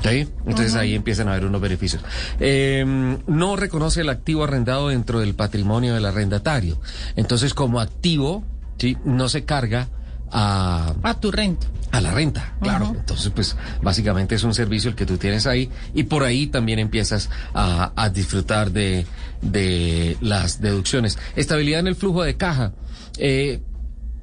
[0.02, 0.28] ¿Sí?
[0.46, 2.02] Entonces ahí empiezan a haber unos beneficios.
[2.38, 6.78] Em, no reconoce el activo arrendado dentro del patrimonio del arrendatario.
[7.16, 8.44] Entonces, como activo,
[8.78, 8.96] ¿sí?
[9.04, 9.88] no se carga
[10.30, 10.94] a...
[11.02, 11.66] A tu renta.
[11.92, 12.92] A la renta, claro.
[12.94, 16.78] Entonces, pues básicamente es un servicio el que tú tienes ahí y por ahí también
[16.78, 19.06] empiezas a, a disfrutar de,
[19.40, 21.18] de las deducciones.
[21.36, 22.72] Estabilidad en el flujo de caja.
[23.16, 23.62] Eh,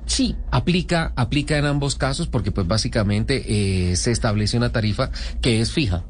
[0.05, 3.43] Sí, aplica, aplica en ambos casos porque pues básicamente
[3.91, 5.11] eh, se establece una tarifa
[5.41, 6.03] que es fija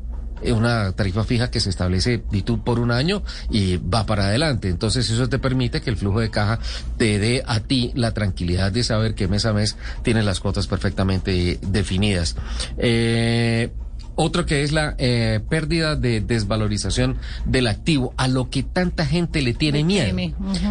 [0.44, 4.68] eh, una tarifa fija que se establece tú por un año y va para adelante.
[4.68, 6.60] Entonces eso te permite que el flujo de caja
[6.98, 10.68] te dé a ti la tranquilidad de saber que mes a mes tienes las cuotas
[10.68, 12.36] perfectamente definidas.
[12.78, 13.72] Eh,
[14.15, 19.41] otro que es la eh, pérdida de desvalorización del activo, a lo que tanta gente
[19.41, 20.18] le tiene miedo.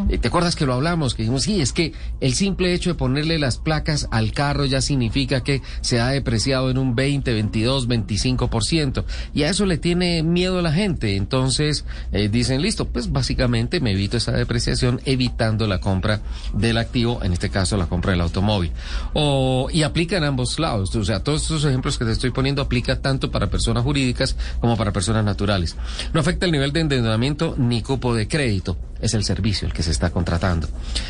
[0.09, 1.14] Eh, ¿Te acuerdas que lo hablamos?
[1.14, 4.81] Que dijimos, sí, es que el simple hecho de ponerle las placas al carro ya
[4.81, 9.05] significa que se ha depreciado en un 20, 22, 25%.
[9.35, 11.16] Y a eso le tiene miedo a la gente.
[11.16, 16.20] Entonces eh, dicen, listo, pues básicamente me evito esa depreciación evitando la compra
[16.55, 18.73] del activo, en este caso la compra del automóvil.
[19.14, 20.94] O, y aplica en ambos lados.
[20.94, 24.77] O sea, todos estos ejemplos que te estoy poniendo aplica tanto para personas jurídicas como
[24.77, 25.77] para personas naturales.
[26.13, 28.77] No afecta el nivel de endeudamiento ni cupo de crédito.
[29.01, 30.69] Es el servicio el que se está contratando.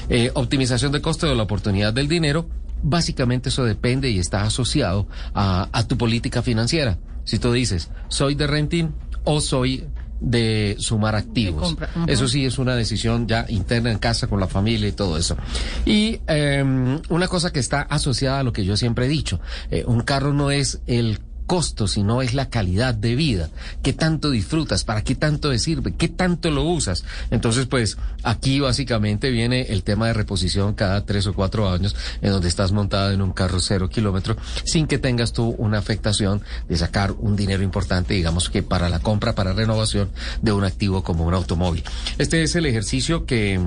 [0.09, 2.49] Eh, optimización de costo de la oportunidad del dinero.
[2.82, 6.99] Básicamente eso depende y está asociado a, tu política financiera.
[7.24, 8.89] Si tú dices, soy de renting
[9.24, 9.86] o soy
[10.20, 11.77] de sumar activos.
[12.07, 15.36] Eso sí es una decisión ya interna en casa con la familia y todo eso.
[15.85, 19.40] Y em, una cosa que está asociada a lo que yo siempre he dicho,
[19.70, 23.51] eh, un carro no es el costo, sino es la calidad de vida.
[23.82, 24.85] ¿Qué tanto disfrutas?
[24.85, 25.94] ¿Para qué tanto te sirve?
[25.94, 27.05] ¿Qué tanto lo usas?
[27.31, 32.31] Entonces, pues aquí básicamente viene el tema de reposición cada tres o cuatro años, en
[32.31, 36.77] donde estás montado en un carro cero kilómetro, sin que tengas tú una afectación de
[36.77, 40.10] sacar un dinero importante, digamos que para la compra, para renovación
[40.40, 41.85] de un activo como un automóvil.
[42.19, 43.60] Este es el ejercicio que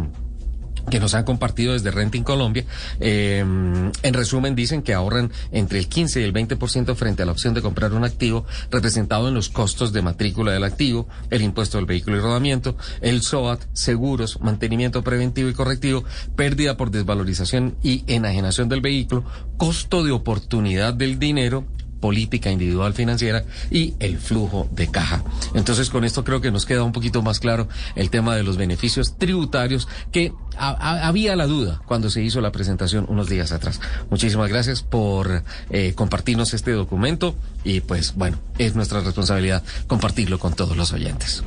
[0.89, 2.65] que nos han compartido desde Renting Colombia.
[2.99, 7.31] Eh, en resumen, dicen que ahorran entre el 15 y el 20% frente a la
[7.31, 11.77] opción de comprar un activo representado en los costos de matrícula del activo, el impuesto
[11.77, 16.03] del vehículo y rodamiento, el SOAT, seguros, mantenimiento preventivo y correctivo,
[16.35, 19.23] pérdida por desvalorización y enajenación del vehículo,
[19.57, 21.65] costo de oportunidad del dinero
[22.05, 25.23] política individual financiera y el flujo de caja.
[25.55, 28.57] Entonces con esto creo que nos queda un poquito más claro el tema de los
[28.57, 33.81] beneficios tributarios que había la duda cuando se hizo la presentación unos días atrás.
[34.11, 35.41] Muchísimas gracias por
[35.71, 41.43] eh, compartirnos este documento y pues bueno, es nuestra responsabilidad compartirlo con todos los oyentes.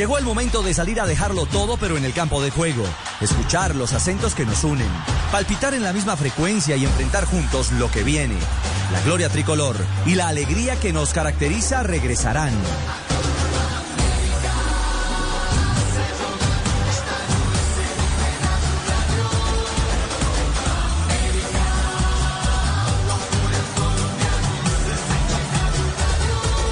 [0.00, 2.84] Llegó el momento de salir a dejarlo todo pero en el campo de juego,
[3.20, 4.88] escuchar los acentos que nos unen,
[5.30, 8.36] palpitar en la misma frecuencia y enfrentar juntos lo que viene.
[8.94, 12.54] La gloria tricolor y la alegría que nos caracteriza regresarán.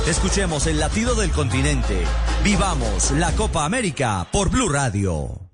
[0.08, 2.02] Escuchemos el latido del continente
[2.42, 5.47] Vivamos la Copa América por Blue Radio.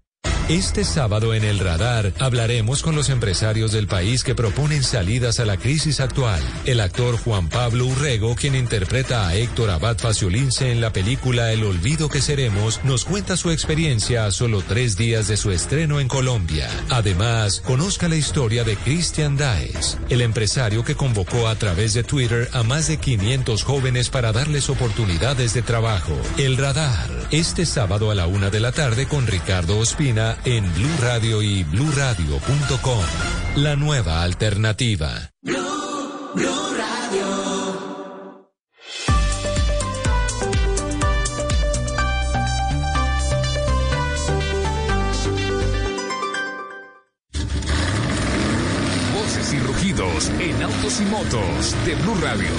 [0.50, 5.46] Este sábado en el radar hablaremos con los empresarios del país que proponen salidas a
[5.46, 6.42] la crisis actual.
[6.66, 11.64] El actor Juan Pablo Urrego, quien interpreta a Héctor Abad Faciolince en la película El
[11.64, 16.08] olvido que seremos, nos cuenta su experiencia a solo tres días de su estreno en
[16.08, 16.68] Colombia.
[16.90, 22.50] Además, conozca la historia de Christian Daes, el empresario que convocó a través de Twitter
[22.52, 26.12] a más de 500 jóvenes para darles oportunidades de trabajo.
[26.36, 30.96] El radar, este sábado a la una de la tarde con Ricardo Ospina en Blue
[31.00, 33.04] Radio y BlueRadio.com.
[33.56, 35.30] La nueva alternativa.
[35.42, 35.56] Blue,
[36.76, 37.26] Radio.
[49.14, 52.50] Voces y rugidos en autos y motos de Blue Radio.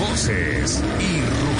[0.00, 1.57] Voces y rugidos.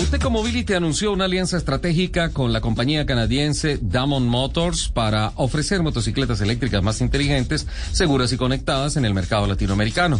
[0.00, 6.40] Auteco Mobility anunció una alianza estratégica con la compañía canadiense Damon Motors para ofrecer motocicletas
[6.40, 10.18] eléctricas más inteligentes, seguras y conectadas en el mercado latinoamericano.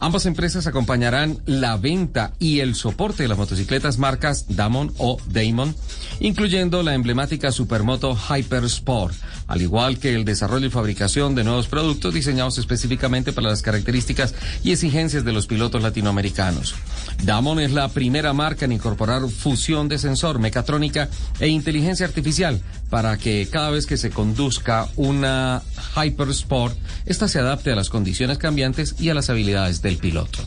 [0.00, 5.74] Ambas empresas acompañarán la venta y el soporte de las motocicletas marcas Damon o Damon,
[6.20, 9.16] incluyendo la emblemática Supermoto Hyper Sport,
[9.48, 14.36] al igual que el desarrollo y fabricación de nuevos productos diseñados específicamente para las características
[14.62, 16.76] y exigencias de los pilotos latinoamericanos.
[17.24, 21.08] Damon es la primera marca en incorporar fusión de sensor, mecatrónica
[21.40, 25.62] e inteligencia artificial para que cada vez que se conduzca una
[25.96, 30.38] Hyper Sport, esta se adapte a las condiciones cambiantes y a las habilidades del piloto.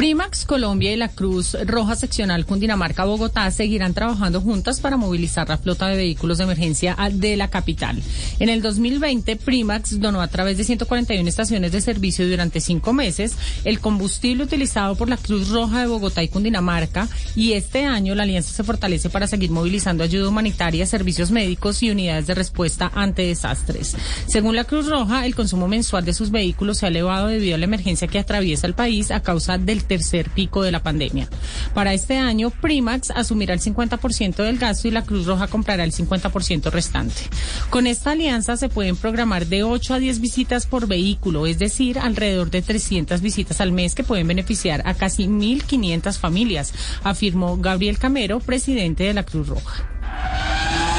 [0.00, 5.88] Primax Colombia y la Cruz Roja Seccional Cundinamarca-Bogotá seguirán trabajando juntas para movilizar la flota
[5.88, 8.02] de vehículos de emergencia de la capital.
[8.38, 13.34] En el 2020, Primax donó a través de 141 estaciones de servicio durante cinco meses
[13.64, 17.06] el combustible utilizado por la Cruz Roja de Bogotá y Cundinamarca
[17.36, 21.90] y este año la alianza se fortalece para seguir movilizando ayuda humanitaria, servicios médicos y
[21.90, 23.98] unidades de respuesta ante desastres.
[24.26, 27.58] Según la Cruz Roja, el consumo mensual de sus vehículos se ha elevado debido a
[27.58, 31.28] la emergencia que atraviesa el país a causa del tercer pico de la pandemia.
[31.74, 35.90] Para este año, Primax asumirá el 50% del gasto y la Cruz Roja comprará el
[35.90, 37.22] 50% restante.
[37.70, 41.98] Con esta alianza se pueden programar de 8 a 10 visitas por vehículo, es decir,
[41.98, 46.72] alrededor de 300 visitas al mes que pueden beneficiar a casi 1.500 familias,
[47.02, 50.89] afirmó Gabriel Camero, presidente de la Cruz Roja.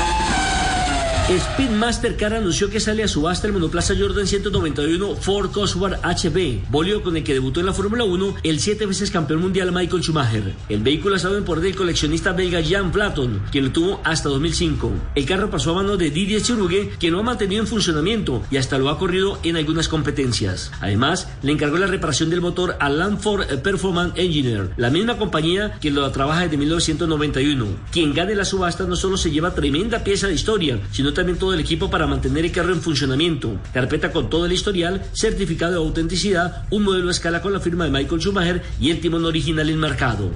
[1.39, 7.01] Speedmaster Car anunció que sale a subasta el monoplaza Jordan 191 Ford Cosworth HB, bólido
[7.01, 10.53] con el que debutó en la Fórmula 1 el siete veces campeón mundial Michael Schumacher.
[10.67, 14.91] El vehículo estado en poder del coleccionista belga Jan Platon, quien lo tuvo hasta 2005.
[15.15, 18.57] El carro pasó a manos de Didier Chirugue, quien lo ha mantenido en funcionamiento y
[18.57, 20.71] hasta lo ha corrido en algunas competencias.
[20.81, 25.91] Además, le encargó la reparación del motor a Landford Performance Engineer, la misma compañía que
[25.91, 27.65] lo trabaja desde 1991.
[27.89, 31.53] Quien gane la subasta no solo se lleva tremenda pieza de historia, sino también todo
[31.53, 33.59] el equipo para mantener el carro en funcionamiento.
[33.73, 37.85] Carpeta con todo el historial, certificado de autenticidad, un modelo a escala con la firma
[37.85, 40.31] de Michael Schumacher y el timón original enmarcado.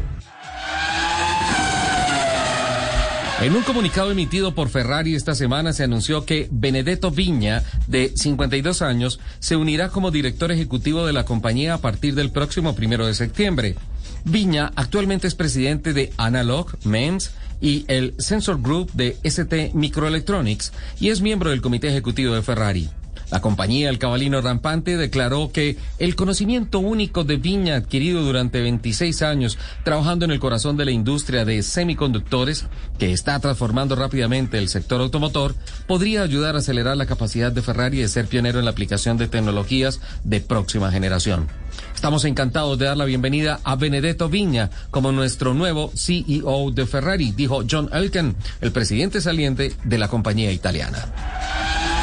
[3.42, 8.82] En un comunicado emitido por Ferrari esta semana se anunció que Benedetto Viña, de 52
[8.82, 13.14] años, se unirá como director ejecutivo de la compañía a partir del próximo primero de
[13.14, 13.76] septiembre.
[14.24, 21.10] Viña actualmente es presidente de Analog, MEMS, y el Sensor Group de ST Microelectronics y
[21.10, 22.90] es miembro del comité ejecutivo de Ferrari.
[23.36, 29.22] La compañía El Cabalino Rampante declaró que el conocimiento único de Viña adquirido durante 26
[29.24, 32.66] años trabajando en el corazón de la industria de semiconductores,
[32.98, 35.54] que está transformando rápidamente el sector automotor,
[35.86, 39.28] podría ayudar a acelerar la capacidad de Ferrari de ser pionero en la aplicación de
[39.28, 41.50] tecnologías de próxima generación.
[41.94, 47.34] Estamos encantados de dar la bienvenida a Benedetto Viña como nuestro nuevo CEO de Ferrari,
[47.34, 51.95] dijo John Elken, el presidente saliente de la compañía italiana.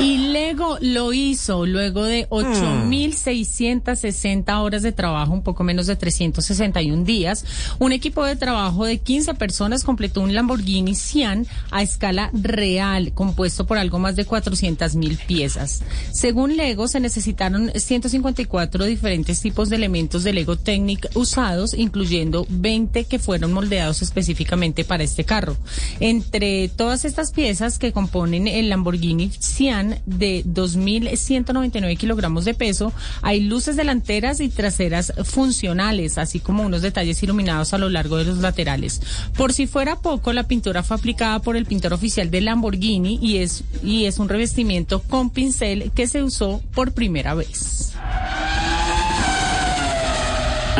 [0.00, 7.04] Y Lego lo hizo luego de 8.660 horas de trabajo, un poco menos de 361
[7.04, 7.44] días.
[7.78, 13.64] Un equipo de trabajo de 15 personas completó un Lamborghini Sian a escala real, compuesto
[13.64, 15.82] por algo más de 400.000 piezas.
[16.10, 23.04] Según Lego, se necesitaron 154 diferentes tipos de elementos de Lego Technic usados, incluyendo 20
[23.04, 25.56] que fueron moldeados específicamente para este carro.
[26.00, 32.92] Entre todas estas piezas que componen el Lamborghini Sian, de de 2.199 kilogramos de peso.
[33.22, 38.24] Hay luces delanteras y traseras funcionales, así como unos detalles iluminados a lo largo de
[38.24, 39.00] los laterales.
[39.36, 43.38] Por si fuera poco, la pintura fue aplicada por el pintor oficial de Lamborghini y
[43.38, 47.92] es, y es un revestimiento con pincel que se usó por primera vez.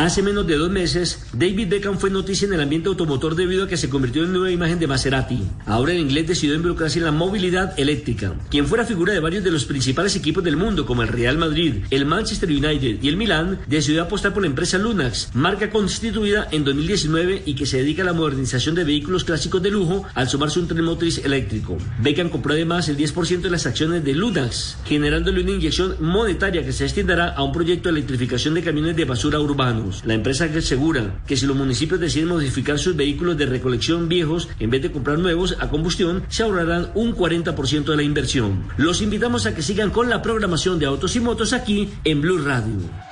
[0.01, 3.69] Hace menos de dos meses, David Beckham fue noticia en el ambiente automotor debido a
[3.69, 5.43] que se convirtió en nueva imagen de Maserati.
[5.67, 8.33] Ahora el inglés decidió involucrarse en la movilidad eléctrica.
[8.49, 11.85] Quien fuera figura de varios de los principales equipos del mundo, como el Real Madrid,
[11.91, 16.65] el Manchester United y el Milan, decidió apostar por la empresa Lunax, marca constituida en
[16.65, 20.61] 2019 y que se dedica a la modernización de vehículos clásicos de lujo al sumarse
[20.61, 21.77] un tren motriz eléctrico.
[22.01, 26.73] Beckham compró además el 10% de las acciones de Lunax, generándole una inyección monetaria que
[26.73, 29.90] se extenderá a un proyecto de electrificación de camiones de basura urbanos.
[30.05, 34.71] La empresa asegura que si los municipios deciden modificar sus vehículos de recolección viejos en
[34.71, 38.65] vez de comprar nuevos a combustión, se ahorrarán un 40% de la inversión.
[38.77, 42.39] Los invitamos a que sigan con la programación de autos y motos aquí en Blue
[42.39, 43.10] Radio.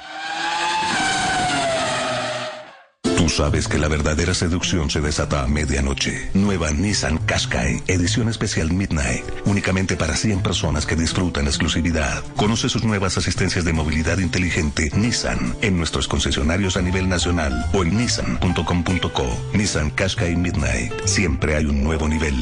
[3.28, 6.30] Sabes que la verdadera seducción se desata a medianoche.
[6.34, 12.22] Nueva Nissan Qashqai, edición especial Midnight, únicamente para 100 personas que disfrutan exclusividad.
[12.36, 17.82] Conoce sus nuevas asistencias de movilidad inteligente Nissan en nuestros concesionarios a nivel nacional o
[17.82, 19.26] en nissan.com.co.
[19.52, 22.36] Nissan Qashqai Midnight, siempre hay un nuevo nivel.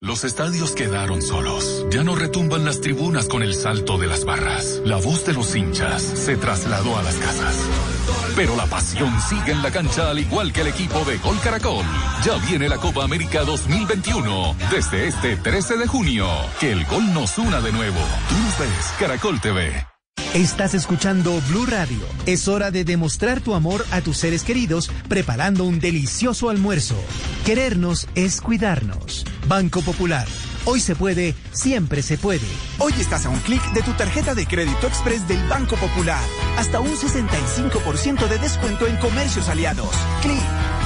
[0.00, 1.84] Los estadios quedaron solos.
[1.90, 4.80] Ya no retumban las tribunas con el salto de las barras.
[4.84, 7.68] La voz de los hinchas se trasladó a las casas.
[8.36, 11.84] Pero la pasión sigue en la cancha al igual que el equipo de Gol Caracol.
[12.24, 16.28] Ya viene la Copa América 2021 desde este 13 de junio.
[16.60, 17.98] Que el gol nos una de nuevo.
[18.28, 19.97] Tú nos ves, Caracol TV.
[20.34, 21.98] Estás escuchando Blue Radio.
[22.26, 26.96] Es hora de demostrar tu amor a tus seres queridos preparando un delicioso almuerzo.
[27.46, 29.24] Querernos es cuidarnos.
[29.48, 30.28] Banco Popular.
[30.70, 32.46] Hoy se puede, siempre se puede.
[32.78, 36.22] Hoy estás a un clic de tu tarjeta de crédito express del Banco Popular.
[36.58, 39.88] Hasta un 65% de descuento en comercios aliados.
[40.20, 40.42] Clic.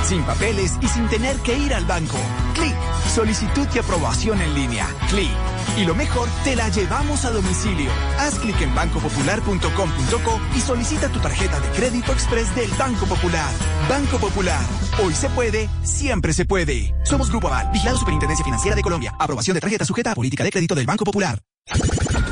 [0.06, 2.16] Sin papeles y sin tener que ir al banco.
[2.54, 2.76] Clic.
[3.12, 4.86] Solicitud y aprobación en línea.
[5.10, 5.32] Clic.
[5.76, 7.90] Y lo mejor, te la llevamos a domicilio.
[8.18, 13.50] Haz clic en bancopopular.com.co y solicita tu tarjeta de crédito express del Banco Popular.
[13.88, 14.62] Banco Popular.
[15.02, 16.94] Hoy se puede, siempre se puede.
[17.04, 19.14] Somos Grupo Aval, vigilado Superintendencia Financiera de Colombia.
[19.18, 21.40] Aprobación de tarjeta sujeta a política de crédito del Banco Popular.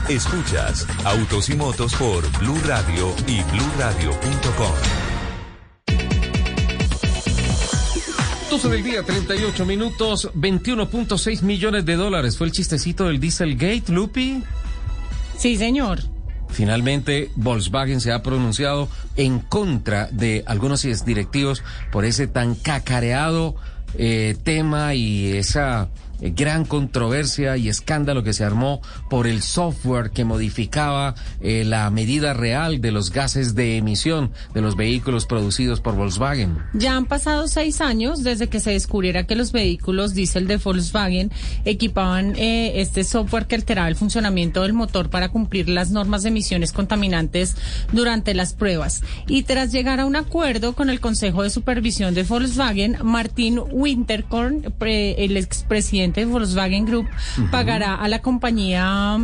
[0.09, 4.75] Escuchas Autos y Motos por Blue Radio y bluradio.com.
[8.51, 12.37] 12 del día, 38 minutos, 21.6 millones de dólares.
[12.37, 14.43] Fue el chistecito del Dieselgate, Lupi.
[15.39, 16.01] Sí, señor.
[16.49, 21.63] Finalmente, Volkswagen se ha pronunciado en contra de algunos directivos
[21.93, 23.55] por ese tan cacareado
[23.95, 25.89] eh, tema y esa
[26.21, 32.35] gran controversia y escándalo que se armó por el software que modificaba eh, la medida
[32.35, 36.59] real de los gases de emisión de los vehículos producidos por Volkswagen.
[36.75, 41.31] Ya han pasado seis años desde que se descubriera que los vehículos diésel de Volkswagen
[41.65, 46.29] equipaban eh, este software que alteraba el funcionamiento del motor para cumplir las normas de
[46.29, 47.57] emisiones contaminantes
[47.93, 49.03] durante las pruebas.
[49.27, 54.75] Y tras llegar a un acuerdo con el Consejo de Supervisión de Volkswagen, Martín Winterkorn,
[54.81, 57.07] el expresidente de Volkswagen Group
[57.51, 59.19] pagará a la compañía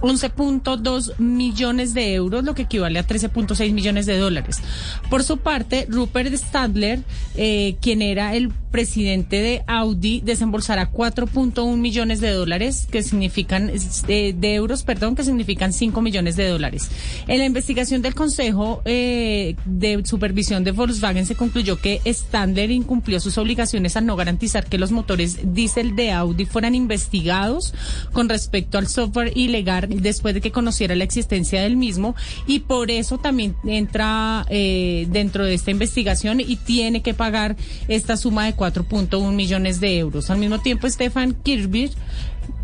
[0.00, 4.60] 11.2 millones de euros, lo que equivale a 13.6 millones de dólares.
[5.08, 7.00] Por su parte, Rupert Stadler,
[7.34, 13.70] eh, quien era el presidente de Audi, desembolsará 4.1 millones de dólares, que significan,
[14.08, 16.90] eh, de euros, perdón, que significan 5 millones de dólares.
[17.26, 23.20] En la investigación del Consejo eh, de Supervisión de Volkswagen se concluyó que Stadler incumplió
[23.20, 27.74] sus obligaciones al no garantizar que los motores diésel de Audi fueran investigados
[28.12, 32.14] con respecto al software ilegal después de que conociera la existencia del mismo
[32.46, 37.56] y por eso también entra eh, dentro de esta investigación y tiene que pagar
[37.88, 40.28] esta suma de 4.1 millones de euros.
[40.28, 41.90] Al mismo tiempo, Stefan Kirby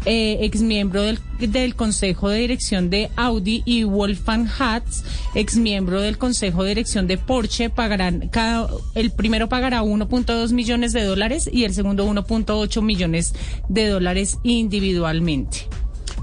[0.04, 5.02] eh, ex miembro del, del, Consejo de Dirección de Audi, y Wolfgang Hatz,
[5.34, 10.92] ex miembro del Consejo de Dirección de Porsche, pagarán cada, el primero pagará 1.2 millones
[10.92, 13.34] de dólares y el segundo 1.8 millones
[13.68, 15.66] de dólares individualmente.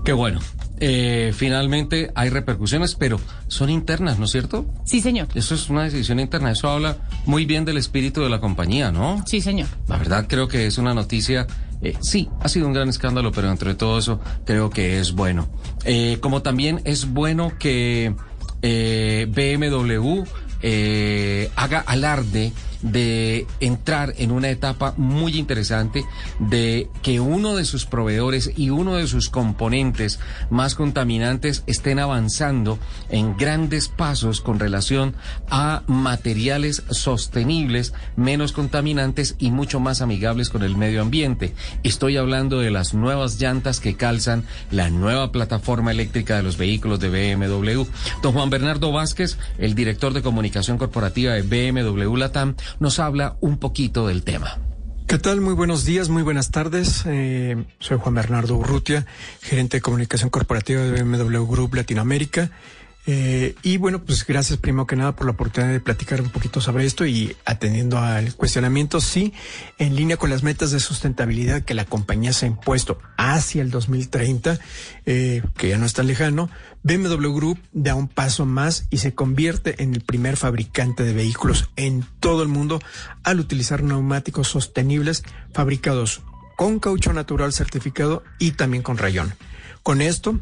[0.05, 0.39] Qué bueno.
[0.85, 4.65] Eh, finalmente hay repercusiones, pero son internas, ¿no es cierto?
[4.83, 5.29] Sí, señor.
[5.33, 9.23] Eso es una decisión interna, eso habla muy bien del espíritu de la compañía, ¿no?
[9.25, 9.69] Sí, señor.
[9.87, 11.47] La verdad creo que es una noticia,
[11.81, 15.47] eh, sí, ha sido un gran escándalo, pero entre todo eso creo que es bueno.
[15.85, 18.13] Eh, como también es bueno que
[18.61, 20.23] BMW
[21.55, 22.51] haga alarde
[22.83, 26.05] de entrar en una etapa muy interesante
[26.39, 30.19] de que uno de sus proveedores y uno de sus componentes
[30.49, 32.77] más contaminantes estén avanzando
[33.09, 35.15] en grandes pasos con relación
[35.49, 41.53] a materiales sostenibles, menos contaminantes y mucho más amigables con el medio ambiente.
[41.83, 46.99] Estoy hablando de las nuevas llantas que calzan la nueva plataforma eléctrica de los vehículos
[46.99, 47.83] de BMW.
[48.21, 53.57] Don Juan Bernardo Vázquez, el director de comunicación corporativa de BMW Latam, nos habla un
[53.57, 54.57] poquito del tema.
[55.07, 55.41] ¿Qué tal?
[55.41, 57.03] Muy buenos días, muy buenas tardes.
[57.05, 59.05] Eh, soy Juan Bernardo Urrutia,
[59.41, 62.49] gerente de comunicación corporativa de BMW Group Latinoamérica.
[63.05, 66.61] Eh, y bueno, pues gracias primero que nada por la oportunidad de platicar un poquito
[66.61, 69.33] sobre esto y atendiendo al cuestionamiento, sí,
[69.77, 73.71] en línea con las metas de sustentabilidad que la compañía se ha impuesto hacia el
[73.71, 74.57] 2030,
[75.05, 76.49] eh, que ya no está lejano,
[76.83, 81.69] BMW Group da un paso más y se convierte en el primer fabricante de vehículos
[81.77, 82.79] en todo el mundo
[83.23, 85.23] al utilizar neumáticos sostenibles
[85.53, 86.21] fabricados
[86.57, 89.33] con caucho natural certificado y también con rayón.
[89.81, 90.41] Con esto,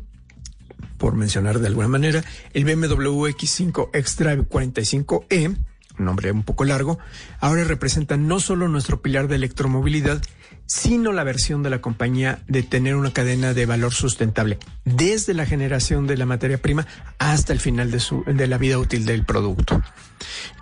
[0.98, 2.24] por mencionar de alguna manera,
[2.54, 5.66] el BMW X5 X-Drive 45E, un
[6.02, 7.00] nombre un poco largo,
[7.40, 10.22] ahora representa no solo nuestro pilar de electromovilidad,
[10.66, 15.46] sino la versión de la compañía de tener una cadena de valor sustentable, desde la
[15.46, 16.88] generación de la materia prima
[17.20, 19.82] hasta el final de, su, de la vida útil del producto.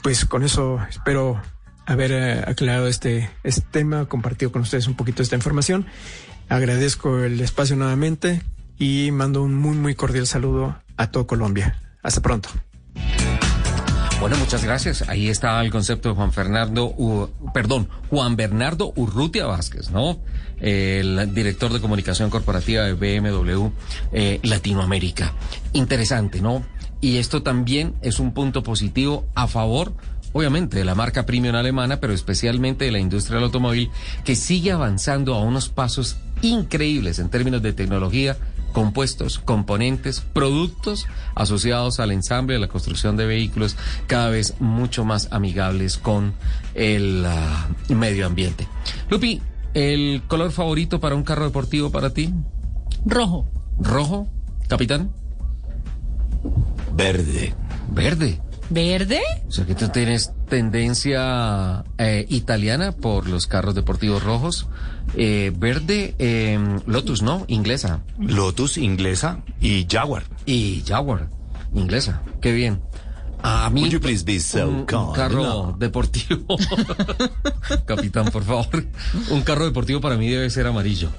[0.02, 1.42] Pues con eso espero
[1.86, 5.86] haber eh, aclarado este, este tema, compartido con ustedes un poquito esta información.
[6.48, 8.42] Agradezco el espacio nuevamente
[8.78, 11.80] y mando un muy, muy cordial saludo a todo Colombia.
[12.02, 12.50] Hasta pronto.
[14.20, 15.08] Bueno, muchas gracias.
[15.08, 20.20] Ahí está el concepto de Juan Fernando, perdón, Juan Bernardo Urrutia Vázquez, ¿no?
[20.60, 23.70] El director de comunicación corporativa de BMW
[24.12, 25.34] eh, Latinoamérica.
[25.72, 26.66] Interesante, ¿no?
[27.00, 29.94] Y esto también es un punto positivo a favor
[30.34, 33.90] obviamente de la marca premium alemana, pero especialmente de la industria del automóvil,
[34.24, 38.38] que sigue avanzando a unos pasos increíbles en términos de tecnología
[38.72, 43.76] compuestos, componentes, productos asociados al ensamble de la construcción de vehículos
[44.08, 46.34] cada vez mucho más amigables con
[46.76, 48.68] el ah, medio ambiente.
[49.10, 49.42] Lupi,
[49.74, 52.34] ¿el color favorito para un carro deportivo para ti?
[53.06, 53.50] Rojo.
[53.80, 54.28] ¿Rojo?
[54.68, 55.12] ¿Capitán?
[56.94, 57.54] Verde.
[57.92, 58.42] Verde.
[58.70, 59.22] ¿Verde?
[59.48, 64.68] O sea que tú tienes tendencia eh, italiana por los carros deportivos rojos.
[65.16, 67.46] Eh, verde, em, Lotus, ¿no?
[67.48, 68.02] Inglesa.
[68.20, 70.24] Lotus, inglesa y Jaguar.
[70.46, 71.30] Y Jaguar,
[71.74, 72.22] inglesa.
[72.42, 72.82] Qué bien.
[73.42, 76.58] A mí, un, carro deportivo.
[77.86, 78.86] Capitán, por favor.
[79.30, 81.10] Un carro deportivo para mí debe ser amarillo.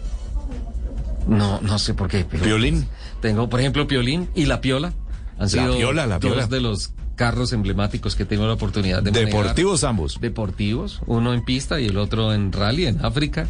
[1.26, 2.26] No, no sé por qué.
[2.30, 2.86] Pero ¿Piolín?
[3.22, 4.92] Tengo, por ejemplo, Piolín y La Piola.
[5.38, 6.42] Han sido la Piola, la Piola.
[6.42, 9.42] dos de los carros emblemáticos que tengo la oportunidad de manejar.
[9.42, 10.18] Deportivos ambos.
[10.22, 13.46] Deportivos, uno en pista y el otro en rally en África.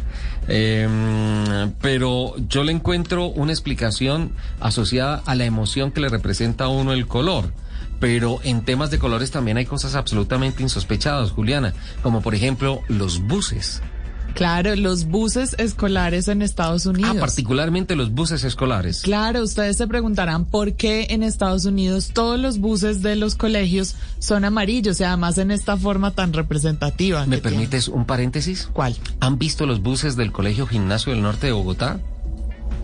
[0.49, 6.67] Em, pero yo le encuentro una explicación asociada a la emoción que le representa a
[6.67, 7.53] uno el color
[8.01, 13.21] pero en temas de colores también hay cosas absolutamente insospechadas, Juliana, como por ejemplo los
[13.21, 13.83] buses.
[14.33, 17.15] Claro, los buses escolares en Estados Unidos.
[17.15, 19.01] Ah, particularmente los buses escolares.
[19.01, 23.95] Claro, ustedes se preguntarán por qué en Estados Unidos todos los buses de los colegios
[24.19, 27.25] son amarillos y además en esta forma tan representativa.
[27.25, 28.69] ¿Me permites un paréntesis?
[28.71, 28.95] ¿Cuál?
[29.19, 31.99] ¿Han visto los buses del Colegio Gimnasio del Norte de Bogotá?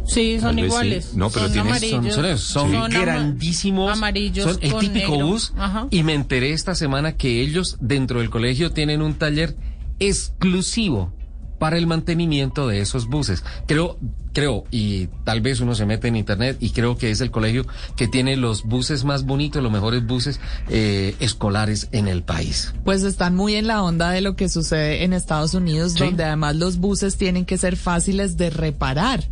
[0.05, 1.15] Sí, son iguales.
[1.15, 2.41] No, pero son amarillos.
[2.41, 3.91] son, grandísimos.
[3.91, 4.45] Amarillos.
[4.45, 5.53] Son el típico bus.
[5.89, 9.55] Y me enteré esta semana que ellos dentro del colegio tienen un taller
[9.99, 11.13] exclusivo
[11.59, 13.43] para el mantenimiento de esos buses.
[13.65, 13.97] Creo,
[14.37, 17.65] creo, y tal vez uno se mete en internet y creo que es el colegio
[17.95, 20.39] que tiene los buses más bonitos, los mejores buses
[20.69, 22.71] eh, escolares en el país.
[22.85, 26.55] Pues están muy en la onda de lo que sucede en Estados Unidos, donde además
[26.55, 29.27] los buses tienen que ser fáciles de reparar.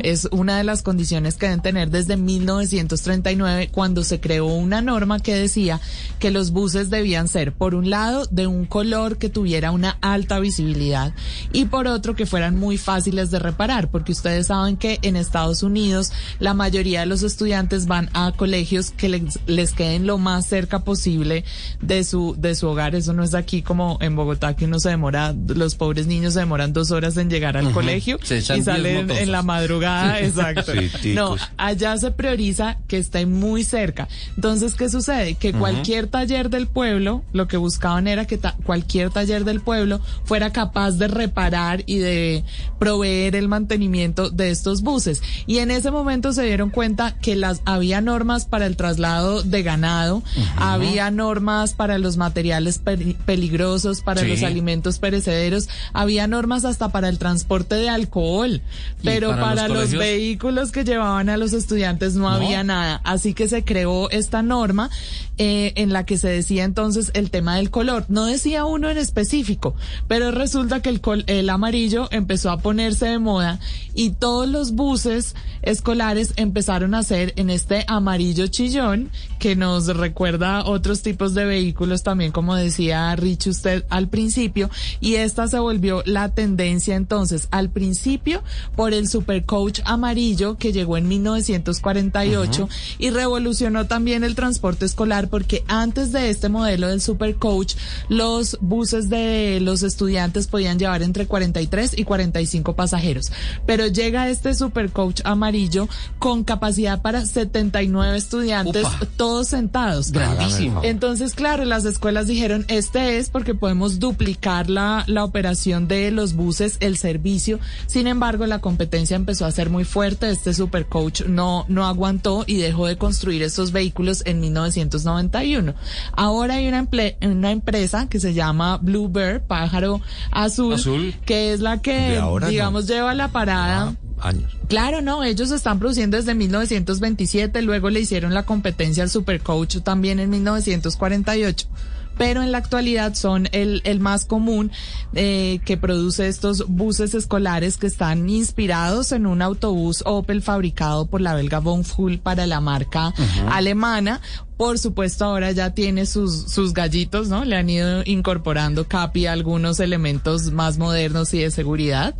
[0.00, 5.20] Es una de las condiciones que deben tener desde 1939, cuando se creó una norma
[5.20, 5.82] que decía
[6.18, 10.40] que los buses debían ser, por un lado, de un color que tuviera una alta
[10.40, 11.12] visibilidad
[11.52, 15.62] y por otro que fueran muy fáciles de reparar, porque ustedes saben que en Estados
[15.62, 19.08] Unidos la mayoría de los estudiantes van a colegios que
[19.46, 21.44] les, queden lo más cerca posible
[21.80, 22.94] de su, de su hogar.
[22.94, 26.40] Eso no es aquí como en Bogotá que uno se demora, los pobres niños se
[26.40, 30.20] demoran dos horas en llegar al colegio y salen en la madrugada.
[30.26, 30.72] Exacto.
[31.14, 34.08] no, allá se prioriza que esté muy cerca.
[34.36, 35.34] Entonces, ¿qué sucede?
[35.34, 40.52] Que cualquier taller del pueblo, lo que buscaban era que cualquier taller del pueblo fuera
[40.52, 42.44] capaz de reparar y de
[42.78, 45.22] proveer el mantenimiento de estos buses.
[45.46, 49.62] Y en ese momento se dieron cuenta que las había normas para el traslado de
[49.62, 50.22] ganado,
[50.56, 52.80] había normas para los materiales
[53.24, 58.60] peligrosos, para los alimentos perecederos, había normas hasta para el transporte de alcohol,
[59.02, 63.00] pero para, los, vehículos que llevaban a los estudiantes no, había nada.
[63.04, 64.90] Así que se creó esta norma
[65.38, 68.06] eh, en la que se decía entonces el tema del color.
[68.08, 69.74] No decía uno en específico,
[70.08, 73.60] pero resulta que el, el amarillo empezó a ponerse de moda
[73.94, 80.64] y todos los buses escolares empezaron a ser en este amarillo chillón que nos recuerda
[80.64, 86.02] otros tipos de vehículos también, como decía Rich usted al principio, y esta se volvió
[86.06, 88.42] la tendencia entonces al principio
[88.74, 92.68] por el supercoach amarillo que llegó en 1948
[92.98, 97.74] y revolucionó también el transporte escolar porque antes de este modelo del supercoach
[98.08, 103.32] los buses de los estudiantes podían llevar entre 43 y 45 pasajeros,
[103.66, 105.88] pero llega este supercoach amarillo
[106.18, 108.86] con capacidad para 79 estudiantes
[109.26, 110.12] todos sentados.
[110.12, 110.82] Grandísimo.
[110.84, 116.34] Entonces, claro, las escuelas dijeron, este es porque podemos duplicar la, la operación de los
[116.34, 117.58] buses, el servicio.
[117.88, 120.30] Sin embargo, la competencia empezó a ser muy fuerte.
[120.30, 125.74] Este supercoach no, no aguantó y dejó de construir estos vehículos en 1991.
[126.12, 126.86] Ahora hay una,
[127.22, 130.00] una empresa que se llama Bluebird, pájaro
[130.30, 130.76] azul,
[131.24, 133.96] que es la que, digamos, lleva la parada.
[134.20, 134.56] Ah, años.
[134.68, 140.20] Claro, no, ellos están produciendo desde 1927, luego le hicieron la competencia al Supercoach también
[140.20, 141.68] en 1948
[142.16, 144.72] pero en la actualidad son el, el más común
[145.14, 151.20] eh, que produce estos buses escolares que están inspirados en un autobús Opel fabricado por
[151.20, 151.84] la belga Von
[152.22, 153.12] para la marca
[153.50, 154.20] alemana.
[154.56, 157.44] Por supuesto, ahora ya tiene sus, sus gallitos, ¿no?
[157.44, 162.14] Le han ido incorporando Capi algunos elementos más modernos y de seguridad.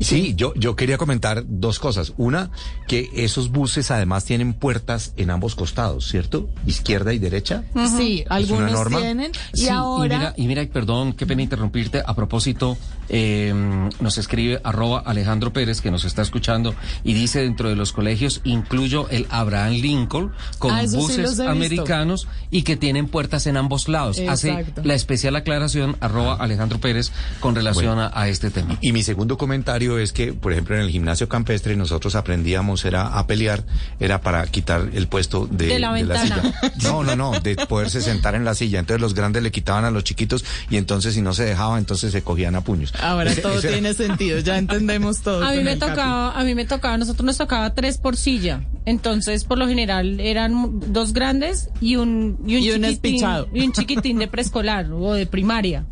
[0.00, 2.14] Sí, yo, yo quería comentar dos cosas.
[2.16, 2.50] Una,
[2.88, 6.48] que esos buses además tienen puertas en ambos costados, ¿cierto?
[6.66, 7.64] Izquierda y derecha.
[7.96, 9.32] Sí, algunos tienen.
[9.54, 10.06] Y ahora.
[10.06, 12.02] Y mira, y mira, perdón, qué pena interrumpirte.
[12.04, 12.78] A propósito,
[13.08, 13.52] eh,
[14.00, 16.74] nos escribe arroba Alejandro Pérez, que nos está escuchando,
[17.04, 22.62] y dice dentro de los colegios incluyo el Abraham Lincoln con ah, buses americanos y
[22.62, 24.20] que tienen puertas en ambos lados.
[24.28, 28.78] Hace la especial aclaración arroba Alejandro Pérez con relación a este tema.
[28.80, 33.18] Y mi segundo comentario es que, por ejemplo, en el gimnasio campestre nosotros aprendíamos era
[33.18, 33.64] a pelear,
[33.98, 36.42] era para quitar el puesto de, la, silla.
[36.82, 38.78] No, no, no, de poderse sentar en la silla.
[38.78, 42.12] Entonces los grandes le quitaban a los chiquitos y entonces si no se dejaba, entonces
[42.12, 42.92] se cogían a puños.
[43.00, 45.44] Ahora todo tiene sentido, ya entendemos todo.
[45.44, 48.62] A mí me tocaba, a mí me tocaba, nosotros nos tocaba tres por silla.
[48.86, 54.18] Entonces, por lo general, eran dos grandes y un, y un, chiquitín, y un chiquitín
[54.18, 55.84] de preescolar o de primaria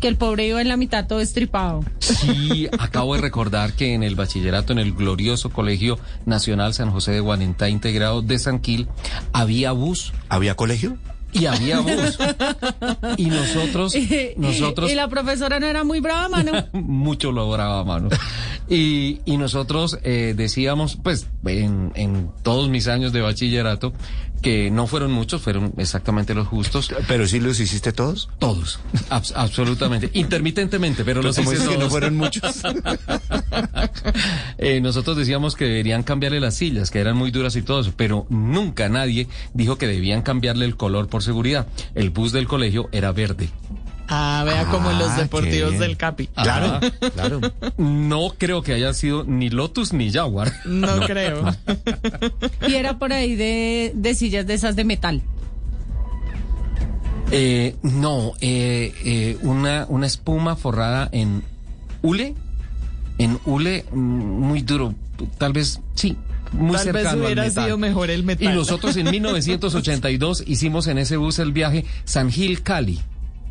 [0.00, 1.84] que el pobre iba en la mitad todo estripado.
[1.98, 7.12] Sí, acabo de recordar que en el bachillerato, en el glorioso Colegio Nacional San José
[7.12, 8.88] de Guanentá, integrado de San Quil,
[9.32, 10.12] había bus.
[10.28, 10.96] ¿Había colegio?
[11.32, 12.18] Y había bus.
[13.16, 13.94] y nosotros,
[14.36, 14.90] nosotros.
[14.90, 16.52] Y la profesora no era muy brava, mano.
[16.72, 18.08] Mucho lo brava, mano.
[18.68, 23.92] Y, y nosotros eh, decíamos, pues, en, en todos mis años de bachillerato,
[24.40, 26.92] que no fueron muchos, fueron exactamente los justos.
[27.08, 28.28] ¿Pero sí los hiciste todos?
[28.38, 28.80] Todos,
[29.34, 31.68] absolutamente, intermitentemente, pero los hice todos.
[31.68, 32.62] que no fueron muchos.
[34.58, 37.92] eh, nosotros decíamos que deberían cambiarle las sillas, que eran muy duras y todo eso,
[37.96, 41.66] pero nunca nadie dijo que debían cambiarle el color por seguridad.
[41.94, 43.50] El bus del colegio era verde.
[44.12, 46.26] Ah, vea como en los ah, deportivos del Capi.
[46.26, 46.80] Claro,
[47.14, 47.40] claro.
[47.78, 50.52] No creo que haya sido ni Lotus ni Jaguar.
[50.64, 51.44] No, creo.
[52.68, 55.22] y era por ahí de, de sillas de esas de metal.
[57.30, 61.44] Eh, no, eh, eh, una, una espuma forrada en
[62.02, 62.34] hule,
[63.18, 64.94] en hule mm, muy duro,
[65.38, 66.16] tal vez sí,
[66.50, 68.52] muy Tal vez hubiera sido mejor el metal.
[68.52, 72.98] Y nosotros en 1982 hicimos en ese bus el viaje San Gil Cali.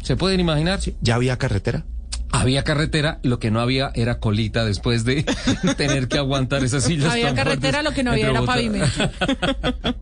[0.03, 0.80] ¿Se pueden imaginar?
[1.01, 1.84] ¿Ya había carretera?
[2.31, 5.23] Había carretera, lo que no había era colita después de
[5.77, 7.11] tener que aguantar esas sillas.
[7.11, 8.88] Había carretera, lo que no había era pavimento.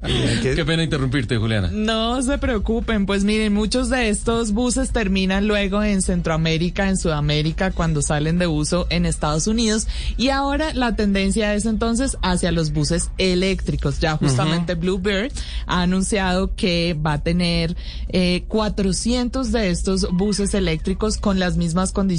[0.03, 1.69] Qué pena interrumpirte, Juliana.
[1.71, 7.71] No se preocupen, pues miren, muchos de estos buses terminan luego en Centroamérica, en Sudamérica,
[7.71, 9.87] cuando salen de uso en Estados Unidos.
[10.17, 13.99] Y ahora la tendencia es entonces hacia los buses eléctricos.
[13.99, 15.31] Ya justamente Bluebird
[15.65, 17.75] ha anunciado que va a tener
[18.09, 22.16] eh, 400 de estos buses eléctricos con las mismas condiciones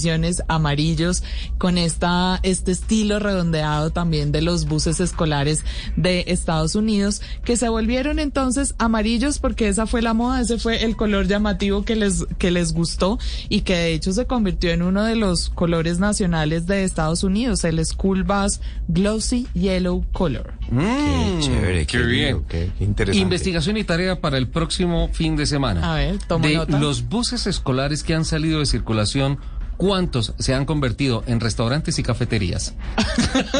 [0.48, 1.22] amarillos
[1.58, 5.64] con esta, este estilo redondeado también de los buses escolares
[5.96, 10.84] de Estados Unidos que se volvieron entonces amarillos porque esa fue la moda, ese fue
[10.84, 13.18] el color llamativo que les, que les gustó
[13.48, 17.64] y que de hecho se convirtió en uno de los colores nacionales de Estados Unidos,
[17.64, 20.54] el School Bus Glossy Yellow Color.
[20.70, 22.44] Mm, qué chévere, qué, bien.
[22.48, 23.18] Qué interesante.
[23.18, 25.92] Investigación y tarea para el próximo fin de semana.
[25.92, 26.78] A ver, toma de nota.
[26.78, 29.38] los buses escolares que han salido de circulación
[29.78, 32.74] ¿Cuántos se han convertido en restaurantes y cafeterías?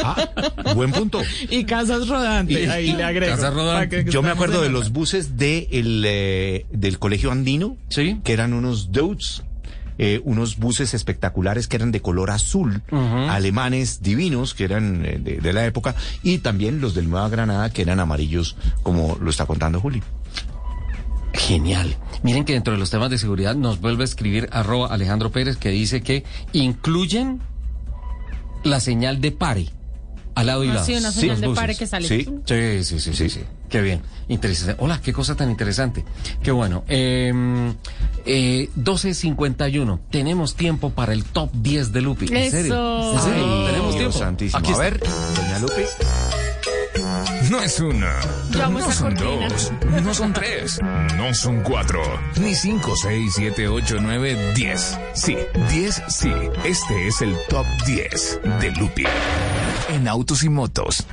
[0.05, 0.29] ah,
[0.75, 1.23] buen punto.
[1.49, 3.37] Y casas rodantes, Y- ahí y le agrego.
[3.37, 8.33] casas que Yo me acuerdo de los buses de el, eh, del colegio andino, que
[8.33, 9.43] eran unos Deutz,
[10.01, 15.37] eh, unos buses espectaculares que eran de color azul, alemanes divinos, que eran eh, de,
[15.41, 19.47] de la época, y también los del Nueva Granada, que eran amarillos, como lo está
[19.47, 20.03] contando Juli.
[21.33, 21.97] Genial.
[22.23, 25.57] Miren que dentro de los temas de seguridad nos vuelve a escribir arroba Alejandro Pérez
[25.57, 27.41] que dice que incluyen
[28.65, 29.69] la señal de pare
[30.35, 30.87] al lado y Ah, lado.
[30.87, 32.07] sí, una señal de pare que sale.
[32.09, 33.41] Sí, sí, sí, sí, sí, sí.
[33.69, 34.01] Qué bien.
[34.29, 34.77] Interesante.
[34.79, 36.05] Hola, qué cosa tan interesante.
[36.43, 36.85] Qué bueno.
[36.89, 37.33] Eh,
[38.25, 40.01] eh, 12.51.
[40.11, 42.27] Tenemos tiempo para el top 10 de Lupi.
[42.33, 42.73] ¿En serio?
[42.75, 43.13] Eso.
[43.15, 43.45] ¿En serio?
[43.45, 44.19] Ay, Tenemos Dios tiempo.
[44.19, 44.59] santísimo.
[44.59, 45.83] Aquí A ver, doña Lupi.
[47.51, 48.21] No es una,
[48.51, 49.49] Llamo no son cortina.
[49.49, 49.73] dos,
[50.03, 50.79] no son tres,
[51.17, 52.03] no son cuatro,
[52.37, 54.99] ni cinco, seis, siete, ocho, nueve, diez.
[55.15, 55.37] Sí,
[55.71, 56.31] diez, sí.
[56.65, 59.05] Este es el top 10 de Lupi
[59.89, 61.07] en autos y motos.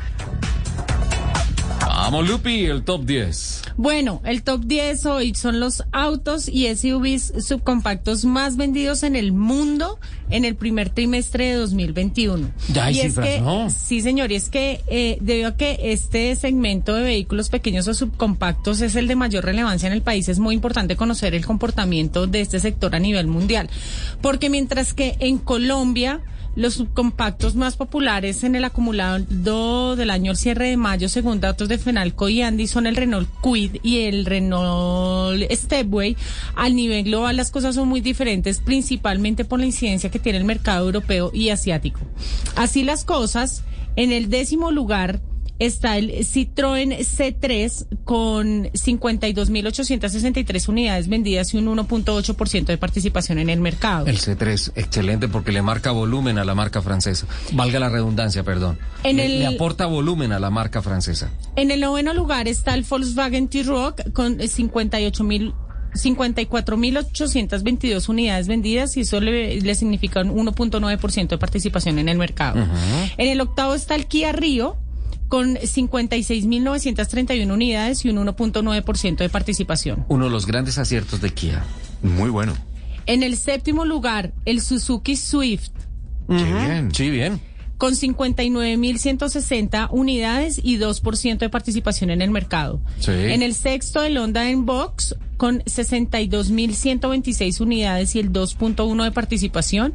[1.95, 3.61] Vamos, Lupi, el top 10.
[3.77, 9.31] Bueno, el top 10 hoy son los autos y SUVs subcompactos más vendidos en el
[9.31, 9.97] mundo
[10.29, 12.51] en el primer trimestre de 2021.
[12.73, 13.69] Ya hay y cifras, es que, ¿no?
[13.69, 17.93] Sí, señor, y es que eh, debido a que este segmento de vehículos pequeños o
[17.93, 22.27] subcompactos es el de mayor relevancia en el país, es muy importante conocer el comportamiento
[22.27, 23.69] de este sector a nivel mundial.
[24.21, 26.19] Porque mientras que en Colombia
[26.55, 31.67] los subcompactos más populares en el acumulado del año al cierre de mayo, según datos
[31.67, 36.15] de Fenalco y Andy, son el Renault Kwid y el Renault Stepway.
[36.55, 40.45] Al nivel global las cosas son muy diferentes, principalmente por la incidencia que tiene el
[40.45, 41.99] mercado europeo y asiático.
[42.55, 43.63] Así las cosas,
[43.95, 45.21] en el décimo lugar
[45.59, 53.59] está el Citroën C3 con 52.863 unidades vendidas y un 1.8% de participación en el
[53.61, 54.07] mercado.
[54.07, 57.27] El C3, excelente porque le marca volumen a la marca francesa.
[57.53, 58.77] Valga la redundancia, perdón.
[59.03, 61.29] En le, el- le aporta volumen a la marca francesa.
[61.55, 65.53] En el noveno lugar está el Volkswagen T-Roc con 58.000
[65.95, 72.65] 54.822 unidades vendidas y eso le, le significa un 1.9% de participación en el mercado.
[73.17, 74.75] En el octavo está el Kia Rio
[75.27, 80.05] con 56.931 unidades y un 1.9% de participación.
[80.07, 81.63] Uno de los grandes aciertos de Kia.
[82.01, 82.53] Muy bueno.
[83.05, 85.71] En el séptimo lugar, el Suzuki Swift
[86.27, 86.89] Qué bien.
[86.93, 87.39] Sí, bien.
[87.77, 92.81] con 59.160 unidades y 2% de participación en el mercado.
[92.99, 93.11] Sí.
[93.11, 99.93] En el sexto, el Honda Box con 62.126 unidades y el 2.1 de participación.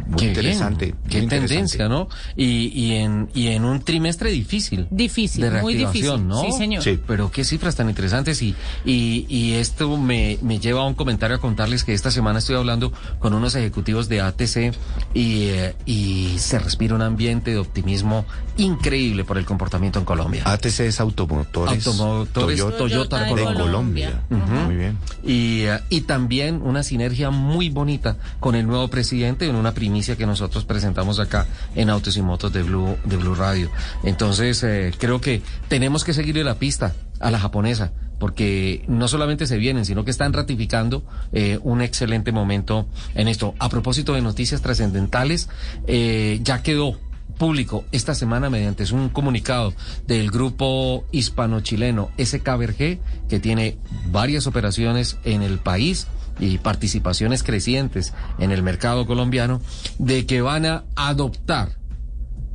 [0.06, 0.94] Muy, interesante.
[1.08, 2.08] Qué tendencia, ¿no?
[2.36, 4.86] Y, y, en, y en un trimestre difícil.
[4.90, 6.26] Difícil, de muy difícil.
[6.26, 6.42] ¿no?
[6.42, 6.82] Sí, señor.
[6.82, 6.98] Sí.
[7.06, 8.42] Pero qué cifras tan interesantes.
[8.42, 8.54] Y,
[8.84, 12.56] y, y esto me, me lleva a un comentario a contarles que esta semana estoy
[12.56, 14.74] hablando con unos ejecutivos de ATC
[15.14, 18.24] y, eh, y se respira un ambiente de optimismo
[18.56, 20.42] increíble por el comportamiento en Colombia.
[20.44, 23.62] ATC es Automotores, Automotores Toyota, Toyota de Colombia.
[23.62, 24.22] Colombia.
[24.30, 24.98] Muy bien.
[25.24, 30.14] Y, eh, y también una sinergia muy bonita con el nuevo presidente en una primicia
[30.14, 33.68] que nosotros presentamos acá en Autos y Motos de Blue, de Blue Radio.
[34.04, 37.90] Entonces, eh, creo que tenemos que seguirle la pista a la japonesa
[38.20, 41.02] porque no solamente se vienen, sino que están ratificando
[41.32, 42.86] eh, un excelente momento
[43.16, 43.56] en esto.
[43.58, 45.48] A propósito de noticias trascendentales,
[45.88, 46.96] eh, ya quedó
[47.36, 49.74] público esta semana mediante un comunicado
[50.06, 53.78] del grupo hispano-chileno SKBRG, que tiene
[54.12, 56.06] varias operaciones en el país
[56.38, 59.60] y participaciones crecientes en el mercado colombiano,
[59.98, 61.76] de que van a adoptar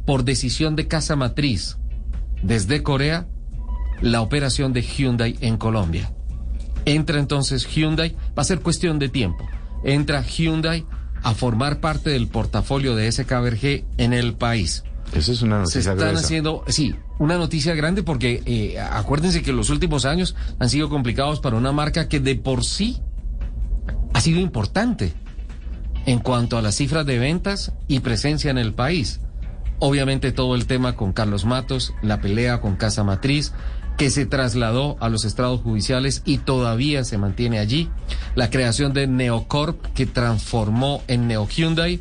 [0.05, 1.77] por decisión de casa matriz
[2.41, 3.27] desde Corea
[4.01, 6.11] la operación de Hyundai en Colombia.
[6.85, 9.45] Entra entonces Hyundai, va a ser cuestión de tiempo.
[9.83, 10.85] Entra Hyundai
[11.23, 14.83] a formar parte del portafolio de SKBRG en el país.
[15.13, 16.25] Esa es una noticia Se están gruesa.
[16.25, 21.39] haciendo, sí, una noticia grande porque eh, acuérdense que los últimos años han sido complicados
[21.39, 23.01] para una marca que de por sí
[24.13, 25.13] ha sido importante
[26.05, 29.19] en cuanto a las cifras de ventas y presencia en el país.
[29.79, 33.53] Obviamente todo el tema con Carlos Matos, la pelea con Casa Matriz,
[33.97, 37.89] que se trasladó a los estrados judiciales y todavía se mantiene allí,
[38.35, 41.99] la creación de Neocorp que transformó en Neo Hyundai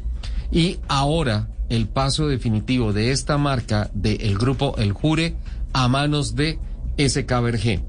[0.52, 5.36] y ahora el paso definitivo de esta marca del grupo El Jure
[5.72, 6.58] a manos de
[6.98, 7.82] SKBRG.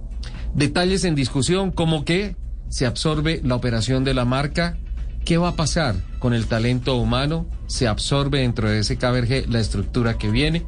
[0.55, 2.35] Detalles en discusión como que
[2.69, 4.77] se absorbe la operación de la marca,
[5.25, 7.47] ¿qué va a pasar con el talento humano?
[7.67, 10.65] Se absorbe dentro de SKBRG la estructura que viene,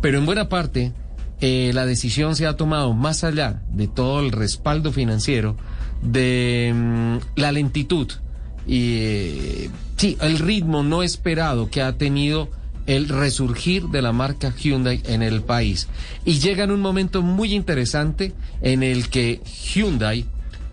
[0.00, 0.92] pero en buena parte
[1.40, 5.56] eh, la decisión se ha tomado más allá de todo el respaldo financiero,
[6.02, 8.08] de mm, la lentitud
[8.68, 12.50] y eh, sí, el ritmo no esperado que ha tenido
[12.86, 15.88] el resurgir de la marca Hyundai en el país.
[16.24, 19.40] Y llega en un momento muy interesante en el que
[19.74, 20.26] Hyundai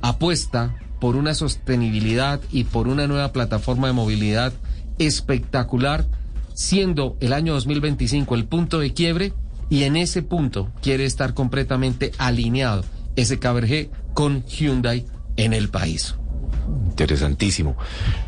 [0.07, 4.53] apuesta por una sostenibilidad y por una nueva plataforma de movilidad
[4.99, 6.06] espectacular,
[6.53, 9.34] siendo el año 2025 el punto de quiebre
[9.69, 12.84] y en ese punto quiere estar completamente alineado
[13.15, 15.06] ese KBRG con Hyundai
[15.38, 16.15] en el país.
[16.90, 17.76] Interesantísimo.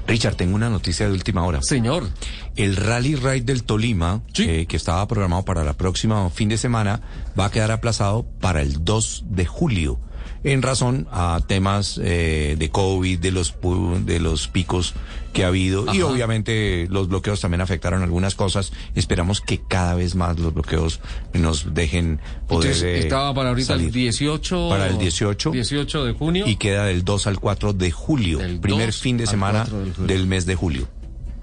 [0.08, 1.62] Richard, tengo una noticia de última hora.
[1.62, 2.10] Señor.
[2.56, 7.02] El Rally Ride del Tolima, eh, que estaba programado para la próxima fin de semana,
[7.40, 10.00] va a quedar aplazado para el 2 de julio
[10.44, 13.56] en razón a temas eh, de COVID, de los
[14.06, 14.94] de los picos
[15.34, 18.72] que ha habido y obviamente los bloqueos también afectaron algunas cosas.
[18.96, 21.00] Esperamos que cada vez más los bloqueos
[21.34, 23.94] nos dejen poder Entonces, eh, estaba para ahorita el salir.
[23.94, 25.52] 18 Para el 18.
[25.52, 26.48] 18 de junio.
[26.48, 30.08] y queda del 2 al 4 de julio, primer 2 fin de semana 4 del
[30.08, 30.88] del mes de julio.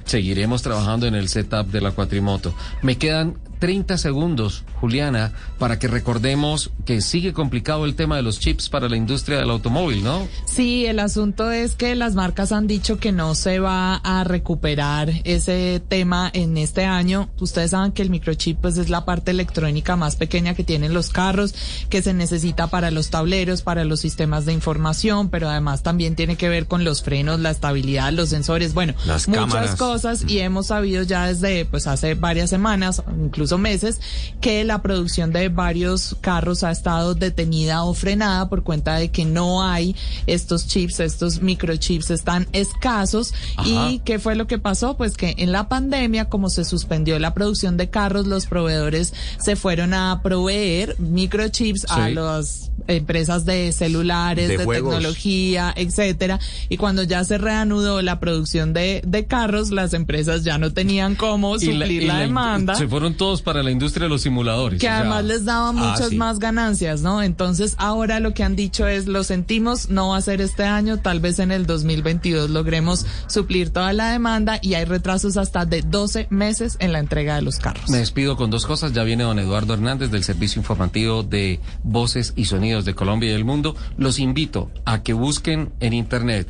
[0.04, 2.54] Seguiremos trabajando en el setup de la cuatrimoto.
[2.82, 8.38] Me quedan 30 segundos, Juliana, para que recordemos que sigue complicado el tema de los
[8.38, 10.28] chips para la industria del automóvil, ¿no?
[10.44, 15.10] Sí, el asunto es que las marcas han dicho que no se va a recuperar
[15.24, 17.30] ese tema en este año.
[17.40, 21.08] Ustedes saben que el microchip pues es la parte electrónica más pequeña que tienen los
[21.08, 21.54] carros,
[21.88, 26.36] que se necesita para los tableros, para los sistemas de información, pero además también tiene
[26.36, 29.76] que ver con los frenos, la estabilidad, los sensores, bueno, Las muchas cámaras.
[29.76, 34.00] cosas y hemos sabido ya desde pues hace varias semanas, incluso meses,
[34.40, 39.24] que la producción de varios carros ha estado detenida o frenada por cuenta de que
[39.24, 43.34] no hay estos chips, estos microchips están escasos.
[43.56, 43.68] Ajá.
[43.68, 44.96] ¿Y qué fue lo que pasó?
[44.96, 49.56] Pues que en la pandemia, como se suspendió la producción de carros, los proveedores se
[49.56, 56.38] fueron a proveer microchips a las empresas de celulares, De tecnología, etcétera.
[56.68, 61.14] Y cuando ya se reanudó la producción de, de carros, las empresas ya no tenían
[61.14, 62.74] cómo Y suplir y la, demanda.
[62.74, 64.80] Se fueron todos para la industria de los simuladores.
[64.80, 66.16] Que o sea, además les daba muchas sí.
[66.16, 67.22] más ganancias, ¿no?
[67.22, 70.98] Entonces ahora lo que han dicho es, lo sentimos, no va a ser este año,
[70.98, 75.82] tal vez en el 2022 logremos suplir toda la demanda y hay retrasos hasta de
[75.82, 77.88] 12 meses en la entrega de los carros.
[77.88, 78.92] Me despido con dos cosas.
[78.92, 83.32] Ya viene don Eduardo Hernández del Servicio Informativo de Voces y Sonidos de Colombia y
[83.32, 83.76] del Mundo.
[83.96, 86.48] Los invito a que busquen en Internet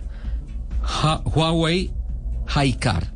[1.25, 1.93] Huawei
[2.55, 3.14] HiCar.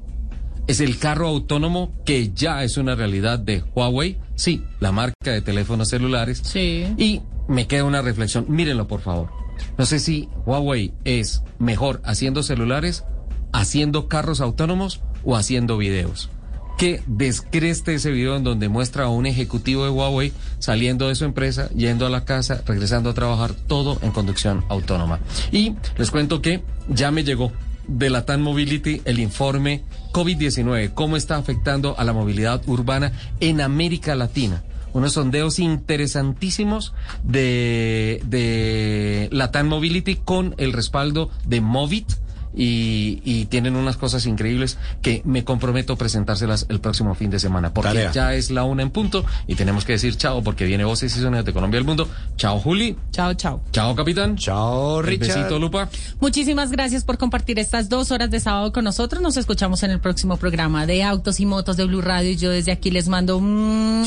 [0.69, 4.19] Es el carro autónomo que ya es una realidad de Huawei.
[4.37, 6.41] Sí, la marca de teléfonos celulares.
[6.45, 6.87] Sí.
[6.97, 8.45] Y me queda una reflexión.
[8.49, 9.31] Mírenlo, por favor.
[9.77, 13.05] No sé si Huawei es mejor haciendo celulares
[13.53, 16.31] haciendo carros autónomos o haciendo videos
[16.77, 21.25] que descreste ese video en donde muestra a un ejecutivo de Huawei saliendo de su
[21.25, 25.19] empresa, yendo a la casa, regresando a trabajar, todo en conducción autónoma.
[25.51, 27.51] Y les cuento que ya me llegó
[27.89, 29.83] de la TAN Mobility el informe
[30.13, 34.63] COVID-19, cómo está afectando a la movilidad urbana en América Latina.
[34.93, 42.11] Unos sondeos interesantísimos de, de la TAN Mobility con el respaldo de Movit
[42.59, 47.73] y, tienen unas cosas increíbles que me comprometo a presentárselas el próximo fin de semana,
[47.73, 51.17] porque ya es la una en punto y tenemos que decir chao porque viene Voces
[51.17, 52.09] y Sonidos de Colombia al Mundo.
[52.37, 52.97] Chao, Juli.
[53.13, 53.63] Chao, chao.
[53.73, 54.37] Chao, capitán.
[54.37, 55.37] Chao, Richard.
[55.37, 55.89] Besito, Lupa.
[56.21, 59.23] Muchísimas gracias por compartir estas dos horas de sábado con nosotros.
[59.23, 62.51] Nos escuchamos en el próximo programa de Autos y Motos de Blue Radio y yo
[62.51, 64.05] desde aquí les mando un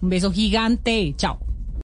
[0.00, 1.14] beso gigante.
[1.16, 1.51] Chao.